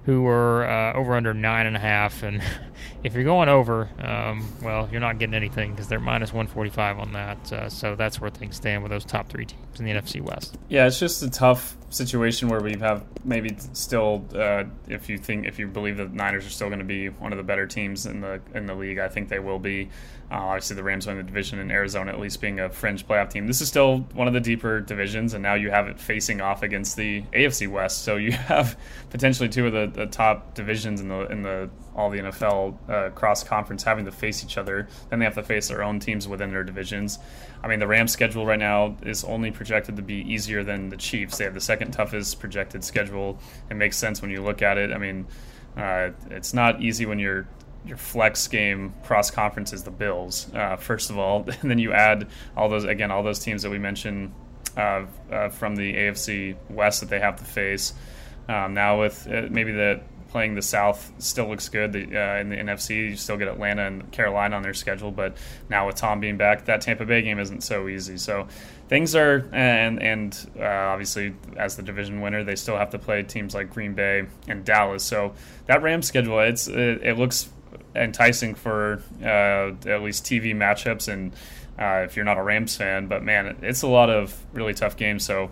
who 0.09 0.23
were 0.23 0.67
uh, 0.67 0.95
over 0.95 1.15
under 1.15 1.35
nine 1.35 1.67
and 1.67 1.77
a 1.77 1.79
half. 1.79 2.23
And 2.23 2.43
if 3.05 3.13
you're 3.13 3.25
going 3.25 3.51
over, 3.51 3.91
um, 3.99 4.51
well, 4.63 4.89
you're 4.91 5.03
not 5.03 5.19
getting 5.19 5.35
anything 5.35 5.73
because 5.73 5.89
they're 5.89 6.01
minus 6.01 6.33
145 6.33 6.99
on 6.99 7.13
that. 7.13 7.53
Uh, 7.53 7.69
so 7.69 7.95
that's 7.95 8.19
where 8.19 8.31
things 8.31 8.57
stand 8.57 8.83
with 8.83 8.91
those 8.91 9.05
top 9.05 9.29
three 9.29 9.45
teams 9.45 9.79
in 9.79 9.85
the 9.85 9.93
NFC 9.93 10.23
West. 10.23 10.57
Yeah, 10.71 10.87
it's 10.87 10.99
just 10.99 11.23
a 11.23 11.29
tough 11.29 11.77
situation 11.91 12.49
where 12.49 12.61
we 12.61 12.77
have 12.79 13.05
maybe 13.25 13.57
still, 13.73 14.25
uh, 14.35 14.65
if 14.89 15.09
you 15.09 15.19
think 15.19 15.47
if 15.47 15.59
you 15.59 15.67
believe 15.67 15.97
the 15.97 16.07
Niners 16.07 16.47
are 16.47 16.51
still 16.51 16.69
going 16.69 16.81
to 16.81 16.85
be 16.85 17.09
one 17.09 17.33
of 17.33 17.39
the 17.39 17.45
better 17.45 17.67
teams 17.67 18.07
in 18.07 18.21
the 18.21 18.41
in 18.55 18.67
the 18.67 18.75
league, 18.75 18.99
I 18.99 19.09
think 19.09 19.29
they 19.29 19.39
will 19.39 19.59
be. 19.59 19.89
Uh, 20.31 20.35
obviously, 20.35 20.77
the 20.77 20.83
Rams 20.83 21.07
win 21.07 21.17
the 21.17 21.23
division, 21.23 21.59
in 21.59 21.71
Arizona 21.71 22.13
at 22.13 22.21
least 22.21 22.41
being 22.41 22.61
a 22.61 22.69
fringe 22.69 23.07
playoff 23.07 23.31
team. 23.31 23.47
This 23.47 23.63
is 23.63 23.69
still 23.69 24.01
one 24.13 24.29
of 24.29 24.35
the 24.35 24.41
deeper 24.41 24.81
divisions, 24.81 25.33
and 25.33 25.43
now 25.43 25.55
you 25.55 25.71
have 25.71 25.89
it 25.89 25.99
facing 25.99 26.43
off 26.43 26.63
against 26.63 26.97
the 26.97 27.23
AFC 27.33 27.67
West. 27.67 28.03
So 28.03 28.17
you 28.17 28.33
have 28.49 28.79
potentially 29.11 29.49
two 29.49 29.67
of 29.67 29.73
the, 29.73 29.87
the 29.87 30.07
top 30.07 30.55
divisions 30.55 31.01
in 31.01 31.09
the 31.09 31.27
in 31.31 31.43
the 31.43 31.71
all 31.99 32.11
the 32.11 32.19
NFL 32.19 32.77
uh, 32.89 33.11
cross 33.11 33.43
conference 33.43 33.83
having 33.83 34.05
to 34.05 34.13
face 34.13 34.45
each 34.45 34.57
other. 34.57 34.87
Then 35.11 35.19
they 35.19 35.25
have 35.25 35.35
to 35.35 35.43
face 35.43 35.67
their 35.67 35.83
own 35.83 35.99
teams 35.99 36.29
within 36.29 36.53
their 36.53 36.63
divisions. 36.63 37.19
I 37.61 37.67
mean, 37.67 37.81
the 37.81 37.89
Rams' 37.89 38.13
schedule 38.13 38.47
right 38.47 38.59
now 38.59 38.97
is 39.03 39.25
only 39.25 39.51
projected 39.51 39.97
to 39.97 40.03
be 40.03 40.15
easier 40.33 40.63
than 40.63 40.91
the 40.91 40.97
Chiefs. 40.97 41.39
They 41.39 41.45
have 41.45 41.55
the 41.55 41.61
second 41.61 41.91
toughest 41.91 42.39
projected 42.39 42.85
schedule. 42.85 43.41
It 43.69 43.75
makes 43.75 43.97
sense 43.97 44.23
when 44.23 44.31
you 44.31 44.45
look 44.45 44.63
at 44.63 44.79
it. 44.79 44.93
I 44.93 44.99
mean, 44.99 45.27
uh, 45.77 46.11
it's 46.31 46.55
not 46.55 46.81
easy 46.81 47.05
when 47.05 47.19
you're 47.19 47.49
your 47.85 47.97
flex 47.97 48.47
game 48.49 48.93
cross 49.05 49.31
conference 49.31 49.73
is 49.73 49.83
the 49.83 49.91
Bills, 49.91 50.53
uh, 50.55 50.77
first 50.77 51.11
of 51.11 51.19
all. 51.19 51.49
And 51.63 51.71
then 51.71 51.79
you 51.79 51.93
add 51.93 52.29
all 52.57 52.69
those, 52.69 52.85
again, 52.85 53.11
all 53.11 53.25
those 53.25 53.41
teams 53.41 53.63
that 53.63 53.71
we 53.71 53.79
mentioned 53.79 54.33
uh, 54.77 55.07
uh, 55.33 55.49
from 55.49 55.75
the 55.75 55.95
AFC 55.95 56.57
West 56.71 57.01
that 57.01 57.09
they 57.09 57.19
have 57.19 57.37
to 57.37 57.45
face. 57.45 57.95
Um, 58.49 58.75
now, 58.75 59.01
with 59.01 59.27
uh, 59.27 59.47
maybe 59.51 59.73
the 59.73 60.01
playing 60.31 60.55
the 60.55 60.63
South 60.63 61.13
still 61.19 61.49
looks 61.49 61.69
good 61.69 61.93
the, 61.93 62.03
uh, 62.05 62.39
in 62.39 62.51
the 62.51 62.57
NFC. 62.57 63.11
You 63.11 63.17
still 63.17 63.37
get 63.37 63.49
Atlanta 63.49 63.87
and 63.87 64.11
Carolina 64.13 64.57
on 64.57 64.63
their 64.63 64.75
schedule, 64.75 65.11
but 65.11 65.37
now 65.69 65.87
with 65.87 65.97
Tom 65.97 66.21
being 66.21 66.37
back, 66.37 66.67
that 66.67 66.81
Tampa 66.81 67.07
Bay 67.07 67.23
game 67.23 67.39
isn't 67.39 67.63
so 67.63 67.89
easy. 67.89 68.17
So 68.19 68.47
things 68.89 69.15
are, 69.15 69.49
and 69.53 70.03
and 70.03 70.51
uh, 70.59 70.65
obviously 70.65 71.35
as 71.57 71.77
the 71.77 71.83
division 71.83 72.21
winner, 72.21 72.45
they 72.45 72.57
still 72.57 72.77
have 72.77 72.91
to 72.91 72.99
play 72.99 73.23
teams 73.23 73.55
like 73.55 73.71
Green 73.71 73.95
Bay 73.95 74.27
and 74.47 74.65
Dallas. 74.65 75.05
So 75.05 75.35
that 75.67 75.83
Rams 75.83 76.07
schedule, 76.07 76.41
it's 76.41 76.69
it, 76.69 77.03
it 77.03 77.19
looks 77.19 77.49
enticing 77.95 78.55
for 78.55 79.03
uh, 79.23 79.73
at 79.89 80.03
least 80.03 80.25
TV 80.25 80.55
matchups 80.55 81.09
and 81.13 81.33
uh, 81.79 82.05
if 82.05 82.17
you're 82.17 82.25
not 82.25 82.39
a 82.39 82.43
Rams 82.43 82.77
fan. 82.77 83.07
But 83.07 83.23
man, 83.23 83.57
it's 83.63 83.83
a 83.83 83.89
lot 83.89 84.11
of 84.11 84.37
really 84.53 84.75
tough 84.75 84.97
games. 84.97 85.25
So 85.25 85.51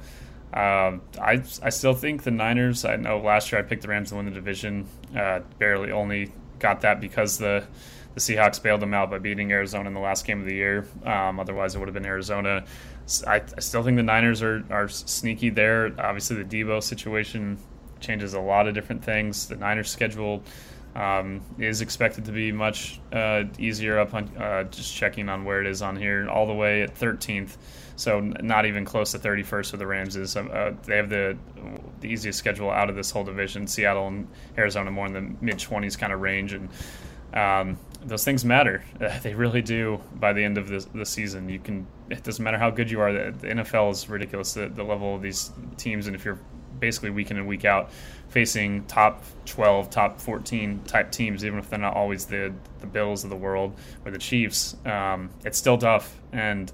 um, 0.56 1.02
I 1.20 1.42
I 1.62 1.68
still 1.68 1.92
think 1.92 2.22
the 2.22 2.30
Niners. 2.30 2.86
I 2.86 2.96
know 2.96 3.18
last 3.18 3.52
year 3.52 3.60
I 3.60 3.62
picked 3.62 3.82
the 3.82 3.88
Rams 3.88 4.08
to 4.08 4.16
win 4.16 4.24
the 4.24 4.30
division. 4.30 4.86
Uh, 5.14 5.40
barely 5.58 5.92
only 5.92 6.32
got 6.58 6.80
that 6.80 6.98
because 6.98 7.36
the 7.36 7.66
the 8.14 8.20
Seahawks 8.20 8.62
bailed 8.62 8.80
them 8.80 8.94
out 8.94 9.10
by 9.10 9.18
beating 9.18 9.52
Arizona 9.52 9.86
in 9.86 9.92
the 9.92 10.00
last 10.00 10.26
game 10.26 10.40
of 10.40 10.46
the 10.46 10.54
year. 10.54 10.86
Um, 11.04 11.38
otherwise, 11.38 11.74
it 11.74 11.78
would 11.78 11.88
have 11.88 11.94
been 11.94 12.06
Arizona. 12.06 12.64
I, 13.26 13.36
I, 13.36 13.60
still 13.60 13.82
think 13.82 13.98
the 13.98 14.02
Niners 14.02 14.42
are, 14.42 14.64
are 14.70 14.88
sneaky 14.88 15.50
there. 15.50 15.92
Obviously, 15.98 16.42
the 16.42 16.44
Deebo 16.44 16.82
situation 16.82 17.58
changes 18.00 18.32
a 18.32 18.40
lot 18.40 18.66
of 18.66 18.74
different 18.74 19.04
things. 19.04 19.48
The 19.48 19.56
Niners' 19.56 19.90
schedule 19.90 20.42
um, 20.94 21.42
is 21.58 21.82
expected 21.82 22.24
to 22.24 22.32
be 22.32 22.50
much 22.50 22.98
uh, 23.12 23.44
easier 23.58 23.98
up 23.98 24.14
on 24.14 24.34
uh, 24.38 24.64
just 24.64 24.94
checking 24.94 25.28
on 25.28 25.44
where 25.44 25.60
it 25.60 25.66
is 25.66 25.82
on 25.82 25.96
here, 25.96 26.26
all 26.30 26.46
the 26.46 26.54
way 26.54 26.82
at 26.82 26.94
13th. 26.94 27.58
So 27.96 28.20
not 28.20 28.66
even 28.66 28.84
close 28.84 29.12
to 29.12 29.18
31st 29.18 29.70
for 29.70 29.76
the 29.78 29.86
Rams 29.86 30.16
is. 30.16 30.36
Um, 30.36 30.50
uh, 30.52 30.72
they 30.84 30.96
have 30.96 31.08
the 31.08 31.36
the 32.00 32.08
easiest 32.08 32.38
schedule 32.38 32.70
out 32.70 32.90
of 32.90 32.96
this 32.96 33.10
whole 33.10 33.24
division. 33.24 33.66
Seattle 33.66 34.06
and 34.06 34.28
Arizona 34.56 34.90
more 34.90 35.06
in 35.06 35.12
the 35.14 35.34
mid 35.40 35.56
20s 35.56 35.98
kind 35.98 36.12
of 36.12 36.20
range, 36.20 36.52
and 36.52 36.68
um, 37.32 37.78
those 38.04 38.24
things 38.24 38.44
matter. 38.44 38.84
they 39.22 39.34
really 39.34 39.62
do. 39.62 40.00
By 40.14 40.34
the 40.34 40.44
end 40.44 40.58
of 40.58 40.68
the, 40.68 40.86
the 40.94 41.06
season, 41.06 41.48
you 41.48 41.58
can. 41.58 41.86
It 42.10 42.22
doesn't 42.22 42.42
matter 42.42 42.58
how 42.58 42.70
good 42.70 42.90
you 42.90 43.00
are. 43.00 43.12
The, 43.12 43.34
the 43.38 43.48
NFL 43.48 43.92
is 43.92 44.08
ridiculous. 44.08 44.52
The, 44.52 44.68
the 44.68 44.84
level 44.84 45.14
of 45.14 45.22
these 45.22 45.50
teams, 45.78 46.06
and 46.06 46.14
if 46.14 46.24
you're 46.24 46.38
basically 46.78 47.08
week 47.08 47.30
in 47.30 47.38
and 47.38 47.46
week 47.46 47.64
out 47.64 47.90
facing 48.28 48.84
top 48.84 49.24
12, 49.46 49.88
top 49.88 50.20
14 50.20 50.82
type 50.84 51.10
teams, 51.10 51.44
even 51.44 51.58
if 51.58 51.70
they're 51.70 51.78
not 51.78 51.94
always 51.94 52.26
the 52.26 52.52
the 52.80 52.86
Bills 52.86 53.24
of 53.24 53.30
the 53.30 53.36
world 53.36 53.74
or 54.04 54.10
the 54.10 54.18
Chiefs, 54.18 54.76
um, 54.84 55.30
it's 55.44 55.56
still 55.56 55.78
tough. 55.78 56.14
And 56.32 56.70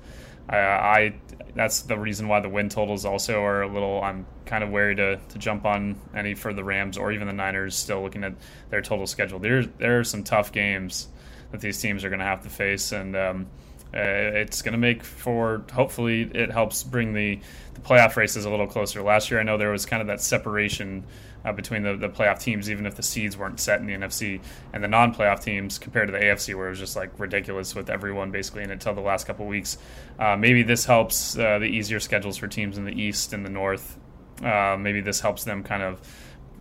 I, 0.49 0.57
I 0.57 1.15
that's 1.55 1.83
the 1.83 1.99
reason 1.99 2.29
why 2.29 2.41
the 2.41 2.49
win 2.49 2.69
totals 2.69 3.05
also 3.05 3.43
are 3.43 3.63
a 3.63 3.69
little. 3.73 4.03
I'm 4.03 4.27
kind 4.47 4.65
of 4.65 4.71
wary 4.71 4.97
to, 4.97 5.17
to 5.17 5.39
jump 5.39 5.65
on 5.65 6.01
any 6.15 6.35
for 6.35 6.53
the 6.53 6.65
Rams 6.65 6.97
or 6.97 7.13
even 7.13 7.27
the 7.27 7.33
Niners. 7.33 7.77
Still 7.77 8.03
looking 8.03 8.25
at 8.25 8.35
their 8.71 8.83
total 8.83 9.07
schedule. 9.07 9.39
There 9.39 9.65
there 9.65 10.01
are 10.01 10.05
some 10.05 10.25
tough 10.25 10.53
games 10.53 11.09
that 11.51 11.61
these 11.61 11.81
teams 11.81 12.05
are 12.05 12.09
going 12.09 12.21
to 12.21 12.25
have 12.25 12.43
to 12.43 12.51
face, 12.51 12.93
and 12.93 13.15
um, 13.17 13.47
uh, 13.95 14.41
it's 14.41 14.63
going 14.63 14.73
to 14.73 14.79
make 14.79 15.03
for 15.03 15.65
hopefully 15.73 16.23
it 16.35 16.51
helps 16.51 16.83
bring 16.83 17.13
the 17.13 17.39
the 17.75 17.81
playoff 17.81 18.17
races 18.17 18.45
a 18.45 18.51
little 18.51 18.67
closer. 18.67 19.03
Last 19.03 19.31
year, 19.31 19.41
I 19.41 19.43
know 19.43 19.59
there 19.59 19.71
was 19.71 19.87
kind 19.87 20.01
of 20.01 20.09
that 20.09 20.21
separation 20.21 21.05
uh, 21.45 21.53
between 21.53 21.83
the, 21.83 21.97
the 21.97 22.09
playoff 22.09 22.41
teams, 22.41 22.71
even 22.71 22.87
if 22.87 22.95
the 22.95 23.03
seeds 23.03 23.37
weren't 23.37 23.59
set 23.59 23.81
in 23.81 23.87
the 23.87 23.95
NFC, 23.95 24.41
and 24.73 24.83
the 24.83 24.89
non 24.89 25.15
playoff 25.15 25.43
teams 25.43 25.79
compared 25.79 26.09
to 26.09 26.13
the 26.13 26.19
AFC, 26.19 26.55
where 26.55 26.67
it 26.67 26.71
was 26.71 26.79
just 26.79 26.97
like 26.97 27.19
ridiculous 27.19 27.75
with 27.75 27.91
everyone 27.91 28.31
basically 28.31 28.63
in 28.63 28.71
until 28.71 28.95
the 28.95 29.01
last 29.01 29.27
couple 29.27 29.47
weeks. 29.47 29.79
Uh, 30.19 30.37
maybe 30.37 30.63
this 30.63 30.85
helps 30.85 31.37
uh, 31.37 31.59
the 31.59 31.67
easier 31.67 32.01
schedules 32.01 32.37
for 32.37 32.47
teams 32.47 32.79
in 32.79 32.85
the 32.85 33.01
East 33.01 33.33
and 33.33 33.45
the 33.45 33.51
North. 33.51 33.99
Uh, 34.43 34.77
maybe 34.79 35.01
this 35.01 35.21
helps 35.21 35.45
them 35.45 35.63
kind 35.63 35.83
of 35.83 36.01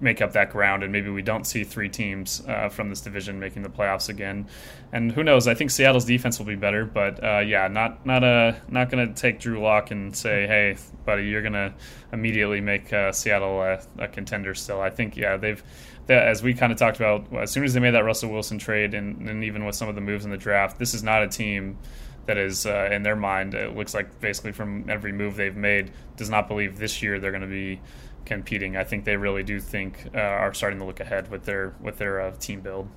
make 0.01 0.21
up 0.21 0.33
that 0.33 0.49
ground, 0.49 0.83
and 0.83 0.91
maybe 0.91 1.09
we 1.09 1.21
don't 1.21 1.45
see 1.45 1.63
three 1.63 1.89
teams 1.89 2.43
uh, 2.47 2.69
from 2.69 2.89
this 2.89 3.01
division 3.01 3.39
making 3.39 3.61
the 3.61 3.69
playoffs 3.69 4.09
again. 4.09 4.47
And 4.91 5.11
who 5.11 5.23
knows? 5.23 5.47
I 5.47 5.53
think 5.53 5.71
Seattle's 5.71 6.05
defense 6.05 6.39
will 6.39 6.45
be 6.45 6.55
better, 6.55 6.85
but 6.85 7.23
uh, 7.23 7.39
yeah, 7.39 7.67
not 7.67 8.05
not 8.05 8.23
a 8.23 8.59
not 8.67 8.89
going 8.89 9.07
to 9.07 9.13
take 9.13 9.39
Drew 9.39 9.61
Lock 9.61 9.91
and 9.91 10.15
say, 10.15 10.47
"Hey, 10.47 10.77
buddy, 11.05 11.25
you're 11.25 11.41
going 11.41 11.53
to 11.53 11.73
immediately 12.11 12.61
make 12.61 12.91
uh, 12.91 13.11
Seattle 13.11 13.61
a, 13.61 13.79
a, 13.99 14.07
contender." 14.07 14.53
Still, 14.55 14.81
I 14.81 14.89
think 14.89 15.15
yeah, 15.15 15.37
they've. 15.37 15.63
as 16.09 16.43
we 16.43 16.53
kind 16.53 16.71
of 16.71 16.77
talked 16.77 16.97
about, 16.97 17.25
as 17.35 17.51
soon 17.51 17.63
as 17.63 17.73
they 17.73 17.79
made 17.79 17.91
that 17.91 18.03
Russell 18.03 18.31
Wilson 18.31 18.57
trade, 18.57 18.93
and, 18.93 19.29
and 19.29 19.43
even 19.43 19.65
with 19.65 19.75
some 19.75 19.87
of 19.87 19.95
the 19.95 20.01
moves 20.01 20.25
in 20.25 20.31
the 20.31 20.37
draft, 20.37 20.79
this 20.79 20.93
is 20.93 21.03
not 21.03 21.23
a 21.23 21.27
team 21.27 21.77
that 22.25 22.37
is 22.37 22.65
uh, 22.65 22.89
in 22.91 23.03
their 23.03 23.15
mind. 23.15 23.53
It 23.53 23.75
looks 23.75 23.93
like 23.93 24.19
basically 24.19 24.51
from 24.51 24.89
every 24.89 25.11
move 25.11 25.35
they've 25.35 25.55
made, 25.55 25.91
does 26.17 26.29
not 26.29 26.47
believe 26.47 26.77
this 26.77 27.01
year 27.01 27.19
they're 27.19 27.31
going 27.31 27.41
to 27.41 27.47
be 27.47 27.79
competing. 28.25 28.77
I 28.77 28.83
think 28.83 29.05
they 29.05 29.17
really 29.17 29.43
do 29.43 29.59
think 29.59 30.09
uh, 30.13 30.19
are 30.19 30.53
starting 30.53 30.79
to 30.79 30.85
look 30.85 30.99
ahead 30.99 31.29
with 31.29 31.45
their 31.45 31.73
with 31.81 31.97
their 31.97 32.21
uh, 32.21 32.31
team 32.39 32.61
build. 32.61 32.87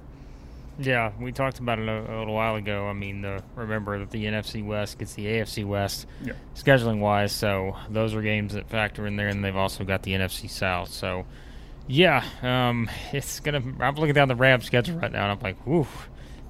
Yeah, 0.78 1.12
we 1.20 1.30
talked 1.30 1.60
about 1.60 1.78
it 1.78 1.88
a, 1.88 2.16
a 2.16 2.18
little 2.18 2.34
while 2.34 2.56
ago. 2.56 2.88
I 2.88 2.94
mean, 2.94 3.22
the, 3.22 3.42
remember 3.54 4.00
that 4.00 4.10
the 4.10 4.24
NFC 4.24 4.64
West 4.64 4.98
gets 4.98 5.14
the 5.14 5.26
AFC 5.26 5.64
West 5.64 6.06
yeah. 6.20 6.32
scheduling 6.56 6.98
wise, 6.98 7.30
so 7.30 7.76
those 7.88 8.12
are 8.12 8.22
games 8.22 8.54
that 8.54 8.68
factor 8.68 9.06
in 9.06 9.14
there, 9.14 9.28
and 9.28 9.44
they've 9.44 9.54
also 9.54 9.84
got 9.84 10.02
the 10.02 10.12
NFC 10.12 10.50
South. 10.50 10.90
So, 10.90 11.26
yeah, 11.86 12.24
um, 12.42 12.90
it's 13.12 13.38
gonna. 13.40 13.62
I'm 13.80 13.94
looking 13.94 14.14
down 14.14 14.28
the 14.28 14.34
Rams 14.34 14.64
schedule 14.64 14.98
right 14.98 15.12
now, 15.12 15.22
and 15.22 15.32
I'm 15.32 15.40
like, 15.40 15.64
whew. 15.64 15.86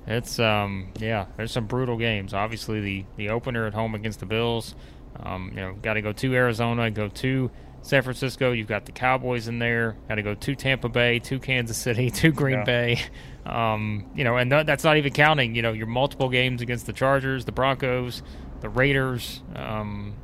It's 0.07 0.39
um 0.39 0.89
yeah, 0.99 1.27
there's 1.37 1.53
some 1.53 1.67
brutal 1.67 1.97
games. 1.97 2.35
Obviously 2.35 2.81
the 2.81 3.05
the 3.17 3.31
opener 3.31 3.67
at 3.67 3.73
home 3.73 3.95
against 3.95 4.21
the 4.21 4.27
Bills. 4.27 4.75
Um, 5.19 5.51
you 5.55 5.61
know, 5.61 5.75
got 5.75 5.95
to 5.95 6.03
go 6.03 6.13
to 6.13 6.35
Arizona, 6.35 6.91
go 6.91 7.09
to 7.09 7.51
San 7.85 8.03
Francisco. 8.03 8.53
You've 8.53 8.67
got 8.67 8.87
the 8.87 8.93
Cowboys 8.93 9.47
in 9.47 9.59
there. 9.59 9.97
Got 10.09 10.15
to 10.15 10.23
go 10.23 10.35
to 10.35 10.55
Tampa 10.55 10.89
Bay, 10.89 11.19
to 11.21 11.39
Kansas 11.39 11.77
City, 11.77 12.11
to 12.23 12.33
Green 12.33 12.59
yeah. 12.59 12.65
Bay. 12.65 13.03
Um, 13.45 14.11
you 14.15 14.25
know, 14.25 14.39
and 14.39 14.51
th- 14.51 14.65
that's 14.65 14.85
not 14.85 14.97
even 14.97 15.13
counting. 15.13 15.55
You 15.55 15.61
know, 15.61 15.73
your 15.73 15.87
multiple 15.87 16.31
games 16.31 16.63
against 16.63 16.87
the 16.87 16.95
Chargers, 16.95 17.45
the 17.45 17.53
Broncos, 17.53 18.23
the 18.61 18.71
Raiders. 18.71 19.43
Um, 19.55 20.15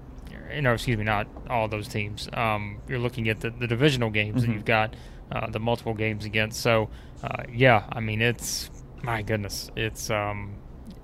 you 0.54 0.62
know, 0.62 0.72
excuse 0.72 0.96
me, 0.96 1.04
not 1.04 1.28
all 1.50 1.68
those 1.68 1.86
teams. 1.86 2.28
Um, 2.32 2.78
you're 2.88 2.98
looking 2.98 3.28
at 3.28 3.40
the, 3.40 3.50
the 3.50 3.66
divisional 3.66 4.08
games 4.08 4.40
mm-hmm. 4.40 4.50
that 4.50 4.54
you've 4.56 4.64
got 4.64 4.96
uh, 5.30 5.48
the 5.50 5.60
multiple 5.60 5.94
games 5.94 6.24
against. 6.24 6.60
So, 6.60 6.88
uh, 7.22 7.44
yeah, 7.52 7.84
I 7.92 8.00
mean, 8.00 8.22
it's 8.22 8.70
my 9.02 9.20
goodness, 9.20 9.70
it's 9.76 10.08
um, 10.08 10.54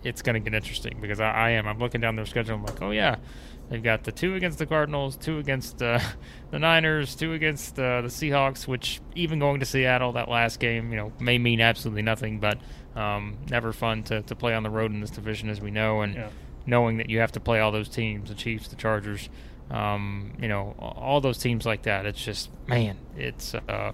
it's 0.05 0.23
going 0.23 0.35
to 0.35 0.41
get 0.41 0.57
interesting 0.57 0.99
because 1.03 1.21
I, 1.21 1.31
I 1.31 1.51
am. 1.51 1.69
I'm 1.69 1.79
looking 1.79 2.01
down 2.01 2.17
their 2.17 2.27
schedule. 2.27 2.55
I'm 2.55 2.65
like, 2.65 2.81
oh 2.81 2.93
yeah, 2.93 3.17
They've 3.69 3.83
got 3.83 4.05
the 4.05 4.13
two 4.13 4.35
against 4.35 4.59
the 4.59 4.67
Cardinals, 4.67 5.17
two 5.17 5.39
against 5.39 5.83
uh, 5.83 5.99
the 6.51 6.59
Niners, 6.59 7.15
two 7.15 7.33
against 7.33 7.79
uh, 7.79 8.03
the 8.03 8.09
Seahawks. 8.09 8.67
Which 8.67 9.01
even 9.15 9.39
going 9.39 9.61
to 9.61 9.67
Seattle 9.67 10.13
that 10.13 10.29
last 10.29 10.61
game, 10.61 10.91
you 10.91 10.97
know, 10.97 11.13
may 11.19 11.39
mean 11.39 11.61
absolutely 11.61 12.03
nothing, 12.03 12.39
but 12.39 12.59
um, 12.95 13.39
never 13.51 13.73
fun 13.73 14.03
to, 14.05 14.23
to 14.23 14.35
play 14.35 14.55
on 14.55 14.63
the 14.63 14.71
road 14.71 14.93
in 14.93 15.01
this 15.01 15.11
division, 15.11 15.49
as 15.49 15.61
we 15.61 15.71
know, 15.71 16.03
and 16.03 16.15
yeah. 16.15 16.29
knowing 16.65 16.99
that 16.99 17.11
you 17.11 17.19
have 17.19 17.33
to 17.33 17.41
play 17.41 17.61
all 17.61 17.73
those 17.73 17.89
teams, 17.89 18.29
the 18.29 18.35
Chiefs, 18.35 18.69
the 18.69 18.77
Chargers, 18.77 19.29
um, 19.71 20.33
you 20.41 20.49
know, 20.49 20.75
all 20.79 21.21
those 21.21 21.39
teams 21.39 21.67
like 21.67 21.83
that. 21.83 22.07
It's 22.07 22.25
just 22.25 22.51
man, 22.69 22.97
it's 23.17 23.55
uh, 23.55 23.93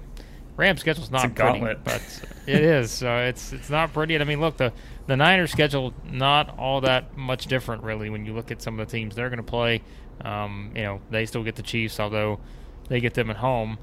Rams 0.56 0.80
schedule's 0.80 1.10
not 1.10 1.34
pretty, 1.34 1.60
but 1.82 2.02
it 2.46 2.62
is. 2.62 3.02
Uh, 3.02 3.26
it's 3.28 3.52
it's 3.52 3.70
not 3.70 3.92
pretty. 3.92 4.14
And 4.14 4.22
I 4.22 4.26
mean, 4.26 4.40
look 4.40 4.56
the 4.58 4.72
the 5.06 5.16
Niners 5.16 5.50
schedule 5.50 5.94
not 6.04 6.58
all 6.58 6.82
that 6.82 7.16
much 7.16 7.46
different 7.46 7.82
really 7.82 8.10
when 8.10 8.26
you 8.26 8.34
look 8.34 8.50
at 8.50 8.60
some 8.60 8.78
of 8.78 8.86
the 8.86 8.92
teams 8.92 9.14
they're 9.14 9.30
going 9.30 9.38
to 9.38 9.42
play. 9.42 9.82
Um, 10.20 10.72
you 10.74 10.82
know, 10.82 11.00
they 11.10 11.26
still 11.26 11.42
get 11.42 11.56
the 11.56 11.62
Chiefs, 11.62 11.98
although 11.98 12.38
they 12.88 13.00
get 13.00 13.14
them 13.14 13.30
at 13.30 13.36
home. 13.36 13.78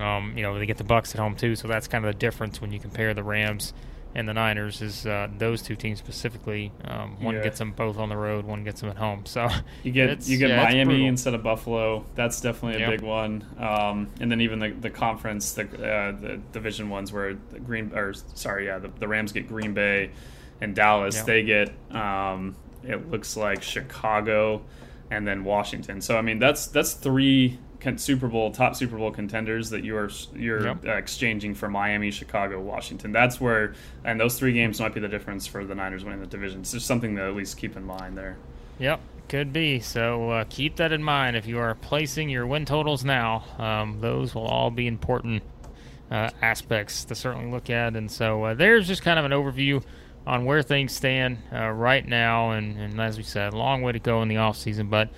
Um, 0.00 0.34
you 0.36 0.42
know, 0.42 0.58
they 0.58 0.66
get 0.66 0.78
the 0.78 0.84
Bucks 0.84 1.14
at 1.14 1.20
home 1.20 1.36
too, 1.36 1.54
so 1.54 1.68
that's 1.68 1.86
kind 1.86 2.04
of 2.04 2.12
the 2.12 2.18
difference 2.18 2.60
when 2.60 2.72
you 2.72 2.80
compare 2.80 3.14
the 3.14 3.22
Rams 3.22 3.72
and 4.14 4.28
the 4.28 4.34
Niners 4.34 4.80
is 4.80 5.06
uh, 5.06 5.28
those 5.38 5.60
two 5.60 5.74
teams 5.74 5.98
specifically. 5.98 6.72
Um, 6.84 7.22
one 7.22 7.34
yeah. 7.34 7.42
gets 7.42 7.58
them 7.58 7.72
both 7.72 7.98
on 7.98 8.08
the 8.08 8.16
road, 8.16 8.44
one 8.44 8.62
gets 8.62 8.80
them 8.80 8.90
at 8.90 8.96
home. 8.96 9.26
So 9.26 9.48
you 9.82 9.92
get 9.92 10.26
you 10.26 10.38
get 10.38 10.50
yeah, 10.50 10.64
Miami 10.64 11.06
instead 11.06 11.34
of 11.34 11.42
Buffalo. 11.42 12.04
That's 12.14 12.40
definitely 12.40 12.82
a 12.82 12.88
yep. 12.88 13.00
big 13.00 13.02
one. 13.02 13.44
Um, 13.58 14.08
and 14.20 14.30
then 14.30 14.40
even 14.40 14.60
the, 14.60 14.70
the 14.70 14.90
conference, 14.90 15.52
the 15.52 15.64
uh, 15.64 16.12
the 16.12 16.40
division 16.52 16.88
ones 16.88 17.12
where 17.12 17.36
the 17.50 17.58
Green 17.58 17.92
or 17.94 18.14
sorry, 18.34 18.66
yeah, 18.66 18.78
the, 18.78 18.88
the 18.88 19.08
Rams 19.08 19.32
get 19.32 19.48
Green 19.48 19.74
Bay 19.74 20.10
and 20.60 20.74
Dallas. 20.74 21.16
Yep. 21.16 21.26
They 21.26 21.42
get 21.42 21.72
um, 21.90 22.56
it 22.84 23.10
looks 23.10 23.36
like 23.36 23.62
Chicago 23.62 24.62
and 25.10 25.26
then 25.26 25.44
Washington. 25.44 26.00
So 26.00 26.16
I 26.16 26.22
mean 26.22 26.38
that's 26.38 26.66
that's 26.68 26.92
three 26.94 27.58
Super 27.98 28.28
Bowl 28.28 28.50
top 28.50 28.74
Super 28.74 28.96
Bowl 28.96 29.10
contenders 29.10 29.70
that 29.70 29.84
you 29.84 29.96
are 29.96 30.10
you're 30.34 30.66
yep. 30.66 30.84
uh, 30.84 30.92
exchanging 30.92 31.54
for 31.54 31.68
Miami, 31.68 32.10
Chicago, 32.10 32.60
Washington. 32.60 33.12
That's 33.12 33.40
where, 33.40 33.74
and 34.04 34.18
those 34.18 34.38
three 34.38 34.52
games 34.52 34.80
might 34.80 34.94
be 34.94 35.00
the 35.00 35.08
difference 35.08 35.46
for 35.46 35.64
the 35.64 35.74
Niners 35.74 36.04
winning 36.04 36.20
the 36.20 36.26
division. 36.26 36.60
It's 36.60 36.72
just 36.72 36.86
something 36.86 37.16
to 37.16 37.22
at 37.22 37.34
least 37.34 37.56
keep 37.56 37.76
in 37.76 37.84
mind 37.84 38.16
there. 38.16 38.36
Yep, 38.78 39.00
could 39.28 39.52
be. 39.52 39.80
So 39.80 40.30
uh, 40.30 40.44
keep 40.48 40.76
that 40.76 40.92
in 40.92 41.02
mind 41.02 41.36
if 41.36 41.46
you 41.46 41.58
are 41.58 41.74
placing 41.74 42.28
your 42.28 42.46
win 42.46 42.64
totals 42.64 43.04
now. 43.04 43.44
Um, 43.58 44.00
those 44.00 44.34
will 44.34 44.46
all 44.46 44.70
be 44.70 44.86
important 44.86 45.42
uh, 46.10 46.30
aspects 46.42 47.04
to 47.06 47.14
certainly 47.14 47.50
look 47.50 47.70
at. 47.70 47.96
And 47.96 48.10
so 48.10 48.44
uh, 48.44 48.54
there's 48.54 48.86
just 48.86 49.02
kind 49.02 49.18
of 49.18 49.24
an 49.24 49.32
overview 49.32 49.82
on 50.26 50.44
where 50.44 50.62
things 50.62 50.92
stand 50.92 51.38
uh, 51.52 51.68
right 51.68 52.06
now. 52.06 52.52
And, 52.52 52.78
and, 52.78 53.00
as 53.00 53.16
we 53.16 53.22
said, 53.22 53.52
a 53.52 53.56
long 53.56 53.82
way 53.82 53.92
to 53.92 53.98
go 53.98 54.22
in 54.22 54.28
the 54.28 54.38
off 54.38 54.56
season, 54.56 54.88
but 54.88 55.10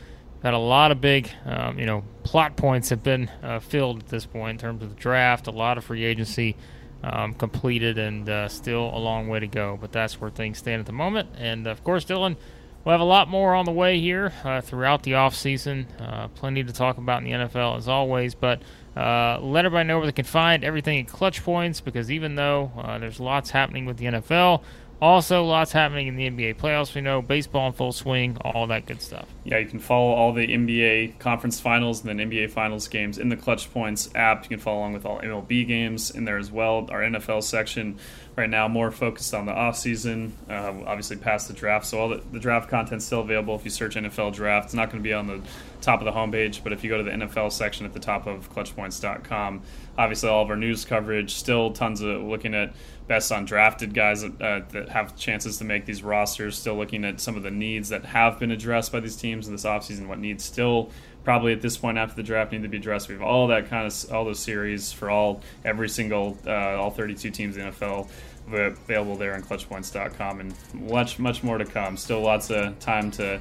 got 0.47 0.55
a 0.55 0.59
lot 0.59 0.93
of 0.93 1.01
big, 1.01 1.29
um, 1.45 1.77
you 1.77 1.87
know, 1.87 2.05
plot 2.23 2.57
points 2.57 2.91
have 2.91 3.03
been 3.03 3.29
uh, 3.43 3.59
filled 3.59 3.99
at 3.99 4.07
this 4.07 4.27
point 4.27 4.51
in 4.53 4.59
terms 4.59 4.81
of 4.81 4.91
the 4.91 4.95
draft. 4.95 5.49
A 5.49 5.51
lot 5.51 5.77
of 5.77 5.83
free 5.83 6.05
agency 6.05 6.55
um, 7.03 7.35
completed, 7.35 7.99
and 7.99 8.29
uh, 8.29 8.47
still 8.49 8.95
a 8.95 8.99
long 9.01 9.27
way 9.27 9.41
to 9.41 9.49
go. 9.49 9.77
But 9.81 9.91
that's 9.91 10.21
where 10.21 10.31
things 10.31 10.59
stand 10.59 10.79
at 10.79 10.87
the 10.87 10.93
moment. 10.93 11.31
And 11.37 11.67
of 11.67 11.83
course, 11.83 12.05
Dillon, 12.05 12.37
we'll 12.85 12.93
have 12.93 13.01
a 13.01 13.05
lot 13.05 13.29
more 13.29 13.57
on 13.57 13.65
the 13.65 13.73
way 13.73 13.99
here 13.99 14.33
uh, 14.45 14.61
throughout 14.61 15.03
the 15.03 15.15
off 15.15 15.35
season. 15.35 15.89
Uh, 15.99 16.29
plenty 16.29 16.63
to 16.63 16.73
talk 16.73 16.97
about 16.97 17.25
in 17.25 17.25
the 17.25 17.47
NFL 17.47 17.77
as 17.77 17.89
always, 17.89 18.37
but. 18.37 18.63
Uh, 18.97 19.39
let 19.43 19.67
everybody 19.67 19.87
know 19.87 19.99
where 19.99 20.07
they 20.07 20.13
can 20.13 20.25
find 20.25 20.65
everything 20.65 20.99
at 20.99 21.07
Clutch 21.07 21.45
Points 21.45 21.83
because 21.83 22.11
even 22.11 22.35
though 22.35 22.73
uh, 22.79 22.97
there's 22.97 23.21
lots 23.21 23.51
happening 23.51 23.85
with 23.85 23.99
the 23.99 24.07
NFL, 24.07 24.63
Also, 25.01 25.45
lots 25.45 25.73
happening 25.73 26.07
in 26.07 26.17
the 26.17 26.31
NBA 26.31 26.57
playoffs. 26.57 26.95
We 26.95 27.03
know 27.03 27.21
baseball 27.21 27.67
in 27.67 27.75
full 27.75 27.93
swing, 27.93 28.39
all 28.41 28.67
that 28.69 28.87
good 28.87 29.03
stuff. 29.03 29.29
Yeah, 29.45 29.59
you 29.59 29.67
can 29.67 29.79
follow 29.79 30.13
all 30.13 30.33
the 30.33 30.47
NBA 30.47 31.19
conference 31.19 31.61
finals 31.61 32.03
and 32.03 32.19
then 32.19 32.31
NBA 32.31 32.51
finals 32.51 32.89
games 32.89 33.19
in 33.19 33.29
the 33.29 33.37
Clutch 33.37 33.71
Points 33.73 34.09
app. 34.15 34.45
You 34.45 34.49
can 34.49 34.59
follow 34.59 34.79
along 34.79 34.95
with 34.95 35.05
all 35.05 35.21
MLB 35.21 35.67
games 35.67 36.11
in 36.11 36.25
there 36.25 36.39
as 36.39 36.51
well. 36.51 36.89
Our 36.91 37.03
NFL 37.03 37.43
section 37.43 37.99
right 38.37 38.49
now 38.49 38.69
more 38.69 38.91
focused 38.91 39.35
on 39.35 39.45
the 39.45 39.53
off 39.53 39.77
season, 39.77 40.33
uh, 40.49 40.73
obviously 40.87 41.17
past 41.17 41.49
the 41.49 41.55
draft. 41.55 41.87
So 41.87 41.99
all 41.99 42.09
the, 42.09 42.23
the 42.33 42.39
draft 42.39 42.71
content's 42.71 43.05
still 43.05 43.21
available 43.21 43.55
if 43.55 43.65
you 43.65 43.71
search 43.71 43.97
NFL 43.97 44.35
draft. 44.35 44.67
It's 44.67 44.75
not 44.75 44.91
going 44.91 45.03
to 45.03 45.07
be 45.07 45.13
on 45.13 45.27
the 45.27 45.43
top 45.81 46.01
of 46.01 46.07
the 46.07 46.13
homepage, 46.13 46.63
but 46.63 46.73
if 46.73 46.83
you 46.83 46.91
go 46.91 46.99
to 46.99 47.05
the 47.05 47.11
NFL 47.11 47.53
section 47.53 47.85
at 47.85 47.93
the 47.93 48.01
top 48.01 48.27
of 48.27 48.53
ClutchPoints.com, 48.55 49.63
obviously 49.99 50.29
all 50.29 50.43
of 50.43 50.51
our 50.51 50.57
news 50.57 50.85
coverage, 50.85 51.35
still 51.35 51.73
tons 51.73 52.01
of 52.01 52.23
looking 52.23 52.55
at 52.55 52.75
best 53.07 53.31
undrafted 53.31 53.93
guys 53.93 54.25
uh, 54.25 54.31
that 54.71 54.89
have 54.89 55.17
chances 55.17 55.59
to 55.59 55.65
make 55.65 55.87
these 55.87 56.03
rosters. 56.03 56.59
Still 56.59 56.77
looking 56.77 57.05
at 57.05 57.21
some 57.21 57.37
of 57.37 57.43
the 57.43 57.51
needs 57.51 57.89
that 57.91 58.05
have 58.05 58.39
been 58.39 58.51
addressed 58.51 58.93
by 58.93 59.01
these 59.01 59.17
teams 59.17 59.47
in 59.47 59.55
this 59.55 59.65
offseason, 59.65 60.09
what 60.09 60.19
needs 60.19 60.45
still 60.45 60.91
probably 61.25 61.53
at 61.53 61.61
this 61.61 61.77
point 61.77 61.99
after 61.99 62.15
the 62.15 62.23
draft 62.23 62.53
need 62.53 62.63
to 62.63 62.69
be 62.69 62.77
addressed. 62.77 63.09
We 63.09 63.15
have 63.15 63.23
all 63.23 63.49
that 63.49 63.69
kind 63.69 63.87
of 63.87 64.13
all 64.13 64.25
those 64.25 64.39
series 64.39 64.93
for 64.93 65.11
all 65.11 65.43
every 65.65 65.89
single 65.89 66.39
uh, 66.47 66.81
all 66.81 66.91
32 66.91 67.31
teams 67.31 67.57
in 67.57 67.65
the 67.65 67.71
NFL 67.71 68.09
available 68.47 69.17
there 69.17 69.35
on 69.35 69.43
clutchpoints.com 69.43 70.41
and 70.41 70.55
much 70.73 71.19
much 71.19 71.43
more 71.43 71.59
to 71.59 71.65
come. 71.65 71.97
Still 71.97 72.21
lots 72.21 72.51
of 72.51 72.79
time 72.79 73.11
to 73.13 73.41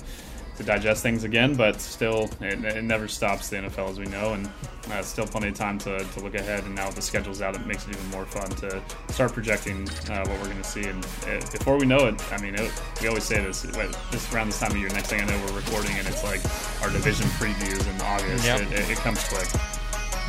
to 0.58 0.64
digest 0.64 1.04
things 1.04 1.24
again, 1.24 1.56
but 1.56 1.82
still, 1.82 2.30
it, 2.42 2.64
it 2.64 2.84
never 2.84 3.08
stops 3.08 3.50
the 3.50 3.58
NFL 3.58 3.90
as 3.90 4.00
we 4.00 4.06
know, 4.06 4.34
and 4.34 4.50
uh, 4.92 5.02
still 5.02 5.26
plenty 5.26 5.50
of 5.50 5.56
time 5.56 5.78
to, 5.80 6.00
to 6.00 6.20
look 6.22 6.36
ahead. 6.36 6.64
And 6.64 6.76
now 6.76 6.90
the 6.90 7.02
schedules 7.02 7.42
out, 7.42 7.56
it 7.56 7.66
makes 7.66 7.88
it 7.88 7.96
even 7.96 8.10
more 8.12 8.26
fun 8.26 8.50
to 8.58 8.82
start 9.10 9.34
projecting 9.34 9.88
uh, 10.10 10.26
what 10.26 10.40
we're 10.40 10.50
going 10.50 10.62
to 10.62 10.64
see. 10.64 10.86
And 10.86 11.04
it, 11.28 11.44
uh, 11.44 11.52
before 11.52 11.78
we 11.78 11.86
know 11.86 12.08
it, 12.08 12.34
I 12.34 12.42
mean, 12.42 12.56
it, 12.56 12.72
we 13.02 13.08
always 13.08 13.24
say 13.24 13.44
this, 13.44 13.64
just 14.12 14.34
around 14.34 14.48
this 14.48 14.60
time 14.60 14.72
of 14.72 14.78
year, 14.78 14.90
next 14.90 15.10
thing 15.10 15.22
I 15.22 15.26
know, 15.26 15.38
we're 15.46 15.58
recording, 15.58 15.92
and 15.98 16.08
it's 16.08 16.24
like 16.24 16.42
our 16.82 16.90
division 16.90 17.28
previews 17.38 17.86
in 17.94 18.02
August. 18.02 18.46
Yep. 18.46 18.62
It, 18.72 18.90
it, 18.92 18.98
comes 18.98 19.24
quick. 19.28 19.48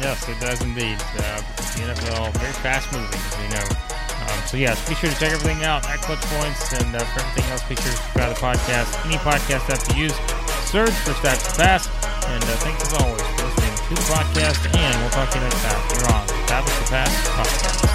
Yes, 0.01 0.29
it 0.29 0.39
does 0.41 0.61
indeed. 0.63 0.99
Uh, 1.17 1.41
the 1.57 1.93
NFL, 1.93 2.37
very 2.37 2.53
fast 2.53 2.93
moving, 2.93 3.15
as 3.15 3.39
we 3.39 3.49
know. 3.55 3.96
Um, 4.27 4.47
so, 4.47 4.57
yes, 4.57 4.87
be 4.89 4.95
sure 4.95 5.11
to 5.11 5.17
check 5.17 5.33
everything 5.33 5.65
out 5.65 5.89
at 5.89 6.01
Clutch 6.01 6.23
Points. 6.39 6.73
And 6.73 6.95
uh, 6.95 7.01
for 7.15 7.21
everything 7.21 7.51
else, 7.53 7.63
be 7.69 7.77
sure 7.77 7.91
to 7.93 7.97
subscribe 7.97 8.35
to 8.35 8.41
the 8.41 8.47
podcast, 8.47 9.07
any 9.07 9.17
podcast 9.23 9.71
app 9.71 9.97
you 9.97 10.05
use. 10.05 10.17
Search 10.67 10.91
for 11.07 11.13
Stats 11.13 11.57
Fast. 11.57 11.91
And 12.27 12.43
uh, 12.43 12.57
thanks 12.59 12.83
as 12.83 12.93
always 12.95 13.23
for 13.23 13.45
listening 13.47 13.75
to 13.77 13.95
the 13.95 14.07
podcast. 14.11 14.61
And 14.77 15.01
we'll 15.01 15.11
talk 15.11 15.31
to 15.31 15.39
you 15.39 15.45
next 15.45 15.63
time. 15.63 15.81
You're 15.95 16.11
on 16.13 16.27
That 16.49 16.67
to 16.67 16.73
the 16.83 16.91
Past 16.91 17.15
podcast. 17.31 17.87